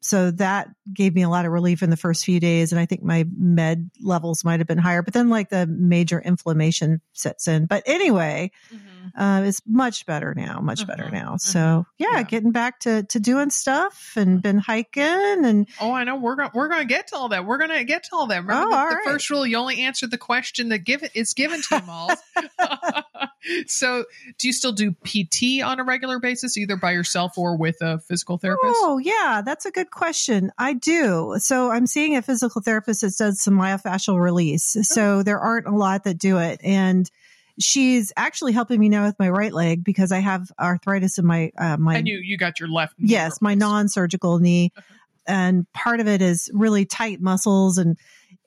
So 0.00 0.30
that 0.32 0.68
gave 0.92 1.14
me 1.14 1.22
a 1.22 1.28
lot 1.28 1.46
of 1.46 1.52
relief 1.52 1.82
in 1.82 1.90
the 1.90 1.96
first 1.96 2.24
few 2.24 2.38
days. 2.38 2.72
And 2.72 2.80
I 2.80 2.86
think 2.86 3.02
my 3.02 3.26
med 3.36 3.90
levels 4.00 4.44
might 4.44 4.60
have 4.60 4.66
been 4.66 4.78
higher, 4.78 5.02
but 5.02 5.14
then 5.14 5.28
like 5.28 5.48
the 5.48 5.66
major 5.66 6.20
inflammation 6.20 7.00
sets 7.12 7.48
in. 7.48 7.66
But 7.66 7.82
anyway, 7.86 8.52
mm-hmm 8.72 8.96
uh, 9.16 9.42
is 9.44 9.62
much 9.66 10.06
better 10.06 10.34
now, 10.34 10.60
much 10.60 10.80
mm-hmm. 10.80 10.90
better 10.90 11.10
now. 11.10 11.36
So 11.36 11.58
mm-hmm. 11.58 11.90
yeah, 11.98 12.16
yeah, 12.18 12.22
getting 12.22 12.52
back 12.52 12.80
to 12.80 13.02
to 13.04 13.20
doing 13.20 13.50
stuff 13.50 14.12
and 14.16 14.42
been 14.42 14.58
hiking 14.58 15.04
and 15.04 15.68
oh, 15.80 15.92
I 15.92 16.04
know 16.04 16.16
we're 16.16 16.36
gonna 16.36 16.50
we're 16.54 16.68
gonna 16.68 16.84
get 16.84 17.08
to 17.08 17.16
all 17.16 17.28
that. 17.30 17.46
We're 17.46 17.58
gonna 17.58 17.84
get 17.84 18.04
to 18.04 18.10
all 18.14 18.26
that. 18.28 18.42
Remember 18.42 18.66
oh, 18.66 18.70
the, 18.70 18.90
the 18.90 18.96
right. 18.96 19.04
first 19.04 19.30
rule: 19.30 19.46
you 19.46 19.56
only 19.56 19.82
answer 19.82 20.06
the 20.06 20.18
question 20.18 20.70
that 20.70 20.80
give 20.80 21.08
is 21.14 21.34
given 21.34 21.62
to 21.62 21.68
them 21.68 21.90
all. 21.90 22.10
so, 23.66 24.04
do 24.38 24.46
you 24.46 24.52
still 24.52 24.72
do 24.72 24.92
PT 24.92 25.62
on 25.62 25.80
a 25.80 25.84
regular 25.84 26.18
basis, 26.18 26.56
either 26.56 26.76
by 26.76 26.92
yourself 26.92 27.36
or 27.38 27.56
with 27.56 27.76
a 27.80 27.98
physical 28.00 28.38
therapist? 28.38 28.76
Oh, 28.76 28.98
yeah, 28.98 29.42
that's 29.44 29.66
a 29.66 29.70
good 29.70 29.85
question. 29.90 30.52
I 30.58 30.74
do. 30.74 31.36
So, 31.38 31.70
I'm 31.70 31.86
seeing 31.86 32.16
a 32.16 32.22
physical 32.22 32.62
therapist 32.62 33.00
that 33.02 33.14
does 33.16 33.40
some 33.40 33.54
myofascial 33.54 34.20
release. 34.20 34.76
So, 34.82 35.22
there 35.22 35.38
aren't 35.38 35.66
a 35.66 35.74
lot 35.74 36.04
that 36.04 36.18
do 36.18 36.38
it, 36.38 36.60
and 36.62 37.10
she's 37.58 38.12
actually 38.16 38.52
helping 38.52 38.78
me 38.78 38.88
now 38.88 39.04
with 39.04 39.18
my 39.18 39.28
right 39.28 39.52
leg 39.52 39.84
because 39.84 40.12
I 40.12 40.18
have 40.18 40.50
arthritis 40.58 41.18
in 41.18 41.26
my 41.26 41.52
uh, 41.58 41.76
my. 41.76 41.96
And 41.96 42.06
you 42.06 42.18
you 42.18 42.36
got 42.36 42.60
your 42.60 42.68
left. 42.68 42.98
Knee. 42.98 43.10
Yes, 43.10 43.40
my 43.40 43.54
non-surgical 43.54 44.38
knee, 44.38 44.72
uh-huh. 44.76 44.94
and 45.26 45.72
part 45.72 46.00
of 46.00 46.08
it 46.08 46.22
is 46.22 46.50
really 46.52 46.84
tight 46.84 47.20
muscles 47.20 47.78
and 47.78 47.96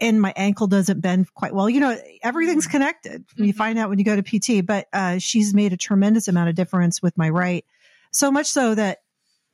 and 0.02 0.21
my 0.21 0.34
ankle 0.36 0.67
doesn't 0.67 1.02
bend 1.02 1.34
quite 1.34 1.54
well. 1.54 1.69
You 1.69 1.82
know, 1.82 1.97
everything's 2.23 2.65
mm-hmm. 2.65 2.71
connected. 2.71 3.28
Mm-hmm. 3.28 3.43
You 3.43 3.54
find 3.54 3.78
out 3.78 3.89
when 3.89 3.99
you 3.99 4.06
go 4.06 4.19
to 4.19 4.23
PT. 4.23 4.65
But 4.65 4.88
uh, 4.93 5.17
she's 5.19 5.54
made 5.54 5.73
a 5.73 5.78
tremendous 5.78 6.28
amount 6.28 6.49
of 6.49 6.56
difference 6.56 7.02
with 7.02 7.17
my 7.17 7.30
right, 7.30 7.65
so 8.12 8.32
much 8.32 8.47
so 8.47 8.75
that 8.75 8.99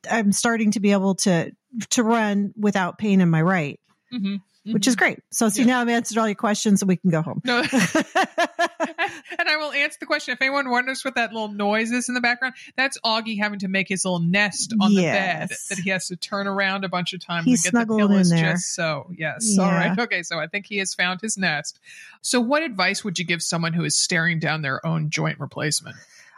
I'm 0.09 0.31
starting 0.31 0.71
to 0.71 0.79
be 0.79 0.91
able 0.91 1.15
to 1.15 1.51
to 1.91 2.03
run 2.03 2.53
without 2.57 2.97
pain 2.97 3.21
in 3.21 3.29
my 3.29 3.41
right. 3.41 3.79
Mm-hmm 4.13 4.35
mm-hmm. 4.65 4.73
which 4.73 4.87
is 4.87 4.95
great. 4.95 5.19
So 5.31 5.49
see 5.49 5.61
yeah. 5.61 5.67
now 5.67 5.81
I've 5.81 5.89
answered 5.89 6.17
all 6.17 6.27
your 6.27 6.35
questions 6.35 6.81
and 6.81 6.89
we 6.89 6.97
can 6.97 7.11
go 7.11 7.21
home. 7.21 7.41
No. 7.45 7.59
and 7.73 9.49
I 9.49 9.57
will 9.57 9.71
answer 9.71 9.97
the 9.99 10.05
question. 10.05 10.33
If 10.33 10.41
anyone 10.41 10.69
wonders 10.69 11.05
what 11.05 11.15
that 11.15 11.31
little 11.33 11.49
noise 11.49 11.91
is 11.91 12.09
in 12.09 12.15
the 12.15 12.21
background, 12.21 12.55
that's 12.75 12.97
Augie 13.05 13.37
having 13.37 13.59
to 13.59 13.67
make 13.67 13.87
his 13.87 14.05
little 14.05 14.19
nest 14.19 14.73
on 14.81 14.91
yes. 14.91 15.01
the 15.01 15.03
bed 15.03 15.57
that 15.69 15.83
he 15.83 15.89
has 15.91 16.07
to 16.07 16.15
turn 16.15 16.47
around 16.47 16.83
a 16.83 16.89
bunch 16.89 17.13
of 17.13 17.23
times 17.23 17.45
He's 17.45 17.65
and 17.65 17.73
get 17.73 17.87
the 17.87 17.97
pillows 17.97 18.31
in 18.31 18.37
there. 18.37 18.53
just 18.53 18.73
so. 18.73 19.11
Yes. 19.15 19.55
Yeah. 19.55 19.63
All 19.63 19.71
right. 19.71 19.97
Okay. 19.97 20.23
So 20.23 20.39
I 20.39 20.47
think 20.47 20.65
he 20.65 20.77
has 20.79 20.93
found 20.93 21.21
his 21.21 21.37
nest. 21.37 21.79
So 22.21 22.41
what 22.41 22.63
advice 22.63 23.03
would 23.03 23.19
you 23.19 23.25
give 23.25 23.41
someone 23.41 23.73
who 23.73 23.83
is 23.83 23.97
staring 23.97 24.39
down 24.39 24.61
their 24.61 24.85
own 24.85 25.09
joint 25.09 25.39
replacement? 25.39 25.95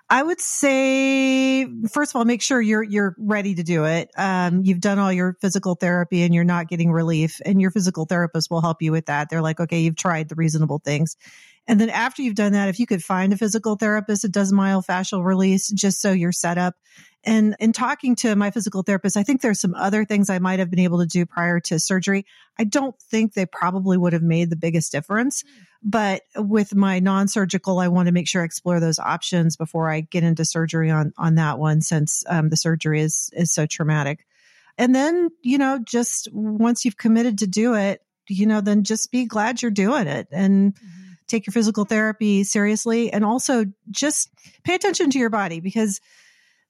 I 0.10 0.24
would 0.24 0.40
say, 0.40 1.66
first 1.90 2.12
of 2.12 2.16
all, 2.16 2.24
make 2.24 2.42
sure 2.42 2.62
you're 2.62 2.84
you're 2.84 3.14
ready 3.18 3.56
to 3.56 3.64
do 3.64 3.84
it. 3.84 4.10
Um, 4.18 4.62
you've 4.64 4.80
done 4.80 5.00
all 5.00 5.12
your 5.12 5.36
physical 5.42 5.76
therapy 5.76 6.24
and 6.24 6.34
you're 6.34 6.46
not 6.46 6.70
getting 6.70 6.92
relief, 6.92 7.42
and 7.46 7.60
your 7.60 7.72
physical 7.72 8.06
therapist 8.06 8.50
will 8.50 8.62
help 8.62 8.82
you 8.82 8.94
with 8.94 9.08
that. 9.08 9.30
They're 9.30 9.42
like, 9.42 9.60
okay, 9.60 9.82
you've 9.82 9.98
tried 9.98 10.30
the 10.30 10.36
reasonable 10.36 10.80
things. 10.80 11.18
And 11.68 11.82
then 11.82 11.90
after 11.90 12.22
you've 12.22 12.36
done 12.36 12.54
that, 12.54 12.70
if 12.70 12.80
you 12.80 12.88
could 12.88 13.04
find 13.04 13.34
a 13.34 13.38
physical 13.38 13.76
therapist 13.76 14.22
that 14.22 14.32
does 14.32 14.54
myofascial 14.54 15.24
release, 15.24 15.68
just 15.68 16.02
so 16.02 16.14
you're 16.14 16.32
set 16.32 16.58
up. 16.58 16.76
And 17.24 17.56
in 17.60 17.74
talking 17.74 18.16
to 18.18 18.36
my 18.36 18.52
physical 18.52 18.84
therapist, 18.84 19.18
I 19.18 19.24
think 19.24 19.42
there's 19.42 19.60
some 19.60 19.76
other 19.76 20.06
things 20.06 20.30
I 20.30 20.40
might 20.40 20.60
have 20.60 20.70
been 20.70 20.80
able 20.80 21.00
to 21.00 21.06
do 21.06 21.26
prior 21.26 21.60
to 21.62 21.80
surgery. 21.80 22.26
I 22.58 22.64
don't 22.64 22.98
think 23.02 23.34
they 23.34 23.46
probably 23.46 23.98
would 23.98 24.14
have 24.14 24.24
made 24.24 24.50
the 24.50 24.56
biggest 24.56 24.92
difference. 24.92 25.44
But 25.84 26.22
with 26.36 26.74
my 26.74 27.00
non-surgical, 27.00 27.80
I 27.80 27.88
want 27.88 28.08
to 28.08 28.14
make 28.14 28.28
sure 28.28 28.42
I 28.42 28.46
explore 28.46 28.80
those 28.80 29.00
options 29.00 29.58
before 29.58 29.90
I 29.90 30.02
get 30.02 30.24
into 30.24 30.46
surgery 30.46 30.90
on 30.90 31.14
on 31.18 31.36
that 31.36 31.60
one, 31.60 31.82
since 31.82 32.24
um, 32.28 32.50
the 32.50 32.58
surgery 32.58 33.02
is 33.02 33.30
is 33.34 33.52
so 33.52 33.66
traumatic. 33.66 34.26
And 34.78 34.94
then, 34.94 35.30
you 35.42 35.58
know, 35.58 35.80
just 35.84 36.30
once 36.32 36.86
you've 36.86 36.98
committed 36.98 37.40
to 37.40 37.48
do 37.48 37.74
it, 37.76 38.02
you 38.28 38.46
know, 38.46 38.62
then 38.62 38.84
just 38.84 39.12
be 39.12 39.26
glad 39.26 39.62
you're 39.62 39.72
doing 39.72 40.08
it 40.08 40.28
and 40.32 40.76
mm-hmm. 40.76 41.14
take 41.28 41.46
your 41.46 41.52
physical 41.52 41.86
therapy 41.86 42.44
seriously, 42.44 43.12
and 43.12 43.26
also 43.26 43.66
just 43.90 44.30
pay 44.64 44.76
attention 44.76 45.10
to 45.12 45.20
your 45.20 45.30
body 45.30 45.60
because 45.60 46.00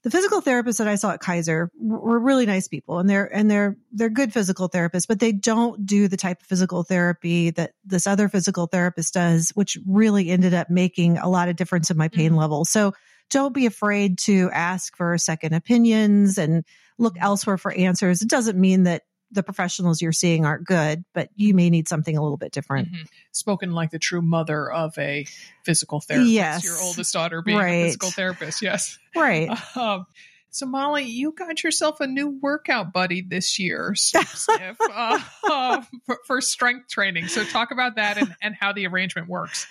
the 0.08 0.12
physical 0.18 0.42
therapists 0.42 0.78
that 0.78 0.88
I 0.88 0.96
saw 0.96 1.12
at 1.12 1.20
Kaiser 1.20 1.70
were 1.78 2.18
really 2.18 2.46
nice 2.46 2.70
people 2.70 3.00
and 3.00 3.10
they're, 3.10 3.26
and 3.36 3.52
they're, 3.52 3.76
they're 3.92 4.10
good 4.10 4.32
physical 4.32 4.70
therapists, 4.70 5.06
but 5.06 5.20
they 5.20 5.34
don't 5.34 5.86
do 5.86 6.08
the 6.08 6.16
type 6.16 6.40
of 6.40 6.48
physical 6.48 6.84
therapy 6.84 7.50
that 7.52 7.74
this 7.84 8.08
other 8.08 8.30
physical 8.30 8.68
therapist 8.68 9.14
does, 9.14 9.52
which 9.54 9.78
really 9.86 10.30
ended 10.30 10.54
up 10.54 10.70
making 10.70 11.18
a 11.18 11.28
lot 11.28 11.50
of 11.50 11.58
difference 11.58 11.92
in 11.92 11.98
my 11.98 12.08
pain 12.08 12.30
mm-hmm. 12.30 12.40
level. 12.40 12.64
So 12.64 12.94
don't 13.30 13.54
be 13.54 13.66
afraid 13.66 14.18
to 14.20 14.50
ask 14.54 14.96
for 14.96 15.18
second 15.18 15.54
opinions 15.54 16.38
and 16.38 16.64
look 16.98 17.18
elsewhere 17.20 17.58
for 17.58 17.74
answers. 17.74 18.22
It 18.22 18.30
doesn't 18.30 18.58
mean 18.58 18.84
that 18.84 19.02
the 19.32 19.44
professionals 19.44 20.02
you're 20.02 20.12
seeing 20.12 20.46
aren't 20.46 20.66
good, 20.66 21.04
but 21.14 21.30
you 21.36 21.54
may 21.54 21.70
need 21.70 21.88
something 21.88 22.16
a 22.16 22.22
little 22.22 22.38
bit 22.38 22.52
different. 22.52 22.90
Mm-hmm. 22.92 23.04
Spoken 23.32 23.72
like 23.74 23.92
the 23.92 24.00
true 24.00 24.22
mother 24.22 24.72
of 24.72 24.98
a 24.98 25.26
physical 25.64 26.00
therapist. 26.00 26.32
Yes. 26.32 26.64
Your 26.64 26.78
oldest 26.82 27.14
daughter 27.14 27.42
being 27.42 27.58
Right. 27.58 27.70
a 27.70 27.86
physical 27.86 28.12
therapist. 28.12 28.62
Yes. 28.62 28.98
Right. 29.16 29.50
Um, 29.76 30.06
so 30.50 30.66
Molly, 30.66 31.04
you 31.04 31.34
got 31.34 31.64
yourself 31.64 32.00
a 32.00 32.08
new 32.08 32.30
workout 32.42 32.92
buddy 32.92 33.22
this 33.22 33.60
year, 33.60 33.94
Sniff, 33.96 34.28
Sniff, 34.36 34.78
uh, 34.82 35.20
uh, 35.44 35.82
for, 36.06 36.20
for 36.26 36.42
strength 36.42 36.88
training. 36.90 37.28
So 37.28 37.44
talk 37.44 37.70
about 37.72 37.98
that 37.98 38.18
and, 38.18 38.34
and 38.42 38.56
how 38.56 38.74
the 38.74 38.88
arrangement 38.88 39.28
works. 39.28 39.68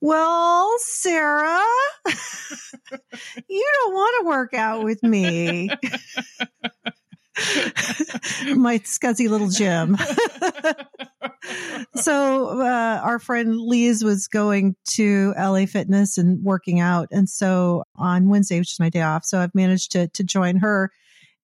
Well, 0.00 0.72
Sarah, 0.78 1.62
you 3.48 3.70
don't 3.82 3.92
want 3.92 4.22
to 4.22 4.28
work 4.28 4.54
out 4.54 4.82
with 4.82 5.02
me. 5.02 5.68
My 8.56 8.78
scuzzy 8.78 9.28
little 9.28 9.48
gym. 9.48 9.96
so 11.94 12.60
uh, 12.60 13.00
our 13.02 13.18
friend 13.18 13.56
Lise 13.56 14.02
was 14.02 14.28
going 14.28 14.76
to 14.90 15.32
LA 15.38 15.66
Fitness 15.66 16.18
and 16.18 16.42
working 16.42 16.80
out, 16.80 17.08
and 17.10 17.28
so 17.28 17.84
on 17.96 18.28
Wednesday, 18.28 18.58
which 18.58 18.72
is 18.72 18.80
my 18.80 18.88
day 18.88 19.02
off, 19.02 19.24
so 19.24 19.38
I've 19.38 19.54
managed 19.54 19.92
to 19.92 20.08
to 20.08 20.24
join 20.24 20.56
her 20.56 20.90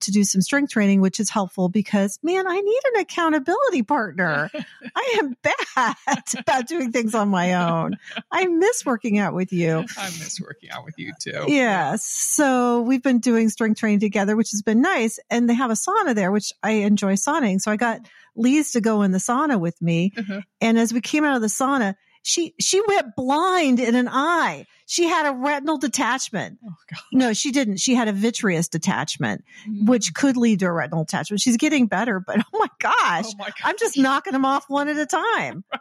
to 0.00 0.10
do 0.10 0.24
some 0.24 0.40
strength 0.40 0.72
training, 0.72 1.00
which 1.00 1.20
is 1.20 1.30
helpful 1.30 1.68
because 1.68 2.18
man, 2.22 2.46
I 2.46 2.60
need 2.60 2.80
an 2.94 3.00
accountability 3.00 3.82
partner. 3.82 4.50
I 4.96 5.16
am 5.18 5.36
bad 5.42 5.94
about 6.38 6.66
doing 6.66 6.92
things 6.92 7.14
on 7.14 7.28
my 7.28 7.54
own. 7.54 7.96
I 8.30 8.46
miss 8.46 8.84
working 8.84 9.18
out 9.18 9.34
with 9.34 9.52
you. 9.52 9.84
I 9.96 10.06
miss 10.06 10.40
working 10.40 10.70
out 10.70 10.84
with 10.84 10.94
you 10.98 11.12
too. 11.20 11.44
Yes. 11.48 12.04
So 12.04 12.82
we've 12.82 13.02
been 13.02 13.20
doing 13.20 13.48
strength 13.48 13.78
training 13.78 14.00
together, 14.00 14.36
which 14.36 14.50
has 14.50 14.62
been 14.62 14.82
nice. 14.82 15.18
And 15.30 15.48
they 15.48 15.54
have 15.54 15.70
a 15.70 15.74
sauna 15.74 16.14
there, 16.14 16.30
which 16.30 16.52
I 16.62 16.72
enjoy 16.72 17.14
sauning. 17.14 17.60
So 17.60 17.70
I 17.70 17.76
got 17.76 18.00
Lise 18.34 18.72
to 18.72 18.80
go 18.80 19.02
in 19.02 19.12
the 19.12 19.18
sauna 19.18 19.58
with 19.58 19.80
me. 19.80 20.12
Uh-huh. 20.16 20.40
And 20.60 20.78
as 20.78 20.92
we 20.92 21.00
came 21.00 21.24
out 21.24 21.36
of 21.36 21.42
the 21.42 21.48
sauna, 21.48 21.94
she, 22.22 22.54
she 22.60 22.82
went 22.86 23.14
blind 23.16 23.80
in 23.80 23.94
an 23.94 24.08
eye. 24.08 24.66
She 24.88 25.04
had 25.08 25.26
a 25.26 25.32
retinal 25.32 25.78
detachment. 25.78 26.58
Oh 26.64 26.74
God. 26.90 27.00
No, 27.12 27.32
she 27.32 27.50
didn't. 27.50 27.78
She 27.78 27.94
had 27.96 28.06
a 28.08 28.12
vitreous 28.12 28.68
detachment, 28.68 29.44
Mm. 29.68 29.86
which 29.88 30.14
could 30.14 30.36
lead 30.36 30.60
to 30.60 30.66
a 30.66 30.72
retinal 30.72 31.04
detachment. 31.04 31.40
She's 31.40 31.56
getting 31.56 31.86
better, 31.86 32.20
but 32.20 32.38
oh 32.54 32.58
my 32.58 32.68
gosh, 32.78 33.26
Oh 33.26 33.34
my. 33.38 33.50
I'm 33.64 33.76
just 33.78 33.98
knocking 33.98 34.32
them 34.32 34.44
off 34.44 34.66
one 34.68 34.88
at 34.88 34.96
a 34.96 35.06
time. 35.06 35.64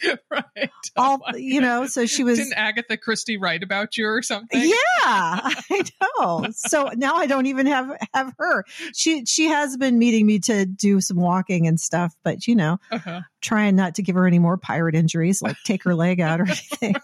right. 0.00 0.18
Right. 0.30 0.70
All, 0.96 1.20
Oh 1.26 1.32
my 1.32 1.38
you 1.38 1.60
know, 1.60 1.86
so 1.86 2.06
she 2.06 2.24
was. 2.24 2.38
Didn't 2.38 2.54
Agatha 2.54 2.96
Christie 2.96 3.36
write 3.36 3.62
about 3.62 3.96
you 3.98 4.06
or 4.06 4.22
something? 4.22 4.60
Yeah, 4.60 4.74
I 5.04 5.84
know. 6.18 6.46
So 6.52 6.90
now 6.96 7.16
I 7.16 7.26
don't 7.26 7.46
even 7.46 7.66
have 7.66 7.90
have 8.14 8.32
her. 8.38 8.64
She 8.94 9.24
she 9.26 9.48
has 9.48 9.76
been 9.76 9.98
meeting 9.98 10.26
me 10.26 10.38
to 10.40 10.64
do 10.66 11.00
some 11.02 11.18
walking 11.18 11.66
and 11.66 11.78
stuff, 11.78 12.14
but 12.22 12.46
you 12.46 12.54
know, 12.56 12.78
Uh-huh. 12.90 13.20
trying 13.42 13.76
not 13.76 13.94
to 13.96 14.02
give 14.02 14.14
her 14.16 14.26
any 14.26 14.38
more 14.38 14.56
pirate 14.56 14.94
injuries, 14.94 15.42
like 15.42 15.56
take 15.64 15.84
her 15.84 15.94
leg 15.94 16.20
out 16.20 16.40
or 16.40 16.44
anything. 16.44 16.94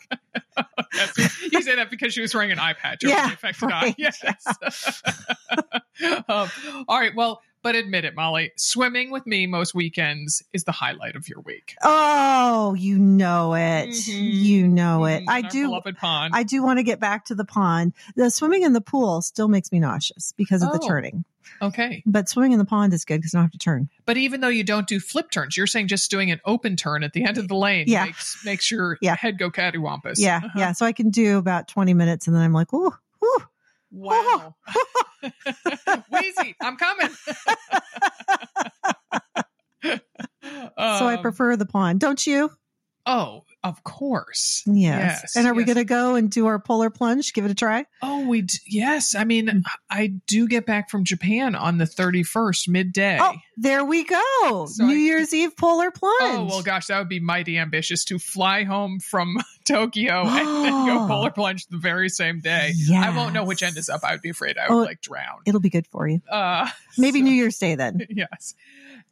That's- 0.57 1.18
you 1.53 1.63
say 1.63 1.75
that 1.77 1.91
because 1.91 2.13
she 2.15 2.21
was 2.21 2.35
wearing 2.35 2.53
an 2.53 2.59
eye 2.59 2.73
patch 2.75 3.01
Yeah, 3.03 3.31
the 3.31 3.37
eye. 3.37 3.53
right, 3.63 3.95
Yes. 3.99 4.23
um, 6.29 6.49
all 6.89 6.99
right. 6.99 7.15
Well, 7.15 7.43
but 7.63 7.75
admit 7.75 8.05
it, 8.05 8.15
Molly. 8.15 8.53
Swimming 8.57 9.11
with 9.11 9.27
me 9.27 9.47
most 9.47 9.75
weekends 9.75 10.43
is 10.53 10.65
the 10.65 10.73
highlight 10.73 11.17
of 11.17 11.29
your 11.29 11.41
week. 11.41 11.75
Oh, 11.83 12.75
you 12.75 12.99
know 12.99 13.55
it. 13.55 13.89
Mhm. 13.89 14.31
You 14.33 14.69
know 14.69 15.05
it. 15.07 15.25
Mhm, 15.25 15.29
I 15.29 15.43
our 15.43 15.51
do. 15.51 15.67
Beloved 15.67 15.97
pond. 15.97 16.35
I 16.37 16.45
do 16.45 16.63
want 16.63 16.79
to 16.79 16.85
get 16.85 17.01
back 17.01 17.25
to 17.27 17.35
the 17.35 17.45
pond. 17.45 17.95
The 18.15 18.31
swimming 18.31 18.63
in 18.63 18.73
the 18.75 18.81
pool 18.81 19.23
still 19.23 19.49
makes 19.49 19.73
me 19.73 19.81
nauseous 19.81 20.33
because 20.37 20.63
of 20.63 20.71
the 20.73 20.79
Oh. 20.83 20.87
turning. 20.87 21.25
Okay. 21.63 22.03
But 22.07 22.29
swimming 22.29 22.53
in 22.53 22.59
the 22.59 22.65
pond 22.65 22.93
is 22.93 23.05
good 23.05 23.19
because 23.19 23.35
I 23.35 23.39
don't 23.39 23.45
have 23.45 23.53
to 23.53 23.59
turn. 23.59 23.89
But 24.07 24.17
even 24.17 24.41
though 24.41 24.49
you 24.49 24.65
don't 24.65 24.87
do 24.87 25.01
flip 25.01 25.31
turns, 25.31 25.57
you're 25.57 25.67
saying 25.67 25.89
just 25.89 26.11
doing 26.11 26.31
an 26.31 26.41
open 26.45 26.77
turn 26.77 27.03
at 27.05 27.13
the 27.13 27.25
end 27.25 27.39
of 27.39 27.49
the 27.49 27.55
lane 27.57 27.85
Yeah. 27.89 28.05
makes 28.07 28.45
makes 28.45 28.71
your 28.71 28.99
Yeah. 29.01 29.17
head 29.17 29.39
go 29.39 29.51
cattywampus. 29.51 30.15
Yeah, 30.19 30.39
Uh-huh. 30.45 30.49
yeah. 30.59 30.73
So 30.73 30.87
I 30.87 30.93
can 30.93 31.11
do 31.11 31.39
about 31.39 31.69
twenty 31.69 31.95
minutes, 31.95 32.27
and 32.27 32.35
then 32.37 32.43
I'm 32.43 32.53
like, 32.53 32.73
ooh, 32.73 32.93
ooh. 33.25 33.39
Wow. 33.91 34.55
Wheezy, 36.13 36.55
I'm 36.61 36.77
coming. 36.77 37.09
so 39.85 40.01
I 40.77 41.15
Um, 41.15 41.23
prefer 41.23 41.57
the 41.57 41.67
pond, 41.67 42.01
don't 42.01 42.27
you? 42.27 42.51
Oh, 43.11 43.45
of 43.65 43.83
course. 43.85 44.63
Yes. 44.67 45.21
Yes, 45.23 45.37
and 45.37 45.47
are 45.47 45.55
we 45.55 45.65
going 45.65 45.79
to 45.79 45.85
go 45.85 46.15
and 46.15 46.31
do 46.31 46.47
our 46.47 46.59
polar 46.59 46.91
plunge? 46.91 47.33
Give 47.33 47.45
it 47.47 47.51
a 47.51 47.55
try? 47.55 47.87
Oh, 48.03 48.29
we 48.29 48.43
d- 48.43 48.59
yes. 48.67 49.15
I 49.15 49.25
mean, 49.25 49.47
Mm. 49.49 49.63
I 49.91 50.09
do 50.27 50.47
get 50.47 50.67
back 50.67 50.91
from 50.91 51.05
Japan 51.05 51.55
on 51.55 51.79
the 51.79 51.87
31st 51.87 52.69
midday. 52.69 53.19
Oh, 53.21 53.35
there 53.57 53.83
we 53.85 54.05
go. 54.05 54.67
So 54.71 54.85
New 54.85 54.95
I- 54.95 54.99
Year's 54.99 55.33
Eve 55.33 55.57
polar 55.57 55.91
plunge. 55.91 56.15
Oh, 56.21 56.45
well, 56.51 56.63
gosh, 56.63 56.87
that 56.87 56.99
would 56.99 57.09
be 57.09 57.19
mighty 57.19 57.57
ambitious 57.59 58.05
to 58.05 58.19
fly 58.19 58.65
home 58.65 59.01
from 59.01 59.39
Tokyo 59.67 60.23
and 60.27 60.65
then 60.65 60.87
go 60.87 61.05
Oh. 61.05 61.07
polar 61.09 61.31
plunge 61.31 61.67
the 61.69 61.79
very 61.79 62.11
same 62.11 62.41
day. 62.41 62.73
I 62.95 63.17
won't 63.17 63.33
know 63.33 63.45
which 63.45 63.63
end 63.63 63.77
is 63.79 63.89
up. 63.89 64.05
I 64.05 64.13
would 64.13 64.23
be 64.23 64.31
afraid 64.31 64.59
I 64.59 64.69
would 64.69 64.83
Oh, 64.83 64.85
like 64.85 65.01
drown. 65.01 65.41
It'll 65.47 65.61
be 65.61 65.71
good 65.71 65.87
for 65.87 66.07
you. 66.07 66.21
Uh, 66.31 66.69
Maybe 66.99 67.21
so- 67.21 67.25
New 67.25 67.33
Year's 67.33 67.59
Day 67.59 67.75
then. 67.75 68.07
yes. 68.11 68.55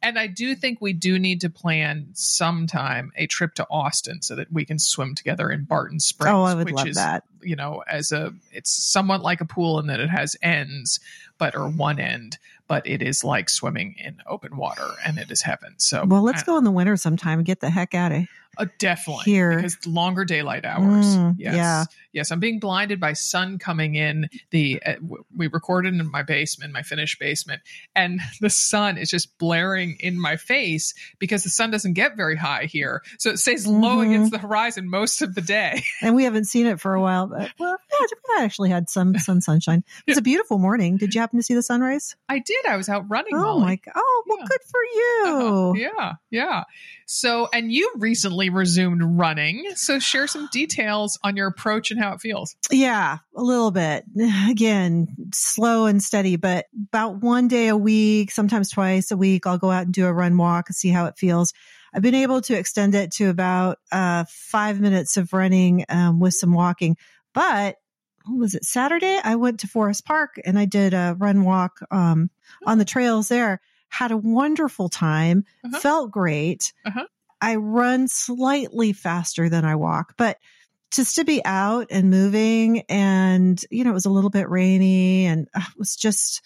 And 0.01 0.19
I 0.19 0.27
do 0.27 0.55
think 0.55 0.79
we 0.79 0.93
do 0.93 1.17
need 1.17 1.41
to 1.41 1.49
plan 1.49 2.09
sometime 2.13 3.11
a 3.15 3.27
trip 3.27 3.55
to 3.55 3.67
Austin 3.69 4.21
so 4.21 4.35
that 4.35 4.51
we 4.51 4.63
can 4.63 4.79
swim 4.79 5.15
together 5.15 5.49
in 5.49 5.63
Barton 5.63 5.99
Springs. 5.99 6.33
Oh, 6.33 6.43
I 6.43 6.53
would 6.53 6.69
love 6.71 6.87
is, 6.87 6.95
that. 6.97 7.23
You 7.41 7.55
know, 7.55 7.83
as 7.87 8.11
a 8.11 8.33
it's 8.51 8.71
somewhat 8.71 9.21
like 9.21 9.41
a 9.41 9.45
pool 9.45 9.79
in 9.79 9.87
that 9.87 9.99
it 9.99 10.09
has 10.09 10.35
ends, 10.41 10.99
but 11.37 11.55
or 11.55 11.67
one 11.67 11.99
end, 11.99 12.37
but 12.67 12.85
it 12.87 13.01
is 13.01 13.23
like 13.23 13.49
swimming 13.49 13.95
in 13.97 14.17
open 14.27 14.57
water, 14.57 14.87
and 15.05 15.17
it 15.17 15.31
is 15.31 15.41
heaven. 15.41 15.73
So, 15.77 16.05
Well, 16.05 16.21
let's 16.21 16.43
I- 16.43 16.45
go 16.45 16.57
in 16.57 16.63
the 16.63 16.71
winter 16.71 16.97
sometime 16.97 17.39
and 17.39 17.45
get 17.45 17.59
the 17.59 17.69
heck 17.69 17.93
out 17.93 18.11
of 18.11 18.23
uh, 18.57 18.65
definitely 18.79 19.23
here. 19.25 19.55
because 19.55 19.85
longer 19.85 20.25
daylight 20.25 20.65
hours. 20.65 21.05
Mm, 21.17 21.35
yes, 21.37 21.55
yeah. 21.55 21.85
yes. 22.13 22.31
I'm 22.31 22.39
being 22.39 22.59
blinded 22.59 22.99
by 22.99 23.13
sun 23.13 23.59
coming 23.59 23.95
in. 23.95 24.29
The 24.51 24.81
uh, 24.85 24.93
w- 24.95 25.23
we 25.35 25.47
recorded 25.47 25.93
in 25.93 26.11
my 26.11 26.23
basement, 26.23 26.73
my 26.73 26.83
finished 26.83 27.19
basement, 27.19 27.61
and 27.95 28.19
the 28.41 28.49
sun 28.49 28.97
is 28.97 29.09
just 29.09 29.37
blaring 29.37 29.97
in 29.99 30.19
my 30.19 30.35
face 30.37 30.93
because 31.19 31.43
the 31.43 31.49
sun 31.49 31.71
doesn't 31.71 31.93
get 31.93 32.15
very 32.17 32.35
high 32.35 32.65
here, 32.65 33.01
so 33.19 33.29
it 33.29 33.37
stays 33.39 33.65
low 33.67 33.97
Mhm. 33.97 34.07
against 34.07 34.31
the 34.31 34.37
horizon 34.39 34.89
most 34.89 35.21
of 35.21 35.35
the 35.35 35.41
day. 35.41 35.83
And 36.01 36.15
we 36.15 36.23
haven't 36.25 36.45
seen 36.45 36.65
it 36.67 36.79
for 36.79 36.93
a 36.93 37.01
while, 37.01 37.27
but 37.27 37.51
well, 37.59 37.77
yeah, 37.99 38.05
we 38.37 38.43
actually 38.43 38.69
had 38.69 38.89
some 38.89 39.15
sun 39.19 39.41
sunshine. 39.41 39.83
It 40.05 40.11
was 40.11 40.17
a 40.17 40.21
beautiful 40.21 40.57
morning. 40.59 40.97
Did 40.97 41.13
you 41.15 41.21
happen 41.21 41.39
to 41.39 41.43
see 41.43 41.53
the 41.55 41.61
sunrise? 41.63 42.15
I 42.29 42.39
did. 42.39 42.65
I 42.67 42.77
was 42.77 42.87
out 42.89 43.05
running. 43.09 43.33
Oh 43.35 43.41
Molly. 43.41 43.61
my 43.61 43.75
god! 43.77 43.93
Oh, 43.95 44.23
well, 44.27 44.37
Yeah. 44.39 44.45
good 44.47 44.61
for 44.69 44.83
you. 44.83 45.23
Uh-huh. 45.27 45.73
Yeah, 45.75 46.13
yeah. 46.29 46.63
So, 47.09 47.47
and 47.53 47.71
you 47.71 47.89
recently 47.95 48.49
resumed 48.49 49.01
running. 49.01 49.71
So, 49.75 49.97
share 49.97 50.27
some 50.27 50.49
details 50.51 51.17
on 51.23 51.37
your 51.37 51.47
approach 51.47 51.89
and 51.89 51.99
how 51.99 52.11
it 52.11 52.19
feels. 52.19 52.53
Yeah, 52.69 53.19
a 53.33 53.41
little 53.41 53.71
bit. 53.71 54.03
Again, 54.49 55.07
slow 55.33 55.85
and 55.85 56.03
steady, 56.03 56.35
but 56.35 56.65
about 56.89 57.23
one 57.23 57.47
day 57.47 57.69
a 57.69 57.77
week, 57.77 58.31
sometimes 58.31 58.69
twice 58.69 59.09
a 59.11 59.17
week, 59.17 59.47
I'll 59.47 59.57
go 59.57 59.71
out 59.71 59.85
and 59.85 59.93
do 59.93 60.05
a 60.05 60.11
run 60.11 60.35
walk 60.35 60.67
and 60.67 60.75
see 60.75 60.89
how 60.89 61.05
it 61.05 61.17
feels. 61.17 61.53
I've 61.93 62.01
been 62.01 62.13
able 62.13 62.41
to 62.41 62.57
extend 62.57 62.93
it 62.93 63.11
to 63.13 63.29
about 63.29 63.79
uh, 63.89 64.25
five 64.27 64.81
minutes 64.81 65.15
of 65.15 65.31
running 65.31 65.85
um, 65.87 66.19
with 66.19 66.33
some 66.33 66.53
walking. 66.53 66.97
But 67.33 67.77
was 68.29 68.53
it 68.53 68.65
Saturday? 68.65 69.17
I 69.23 69.37
went 69.37 69.61
to 69.61 69.67
Forest 69.67 70.05
Park 70.05 70.41
and 70.43 70.59
I 70.59 70.65
did 70.65 70.93
a 70.93 71.15
run 71.17 71.45
walk 71.45 71.79
um, 71.89 72.29
on 72.65 72.77
the 72.77 72.85
trails 72.85 73.29
there. 73.29 73.61
Had 73.89 74.11
a 74.11 74.17
wonderful 74.17 74.89
time. 74.89 75.43
Uh-huh. 75.63 75.79
Felt 75.79 76.11
great. 76.11 76.73
Uh-huh. 76.85 77.05
I 77.41 77.55
run 77.55 78.07
slightly 78.07 78.93
faster 78.93 79.47
than 79.49 79.63
I 79.65 79.75
walk, 79.75 80.13
but 80.17 80.37
just 80.91 81.15
to 81.15 81.23
be 81.25 81.43
out 81.43 81.87
and 81.91 82.09
moving 82.09 82.81
and 82.89 83.61
you 83.69 83.83
know 83.83 83.89
it 83.91 83.93
was 83.93 84.05
a 84.05 84.09
little 84.09 84.29
bit 84.29 84.49
rainy 84.49 85.25
and 85.25 85.47
uh, 85.53 85.59
it 85.69 85.77
was 85.77 85.95
just 85.97 86.41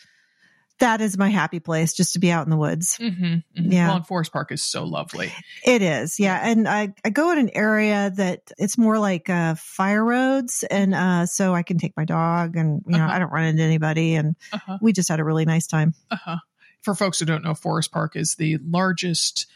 that 0.79 0.99
is 0.99 1.15
my 1.15 1.29
happy 1.29 1.59
place 1.59 1.93
just 1.93 2.13
to 2.13 2.19
be 2.19 2.31
out 2.31 2.43
in 2.45 2.49
the 2.49 2.57
woods 2.57 2.97
Mm-hmm, 2.99 3.35
Yeah. 3.71 3.87
Well, 3.89 4.01
Forest 4.01 4.33
Park 4.33 4.51
is 4.51 4.63
so 4.63 4.83
lovely. 4.83 5.31
it 5.63 5.83
is 5.83 6.19
yeah 6.19 6.39
and 6.41 6.67
i 6.67 6.91
i 7.05 7.11
go 7.11 7.31
in 7.31 7.37
an 7.37 7.51
area 7.53 8.11
that 8.15 8.51
it's 8.57 8.79
more 8.79 8.97
like 8.97 9.29
uh 9.29 9.53
fire 9.55 10.03
roads 10.03 10.63
and 10.71 10.95
uh 10.95 11.27
so 11.27 11.53
i 11.53 11.61
can 11.61 11.77
take 11.77 11.93
my 11.95 12.03
dog 12.05 12.55
and 12.57 12.81
you 12.87 12.97
know 12.97 13.03
Uh-huh. 13.05 13.13
i 13.13 13.19
don't 13.19 13.31
run 13.31 13.45
into 13.45 13.61
anybody 13.61 14.15
and 14.15 14.35
Uh-huh. 14.51 14.79
we 14.81 14.91
just 14.91 15.07
had 15.07 15.19
a 15.19 15.23
really 15.23 15.45
nice 15.45 15.67
time 15.67 15.93
Uh-huh. 16.09 16.37
For 16.81 16.95
folks 16.95 17.19
who 17.19 17.25
don't 17.25 17.43
know, 17.43 17.53
Forest 17.53 17.91
Park 17.91 18.15
is 18.15 18.35
the 18.35 18.57
largest 18.57 19.47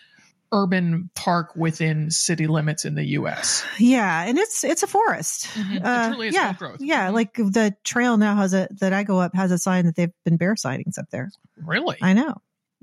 urban 0.51 1.09
park 1.15 1.55
within 1.55 2.11
city 2.11 2.45
limits 2.47 2.85
in 2.85 2.93
the 2.93 3.03
U.S. 3.03 3.65
yeah 3.79 4.23
and 4.25 4.37
it's 4.37 4.63
it's 4.63 4.83
a 4.83 4.87
forest 4.87 5.47
Mhm. 5.47 5.75
It 5.77 5.83
Uh, 5.83 6.07
truly 6.09 6.27
is 6.27 6.35
yeah 6.35 6.53
growth. 6.53 6.79
yeah 6.79 7.09
Mhm. 7.09 7.13
like 7.13 7.33
the 7.33 7.75
trail 7.83 8.15
now 8.17 8.35
has 8.35 8.53
a 8.53 8.67
that 8.79 8.93
i 8.93 9.03
go 9.03 9.19
up 9.19 9.33
has 9.35 9.51
a 9.51 9.57
sign 9.57 9.85
that 9.87 9.95
they've 9.95 10.13
been 10.23 10.37
bear 10.37 10.55
sightings 10.55 10.99
up 10.99 11.09
there 11.09 11.31
Really? 11.57 11.97
i 12.01 12.13
know 12.13 12.35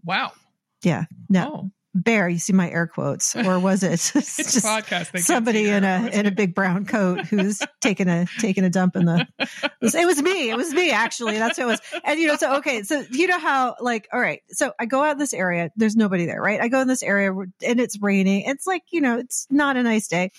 wow. 0.04 0.32
yeah 0.82 1.04
no 1.28 1.70
bear. 1.94 2.28
You 2.28 2.38
see 2.38 2.52
my 2.52 2.70
air 2.70 2.86
quotes, 2.86 3.36
or 3.36 3.58
was 3.58 3.82
it 3.82 3.92
it's 4.14 4.36
just 4.36 5.26
somebody 5.26 5.68
in 5.68 5.84
a 5.84 6.08
in 6.12 6.26
a 6.26 6.30
big 6.30 6.54
brown 6.54 6.86
coat 6.86 7.26
who's 7.26 7.60
taking 7.80 8.08
a 8.08 8.26
taking 8.38 8.64
a 8.64 8.70
dump 8.70 8.96
in 8.96 9.04
the? 9.04 9.26
It 9.38 10.06
was, 10.06 10.22
me. 10.22 10.50
It 10.50 10.56
was 10.56 10.72
me 10.72 10.90
actually. 10.90 11.38
That's 11.38 11.58
what 11.58 11.64
it 11.64 11.66
was. 11.66 11.80
And 12.04 12.20
you 12.20 12.28
know, 12.28 12.36
so 12.36 12.56
okay, 12.56 12.82
so 12.82 13.04
you 13.10 13.26
know 13.26 13.38
how 13.38 13.76
like 13.80 14.08
all 14.12 14.20
right. 14.20 14.40
So 14.48 14.72
I 14.78 14.86
go 14.86 15.02
out 15.02 15.18
this 15.18 15.34
area. 15.34 15.70
There's 15.76 15.96
nobody 15.96 16.26
there, 16.26 16.40
right? 16.40 16.60
I 16.60 16.68
go 16.68 16.80
in 16.80 16.88
this 16.88 17.02
area 17.02 17.32
and 17.32 17.80
it's 17.80 18.00
raining. 18.00 18.42
It's 18.42 18.66
like 18.66 18.82
you 18.90 19.00
know, 19.00 19.18
it's 19.18 19.46
not 19.50 19.76
a 19.76 19.82
nice 19.82 20.08
day, 20.08 20.30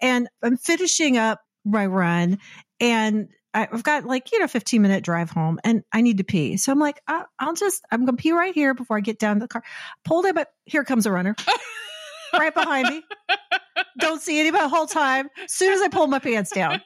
and 0.00 0.28
I'm 0.42 0.56
finishing 0.56 1.18
up 1.18 1.40
my 1.64 1.86
run, 1.86 2.38
and 2.80 3.28
I've 3.54 3.82
got 3.82 4.04
like, 4.04 4.32
you 4.32 4.38
know, 4.38 4.48
15 4.48 4.80
minute 4.80 5.04
drive 5.04 5.30
home 5.30 5.60
and 5.64 5.82
I 5.92 6.00
need 6.00 6.18
to 6.18 6.24
pee. 6.24 6.56
So 6.56 6.72
I'm 6.72 6.78
like, 6.78 7.00
I'll, 7.06 7.26
I'll 7.38 7.54
just, 7.54 7.84
I'm 7.90 8.04
going 8.04 8.16
to 8.16 8.22
pee 8.22 8.32
right 8.32 8.54
here 8.54 8.74
before 8.74 8.96
I 8.96 9.00
get 9.00 9.18
down 9.18 9.36
to 9.36 9.40
the 9.40 9.48
car. 9.48 9.62
Pulled 10.04 10.24
it, 10.26 10.34
but 10.34 10.48
here 10.64 10.84
comes 10.84 11.06
a 11.06 11.12
runner 11.12 11.36
right 12.32 12.54
behind 12.54 12.88
me. 12.88 13.02
Don't 13.98 14.22
see 14.22 14.40
anybody 14.40 14.64
the 14.64 14.68
whole 14.68 14.86
time. 14.86 15.28
As 15.44 15.52
soon 15.52 15.72
as 15.72 15.80
I 15.82 15.88
pull 15.88 16.06
my 16.06 16.18
pants 16.18 16.50
down, 16.50 16.80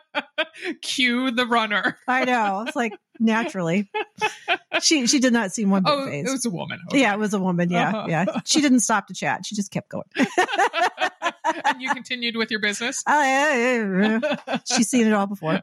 cue 0.82 1.30
the 1.30 1.46
runner. 1.46 1.98
I 2.06 2.24
know. 2.24 2.64
It's 2.66 2.76
like 2.76 2.92
naturally. 3.18 3.90
She 4.80 5.06
she 5.06 5.18
did 5.18 5.32
not 5.32 5.52
seem 5.52 5.70
one 5.70 5.82
bit 5.82 5.92
oh, 5.92 6.06
phased. 6.06 6.28
It 6.28 6.32
was 6.32 6.46
a 6.46 6.50
woman. 6.50 6.80
Okay. 6.88 7.00
Yeah, 7.00 7.14
it 7.14 7.18
was 7.18 7.34
a 7.34 7.38
woman. 7.38 7.70
Yeah, 7.70 7.88
uh-huh. 7.88 8.06
yeah. 8.08 8.24
She 8.44 8.60
didn't 8.60 8.80
stop 8.80 9.08
to 9.08 9.14
chat. 9.14 9.46
She 9.46 9.54
just 9.54 9.70
kept 9.70 9.88
going. 9.88 10.04
and 11.64 11.80
you 11.80 11.92
continued 11.94 12.36
with 12.36 12.50
your 12.50 12.60
business? 12.60 13.02
She's 14.64 14.88
seen 14.88 15.06
it 15.06 15.12
all 15.12 15.26
before. 15.26 15.60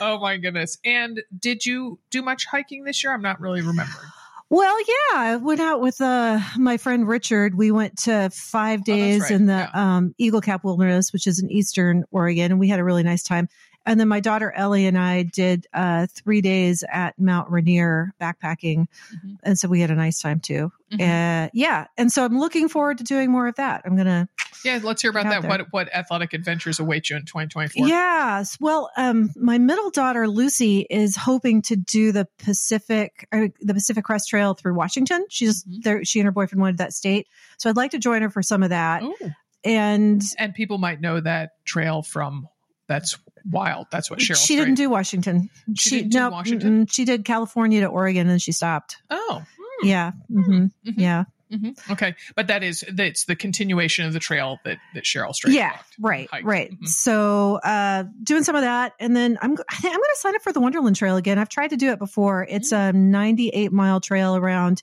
oh 0.00 0.18
my 0.20 0.36
goodness. 0.38 0.78
And 0.84 1.22
did 1.38 1.66
you 1.66 1.98
do 2.10 2.22
much 2.22 2.46
hiking 2.46 2.84
this 2.84 3.02
year? 3.02 3.12
I'm 3.12 3.22
not 3.22 3.40
really 3.40 3.62
remembering. 3.62 4.08
Well, 4.52 4.78
yeah, 4.80 5.14
I 5.14 5.36
went 5.36 5.62
out 5.62 5.80
with 5.80 5.98
uh, 6.02 6.38
my 6.58 6.76
friend 6.76 7.08
Richard. 7.08 7.56
We 7.56 7.70
went 7.70 7.96
to 8.00 8.28
five 8.28 8.84
days 8.84 9.22
oh, 9.22 9.24
right. 9.24 9.30
in 9.30 9.46
the 9.46 9.70
yeah. 9.74 9.96
um, 9.96 10.14
Eagle 10.18 10.42
Cap 10.42 10.62
Wilderness, 10.62 11.10
which 11.10 11.26
is 11.26 11.42
in 11.42 11.50
Eastern 11.50 12.04
Oregon, 12.10 12.50
and 12.50 12.60
we 12.60 12.68
had 12.68 12.78
a 12.78 12.84
really 12.84 13.02
nice 13.02 13.22
time. 13.22 13.48
And 13.84 13.98
then 13.98 14.08
my 14.08 14.20
daughter 14.20 14.52
Ellie 14.52 14.86
and 14.86 14.96
I 14.96 15.22
did 15.22 15.66
uh, 15.72 16.06
three 16.06 16.40
days 16.40 16.84
at 16.90 17.18
Mount 17.18 17.50
Rainier 17.50 18.14
backpacking. 18.20 18.86
Mm-hmm. 19.14 19.34
And 19.42 19.58
so 19.58 19.68
we 19.68 19.80
had 19.80 19.90
a 19.90 19.94
nice 19.94 20.20
time 20.20 20.40
too. 20.40 20.72
Mm-hmm. 20.92 21.02
Uh, 21.02 21.48
yeah. 21.52 21.86
And 21.96 22.12
so 22.12 22.24
I'm 22.24 22.38
looking 22.38 22.68
forward 22.68 22.98
to 22.98 23.04
doing 23.04 23.30
more 23.30 23.46
of 23.48 23.56
that. 23.56 23.82
I'm 23.84 23.96
going 23.96 24.06
to. 24.06 24.28
Yeah, 24.64 24.78
let's 24.82 25.02
hear 25.02 25.10
about 25.10 25.24
that. 25.24 25.44
What 25.48 25.72
what 25.72 25.92
athletic 25.92 26.34
adventures 26.34 26.78
await 26.78 27.10
you 27.10 27.16
in 27.16 27.22
2024? 27.22 27.88
Yes. 27.88 28.56
Well, 28.60 28.90
um, 28.96 29.30
my 29.34 29.58
middle 29.58 29.90
daughter 29.90 30.28
Lucy 30.28 30.86
is 30.88 31.16
hoping 31.16 31.62
to 31.62 31.76
do 31.76 32.12
the 32.12 32.28
Pacific 32.38 33.26
uh, 33.32 33.48
the 33.60 33.74
Pacific 33.74 34.04
Crest 34.04 34.28
Trail 34.28 34.54
through 34.54 34.74
Washington. 34.74 35.26
She's 35.28 35.64
mm-hmm. 35.64 35.80
there. 35.82 36.04
She 36.04 36.20
and 36.20 36.26
her 36.26 36.32
boyfriend 36.32 36.60
wanted 36.60 36.78
that 36.78 36.92
state, 36.92 37.26
so 37.56 37.70
I'd 37.70 37.76
like 37.76 37.90
to 37.90 37.98
join 37.98 38.22
her 38.22 38.30
for 38.30 38.42
some 38.42 38.62
of 38.62 38.70
that. 38.70 39.02
Ooh. 39.02 39.32
And 39.64 40.22
and 40.38 40.54
people 40.54 40.78
might 40.78 41.00
know 41.00 41.20
that 41.20 41.64
trail 41.64 42.02
from 42.02 42.48
that's 42.88 43.18
wild. 43.50 43.86
That's 43.90 44.10
what 44.10 44.20
Cheryl. 44.20 44.44
She 44.44 44.56
didn't 44.56 44.74
do 44.74 44.90
Washington. 44.90 45.50
She, 45.76 45.88
she 45.88 45.96
didn't 46.02 46.14
no, 46.14 46.30
Washington. 46.30 46.86
She 46.86 47.04
did 47.04 47.24
California 47.24 47.80
to 47.80 47.86
Oregon, 47.86 48.28
and 48.28 48.40
she 48.40 48.52
stopped. 48.52 48.96
Oh, 49.10 49.42
hmm. 49.58 49.86
yeah, 49.86 50.12
mm-hmm. 50.30 50.52
Mm-hmm. 50.52 51.00
yeah. 51.00 51.24
Mm-hmm. 51.52 51.92
Okay, 51.92 52.14
but 52.34 52.46
that 52.46 52.62
is 52.62 52.82
that's 52.92 53.26
the 53.26 53.36
continuation 53.36 54.06
of 54.06 54.14
the 54.14 54.18
trail 54.18 54.58
that 54.64 54.78
that 54.94 55.04
Cheryl 55.04 55.34
Strayed. 55.34 55.54
Yeah, 55.54 55.70
walked, 55.70 55.94
right, 56.00 56.30
hiked. 56.30 56.46
right. 56.46 56.70
Mm-hmm. 56.72 56.86
So 56.86 57.60
uh, 57.62 58.04
doing 58.22 58.42
some 58.42 58.56
of 58.56 58.62
that, 58.62 58.94
and 58.98 59.14
then 59.14 59.38
I'm 59.42 59.50
I'm 59.50 59.82
going 59.82 59.94
to 59.94 60.16
sign 60.16 60.34
up 60.34 60.42
for 60.42 60.52
the 60.52 60.60
Wonderland 60.60 60.96
Trail 60.96 61.16
again. 61.16 61.38
I've 61.38 61.50
tried 61.50 61.68
to 61.68 61.76
do 61.76 61.90
it 61.90 61.98
before. 61.98 62.46
It's 62.48 62.72
mm. 62.72 62.90
a 62.90 62.92
98 62.92 63.70
mile 63.70 64.00
trail 64.00 64.34
around 64.34 64.82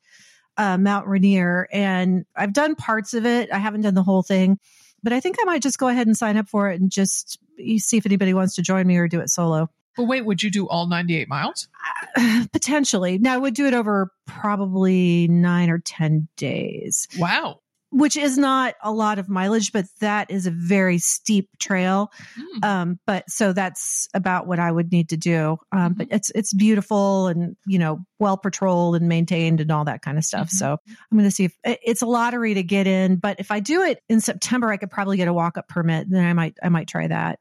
uh, 0.57 0.77
Mount 0.77 1.07
Rainier, 1.07 1.67
and 1.71 2.25
I've 2.35 2.53
done 2.53 2.75
parts 2.75 3.15
of 3.15 3.25
it. 3.25 3.51
I 3.51 3.57
haven't 3.57 3.81
done 3.81 3.95
the 3.95 4.03
whole 4.03 4.21
thing, 4.21 4.59
but 5.03 5.13
I 5.13 5.19
think 5.19 5.37
I 5.41 5.45
might 5.45 5.61
just 5.61 5.77
go 5.77 5.87
ahead 5.87 6.07
and 6.07 6.17
sign 6.17 6.37
up 6.37 6.47
for 6.47 6.69
it 6.69 6.79
and 6.79 6.91
just 6.91 7.39
see 7.77 7.97
if 7.97 8.05
anybody 8.05 8.33
wants 8.33 8.55
to 8.55 8.61
join 8.61 8.87
me 8.87 8.97
or 8.97 9.07
do 9.07 9.19
it 9.19 9.29
solo. 9.29 9.69
But 9.97 10.03
wait, 10.05 10.25
would 10.25 10.41
you 10.41 10.49
do 10.49 10.67
all 10.67 10.87
98 10.87 11.27
miles? 11.27 11.67
Uh, 12.15 12.45
potentially. 12.53 13.17
Now, 13.17 13.33
I 13.33 13.37
would 13.37 13.53
do 13.53 13.65
it 13.65 13.73
over 13.73 14.11
probably 14.25 15.27
nine 15.27 15.69
or 15.69 15.79
10 15.79 16.27
days. 16.37 17.07
Wow. 17.17 17.59
Which 17.91 18.15
is 18.15 18.37
not 18.37 18.75
a 18.83 18.91
lot 18.91 19.17
of 19.17 19.29
mileage, 19.29 19.71
but 19.71 19.85
that 19.99 20.29
is 20.29 20.45
a 20.45 20.51
very 20.51 20.99
steep 20.99 21.49
trail. 21.57 22.11
Mm. 22.37 22.63
Um, 22.63 22.99
but 23.07 23.27
so 23.27 23.51
that's 23.51 24.07
about 24.13 24.45
what 24.45 24.59
I 24.59 24.71
would 24.71 24.91
need 24.91 25.09
to 25.09 25.17
do. 25.17 25.57
Um, 25.71 25.79
mm-hmm. 25.79 25.93
but 25.93 26.07
it's, 26.11 26.31
it's 26.35 26.53
beautiful 26.53 27.25
and, 27.27 27.55
you 27.65 27.79
know, 27.79 28.05
well 28.19 28.37
patrolled 28.37 28.95
and 28.95 29.09
maintained 29.09 29.59
and 29.59 29.71
all 29.71 29.85
that 29.85 30.03
kind 30.03 30.19
of 30.19 30.23
stuff. 30.23 30.49
Mm-hmm. 30.49 30.57
So 30.57 30.77
I'm 30.87 31.17
going 31.17 31.27
to 31.27 31.35
see 31.35 31.45
if 31.45 31.57
it's 31.63 32.03
a 32.03 32.05
lottery 32.05 32.53
to 32.53 32.61
get 32.61 32.85
in, 32.85 33.15
but 33.15 33.39
if 33.39 33.49
I 33.49 33.59
do 33.59 33.81
it 33.81 34.03
in 34.07 34.21
September, 34.21 34.69
I 34.69 34.77
could 34.77 34.91
probably 34.91 35.17
get 35.17 35.27
a 35.27 35.33
walk 35.33 35.57
up 35.57 35.67
permit. 35.67 36.11
Then 36.11 36.23
I 36.23 36.33
might, 36.33 36.57
I 36.61 36.69
might 36.69 36.87
try 36.87 37.07
that 37.07 37.39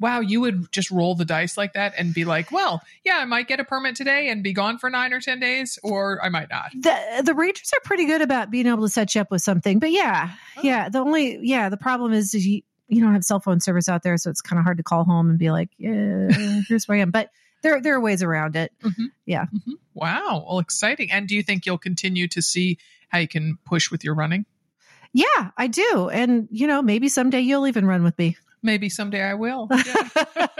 wow, 0.00 0.20
you 0.20 0.40
would 0.40 0.72
just 0.72 0.90
roll 0.90 1.14
the 1.14 1.24
dice 1.24 1.56
like 1.56 1.74
that 1.74 1.94
and 1.96 2.14
be 2.14 2.24
like, 2.24 2.50
well, 2.50 2.82
yeah, 3.04 3.18
I 3.18 3.26
might 3.26 3.46
get 3.46 3.60
a 3.60 3.64
permit 3.64 3.94
today 3.94 4.28
and 4.28 4.42
be 4.42 4.52
gone 4.52 4.78
for 4.78 4.90
nine 4.90 5.12
or 5.12 5.20
10 5.20 5.38
days, 5.38 5.78
or 5.82 6.24
I 6.24 6.30
might 6.30 6.48
not. 6.50 6.70
The, 6.72 7.22
the 7.24 7.34
Rangers 7.34 7.70
are 7.76 7.80
pretty 7.84 8.06
good 8.06 8.22
about 8.22 8.50
being 8.50 8.66
able 8.66 8.82
to 8.82 8.88
set 8.88 9.14
you 9.14 9.20
up 9.20 9.30
with 9.30 9.42
something. 9.42 9.78
But 9.78 9.92
yeah, 9.92 10.30
oh. 10.56 10.60
yeah, 10.62 10.88
the 10.88 10.98
only, 10.98 11.38
yeah, 11.42 11.68
the 11.68 11.76
problem 11.76 12.12
is, 12.12 12.34
is 12.34 12.46
you, 12.46 12.62
you 12.88 13.00
don't 13.00 13.12
have 13.12 13.24
cell 13.24 13.40
phone 13.40 13.60
service 13.60 13.88
out 13.88 14.02
there. 14.02 14.16
So 14.16 14.30
it's 14.30 14.40
kind 14.40 14.58
of 14.58 14.64
hard 14.64 14.78
to 14.78 14.82
call 14.82 15.04
home 15.04 15.30
and 15.30 15.38
be 15.38 15.50
like, 15.50 15.68
yeah, 15.78 16.28
here's 16.66 16.88
where 16.88 16.98
I 16.98 17.02
am. 17.02 17.10
But 17.10 17.30
there, 17.62 17.80
there 17.80 17.94
are 17.94 18.00
ways 18.00 18.22
around 18.22 18.56
it. 18.56 18.72
Mm-hmm. 18.82 19.06
Yeah. 19.26 19.44
Mm-hmm. 19.44 19.72
Wow. 19.94 20.44
Well, 20.48 20.58
exciting. 20.60 21.12
And 21.12 21.28
do 21.28 21.36
you 21.36 21.42
think 21.42 21.66
you'll 21.66 21.78
continue 21.78 22.26
to 22.28 22.40
see 22.42 22.78
how 23.08 23.18
you 23.18 23.28
can 23.28 23.58
push 23.64 23.90
with 23.90 24.02
your 24.02 24.14
running? 24.14 24.46
Yeah, 25.12 25.50
I 25.56 25.66
do. 25.66 26.08
And, 26.08 26.48
you 26.50 26.66
know, 26.66 26.82
maybe 26.82 27.08
someday 27.08 27.40
you'll 27.40 27.66
even 27.66 27.84
run 27.84 28.02
with 28.02 28.16
me. 28.16 28.36
Maybe 28.62 28.88
someday 28.88 29.22
I 29.22 29.34
will. 29.34 29.68
Yeah. 29.86 30.58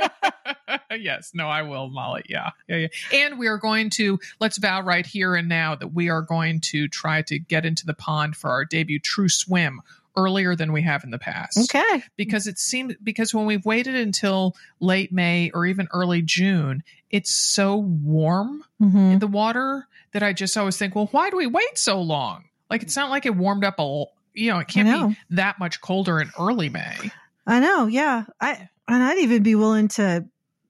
yes, 0.97 1.33
no, 1.35 1.49
I 1.49 1.63
will, 1.63 1.89
Molly. 1.89 2.25
Yeah. 2.29 2.51
yeah, 2.69 2.77
yeah. 2.77 2.89
And 3.13 3.39
we 3.39 3.49
are 3.49 3.59
going 3.59 3.91
to 3.91 4.19
let's 4.41 4.59
vow 4.59 4.83
right 4.83 5.07
here 5.07 5.35
and 5.35 5.49
now 5.49 5.75
that 5.75 5.89
we 5.89 6.11
are 6.11 6.23
going 6.23 6.61
to 6.67 6.89
try 6.89 7.23
to 7.23 7.39
get 7.39 7.67
into 7.67 7.87
the 7.87 7.95
pond 7.95 8.37
for 8.37 8.51
our 8.51 8.65
debut 8.65 8.99
True 8.99 9.29
Swim 9.29 9.83
earlier 10.17 10.57
than 10.57 10.73
we 10.73 10.83
have 10.83 11.05
in 11.05 11.11
the 11.11 11.19
past. 11.19 11.59
Okay. 11.59 12.03
Because 12.17 12.47
it 12.47 12.59
seemed 12.59 12.97
because 13.03 13.35
when 13.35 13.47
we've 13.47 13.65
waited 13.65 13.95
until 13.95 14.57
late 14.81 15.13
May 15.13 15.51
or 15.53 15.67
even 15.67 15.89
early 15.93 16.23
June, 16.23 16.83
it's 17.11 17.35
so 17.35 17.77
warm 17.77 18.65
mm-hmm. 18.81 19.13
in 19.13 19.19
the 19.19 19.27
water 19.27 19.87
that 20.13 20.23
I 20.23 20.33
just 20.33 20.57
always 20.57 20.77
think, 20.77 20.95
well, 20.95 21.09
why 21.13 21.31
do 21.31 21.37
we 21.37 21.47
wait 21.47 21.79
so 21.79 22.01
long? 22.01 22.45
Like 22.69 22.83
it's 22.83 22.97
not 22.97 23.11
like 23.11 23.27
it 23.27 23.35
warmed 23.35 23.65
up 23.65 23.77
a 23.79 24.05
you 24.33 24.51
know, 24.51 24.61
it 24.61 24.69
can't 24.69 25.11
be 25.11 25.19
that 25.31 25.59
much 25.59 25.81
colder 25.81 26.21
in 26.21 26.31
early 26.39 26.69
May. 26.69 27.11
I 27.51 27.59
know, 27.59 27.87
yeah. 27.87 28.27
I 28.41 28.69
and 28.87 29.03
I'd 29.03 29.19
even 29.19 29.43
be 29.43 29.57
willing 29.57 29.89
to 29.89 30.25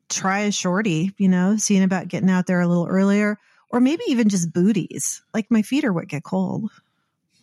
try 0.09 0.41
a 0.41 0.53
shorty, 0.53 1.13
you 1.19 1.29
know, 1.29 1.59
seeing 1.59 1.83
about 1.83 2.09
getting 2.09 2.31
out 2.31 2.47
there 2.47 2.63
a 2.63 2.67
little 2.67 2.87
earlier, 2.87 3.39
or 3.69 3.81
maybe 3.81 4.03
even 4.09 4.31
just 4.31 4.51
booties. 4.51 5.23
Like 5.35 5.51
my 5.51 5.61
feet 5.61 5.85
are 5.85 5.93
what 5.93 6.09
get 6.09 6.25
cold. 6.25 6.71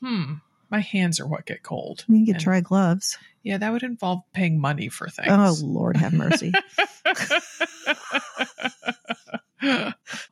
Hmm. 0.01 0.33
My 0.71 0.79
hands 0.79 1.19
are 1.19 1.27
what 1.27 1.45
get 1.45 1.61
cold. 1.61 2.03
You 2.07 2.25
could 2.25 2.35
and, 2.35 2.43
try 2.43 2.61
gloves. 2.61 3.19
Yeah, 3.43 3.59
that 3.59 3.71
would 3.71 3.83
involve 3.83 4.23
paying 4.33 4.59
money 4.59 4.89
for 4.89 5.07
things. 5.07 5.29
Oh 5.29 5.55
Lord, 5.63 5.97
have 5.97 6.13
mercy. 6.13 6.51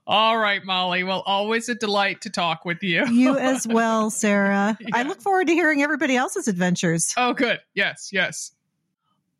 All 0.07 0.37
right, 0.37 0.63
Molly. 0.65 1.03
Well, 1.03 1.21
always 1.27 1.69
a 1.69 1.75
delight 1.75 2.21
to 2.21 2.31
talk 2.31 2.65
with 2.65 2.81
you. 2.81 3.05
you 3.07 3.37
as 3.37 3.67
well, 3.67 4.09
Sarah. 4.09 4.77
Yeah. 4.85 4.89
I 4.93 5.03
look 5.03 5.21
forward 5.21 5.45
to 5.47 5.53
hearing 5.53 5.83
everybody 5.83 6.15
else's 6.15 6.47
adventures. 6.47 7.13
Oh, 7.17 7.33
good. 7.33 7.59
Yes, 7.75 8.09
yes. 8.11 8.51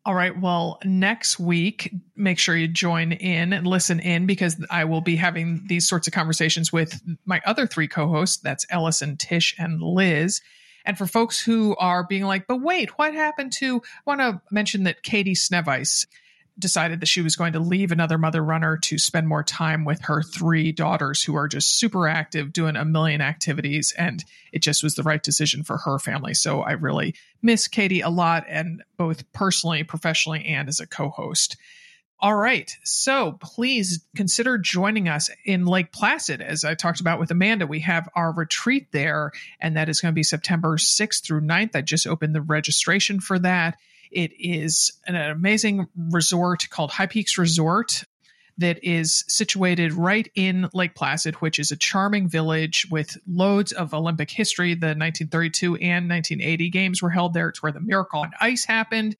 All 0.06 0.14
right. 0.14 0.40
Well, 0.40 0.78
next 0.84 1.40
week, 1.40 1.92
make 2.14 2.38
sure 2.38 2.56
you 2.56 2.68
join 2.68 3.10
in 3.10 3.52
and 3.52 3.66
listen 3.66 3.98
in 3.98 4.24
because 4.24 4.64
I 4.70 4.84
will 4.84 5.00
be 5.00 5.16
having 5.16 5.64
these 5.66 5.88
sorts 5.88 6.06
of 6.06 6.12
conversations 6.12 6.72
with 6.72 7.02
my 7.24 7.42
other 7.44 7.66
three 7.66 7.88
co 7.88 8.06
hosts. 8.06 8.36
That's 8.36 8.64
Ellison, 8.70 9.16
Tish, 9.16 9.56
and 9.58 9.82
Liz. 9.82 10.42
And 10.84 10.96
for 10.96 11.08
folks 11.08 11.40
who 11.40 11.74
are 11.78 12.06
being 12.06 12.22
like, 12.22 12.46
but 12.46 12.62
wait, 12.62 12.96
what 12.96 13.14
happened 13.14 13.52
to, 13.54 13.82
I 13.84 14.00
want 14.06 14.20
to 14.20 14.40
mention 14.52 14.84
that 14.84 15.02
Katie 15.02 15.34
Snevice 15.34 16.06
decided 16.58 17.00
that 17.00 17.08
she 17.08 17.20
was 17.20 17.36
going 17.36 17.52
to 17.52 17.60
leave 17.60 17.92
another 17.92 18.18
mother 18.18 18.42
runner 18.42 18.78
to 18.78 18.98
spend 18.98 19.28
more 19.28 19.42
time 19.42 19.84
with 19.84 20.00
her 20.02 20.22
three 20.22 20.72
daughters 20.72 21.22
who 21.22 21.36
are 21.36 21.48
just 21.48 21.78
super 21.78 22.08
active 22.08 22.52
doing 22.52 22.76
a 22.76 22.84
million 22.84 23.20
activities 23.20 23.92
and 23.96 24.24
it 24.52 24.62
just 24.62 24.82
was 24.82 24.94
the 24.94 25.02
right 25.02 25.22
decision 25.22 25.64
for 25.64 25.76
her 25.76 25.98
family 25.98 26.32
so 26.34 26.62
i 26.62 26.72
really 26.72 27.14
miss 27.42 27.68
katie 27.68 28.00
a 28.00 28.08
lot 28.08 28.44
and 28.48 28.82
both 28.96 29.30
personally 29.32 29.82
professionally 29.84 30.44
and 30.46 30.68
as 30.68 30.80
a 30.80 30.86
co-host 30.86 31.56
all 32.18 32.34
right. 32.34 32.74
So 32.82 33.32
please 33.42 34.02
consider 34.16 34.56
joining 34.56 35.06
us 35.06 35.28
in 35.44 35.66
Lake 35.66 35.92
Placid. 35.92 36.40
As 36.40 36.64
I 36.64 36.74
talked 36.74 37.00
about 37.00 37.20
with 37.20 37.30
Amanda, 37.30 37.66
we 37.66 37.80
have 37.80 38.08
our 38.16 38.32
retreat 38.32 38.90
there, 38.90 39.32
and 39.60 39.76
that 39.76 39.90
is 39.90 40.00
going 40.00 40.12
to 40.12 40.16
be 40.16 40.22
September 40.22 40.78
6th 40.78 41.22
through 41.22 41.42
9th. 41.42 41.76
I 41.76 41.82
just 41.82 42.06
opened 42.06 42.34
the 42.34 42.40
registration 42.40 43.20
for 43.20 43.38
that. 43.40 43.76
It 44.10 44.32
is 44.38 44.92
an 45.06 45.16
amazing 45.16 45.86
resort 45.96 46.66
called 46.70 46.90
High 46.90 47.06
Peaks 47.06 47.38
Resort 47.38 48.04
that 48.58 48.82
is 48.82 49.24
situated 49.28 49.92
right 49.92 50.30
in 50.34 50.68
Lake 50.72 50.94
Placid, 50.94 51.34
which 51.36 51.58
is 51.58 51.70
a 51.70 51.76
charming 51.76 52.28
village 52.28 52.86
with 52.90 53.18
loads 53.26 53.72
of 53.72 53.92
Olympic 53.92 54.30
history. 54.30 54.74
The 54.74 54.88
1932 54.88 55.76
and 55.76 56.08
1980 56.08 56.70
games 56.70 57.02
were 57.02 57.10
held 57.10 57.34
there. 57.34 57.48
It's 57.50 57.62
where 57.62 57.72
the 57.72 57.80
Miracle 57.80 58.20
on 58.20 58.30
Ice 58.40 58.64
happened. 58.64 59.16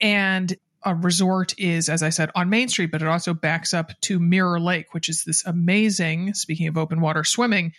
And 0.00 0.56
a 0.84 0.94
resort 0.94 1.54
is, 1.58 1.88
as 1.88 2.02
I 2.02 2.10
said, 2.10 2.30
on 2.34 2.48
Main 2.48 2.68
Street, 2.68 2.90
but 2.92 3.02
it 3.02 3.08
also 3.08 3.34
backs 3.34 3.74
up 3.74 3.92
to 4.02 4.18
Mirror 4.18 4.60
Lake, 4.60 4.94
which 4.94 5.08
is 5.08 5.24
this 5.24 5.44
amazing, 5.44 6.34
speaking 6.34 6.68
of 6.68 6.78
open 6.78 7.00
water 7.00 7.24
swimming, 7.24 7.72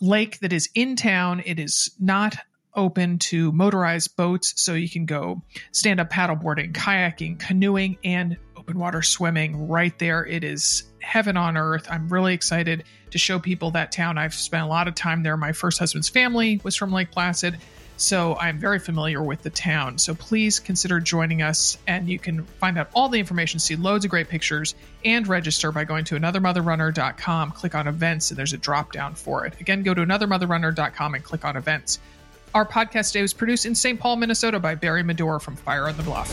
lake 0.00 0.40
that 0.40 0.52
is 0.52 0.68
in 0.74 0.96
town. 0.96 1.42
It 1.44 1.58
is 1.60 1.94
not 2.00 2.36
open 2.74 3.18
to 3.18 3.52
motorized 3.52 4.16
boats, 4.16 4.54
so 4.56 4.74
you 4.74 4.88
can 4.88 5.06
go 5.06 5.42
stand 5.72 6.00
up 6.00 6.10
paddleboarding, 6.10 6.72
kayaking, 6.72 7.38
canoeing, 7.38 7.98
and 8.04 8.36
open 8.56 8.78
water 8.78 9.02
swimming 9.02 9.68
right 9.68 9.98
there. 9.98 10.24
It 10.24 10.44
is 10.44 10.84
heaven 11.00 11.36
on 11.36 11.56
earth. 11.56 11.86
I'm 11.90 12.08
really 12.08 12.34
excited 12.34 12.84
to 13.10 13.18
show 13.18 13.38
people 13.38 13.72
that 13.72 13.92
town. 13.92 14.18
I've 14.18 14.34
spent 14.34 14.64
a 14.64 14.68
lot 14.68 14.88
of 14.88 14.94
time 14.94 15.22
there. 15.22 15.36
My 15.36 15.52
first 15.52 15.78
husband's 15.78 16.08
family 16.08 16.60
was 16.62 16.76
from 16.76 16.92
Lake 16.92 17.10
Placid. 17.10 17.58
So 17.96 18.36
I'm 18.36 18.58
very 18.58 18.78
familiar 18.78 19.22
with 19.22 19.42
the 19.42 19.50
town. 19.50 19.98
So 19.98 20.14
please 20.14 20.58
consider 20.58 20.98
joining 20.98 21.42
us, 21.42 21.78
and 21.86 22.08
you 22.08 22.18
can 22.18 22.44
find 22.44 22.78
out 22.78 22.88
all 22.94 23.08
the 23.08 23.18
information, 23.18 23.60
see 23.60 23.76
loads 23.76 24.04
of 24.04 24.10
great 24.10 24.28
pictures, 24.28 24.74
and 25.04 25.26
register 25.28 25.70
by 25.70 25.84
going 25.84 26.04
to 26.06 26.16
anothermotherrunner.com. 26.16 27.52
Click 27.52 27.74
on 27.74 27.86
events, 27.86 28.30
and 28.30 28.38
there's 28.38 28.54
a 28.54 28.58
drop 28.58 28.92
down 28.92 29.14
for 29.14 29.46
it. 29.46 29.60
Again, 29.60 29.82
go 29.82 29.94
to 29.94 30.04
anothermotherrunner.com 30.04 31.14
and 31.14 31.22
click 31.22 31.44
on 31.44 31.56
events. 31.56 32.00
Our 32.54 32.66
podcast 32.66 33.12
today 33.12 33.22
was 33.22 33.32
produced 33.32 33.64
in 33.64 33.74
St. 33.74 33.98
Paul, 33.98 34.16
Minnesota 34.16 34.60
by 34.60 34.74
Barry 34.74 35.02
Medore 35.02 35.40
from 35.40 35.56
Fire 35.56 35.88
on 35.88 35.96
the 35.96 36.02
Bluff. 36.02 36.30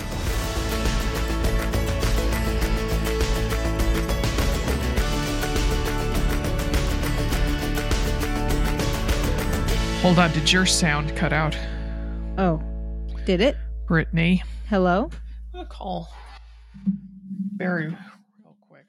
Hold 10.01 10.19
on, 10.19 10.31
did 10.33 10.51
your 10.51 10.65
sound 10.65 11.15
cut 11.15 11.31
out? 11.31 11.57
Oh, 12.37 12.61
did 13.25 13.39
it? 13.39 13.55
Britany. 13.85 14.41
Hello? 14.69 15.09
I'm 15.53 15.65
call 15.67 16.09
Barry 17.57 17.87
real 17.87 18.55
quick. 18.67 18.85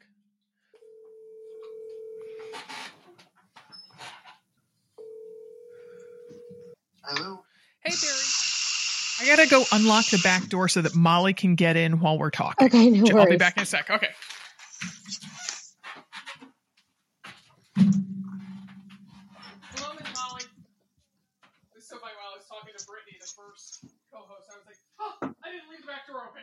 Hello. 7.13 7.43
Hey, 7.83 7.91
Barry. 7.91 8.23
I 9.21 9.27
gotta 9.37 9.49
go 9.51 9.65
unlock 9.73 10.07
the 10.11 10.19
back 10.19 10.49
door 10.49 10.69
so 10.69 10.81
that 10.81 10.95
Molly 10.95 11.35
can 11.35 11.57
get 11.57 11.77
in 11.77 11.99
while 11.99 12.17
we're 12.17 12.31
talking. 12.31 12.69
Okay, 12.69 12.89
no 12.89 13.19
I'll 13.19 13.27
be 13.29 13.37
back 13.37 13.57
in 13.57 13.65
a 13.65 13.67
sec. 13.67 13.91
Okay. 13.91 14.11
Hello, 17.75 17.91
Miss 19.99 20.07
Molly. 20.15 20.45
This 21.75 21.83
is 21.83 21.89
so 21.91 21.99
funny 21.99 22.13
while 22.15 22.31
I 22.33 22.37
was 22.39 22.47
talking 22.47 22.75
to 22.79 22.85
Britany, 22.85 23.19
the 23.19 23.27
first 23.27 23.85
co-host. 24.13 24.49
I 24.53 24.57
was 24.57 24.67
like, 24.67 24.79
"Oh, 25.01 25.17
I 25.45 25.51
didn't 25.51 25.69
leave 25.69 25.81
the 25.81 25.87
back 25.89 26.07
door 26.07 26.31
open." 26.31 26.43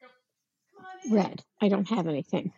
Go. 0.00 0.08
Come 0.74 0.84
on 0.84 0.98
in. 1.04 1.12
Red. 1.12 1.44
I 1.60 1.68
don't 1.68 1.88
have 1.88 2.08
anything. 2.08 2.52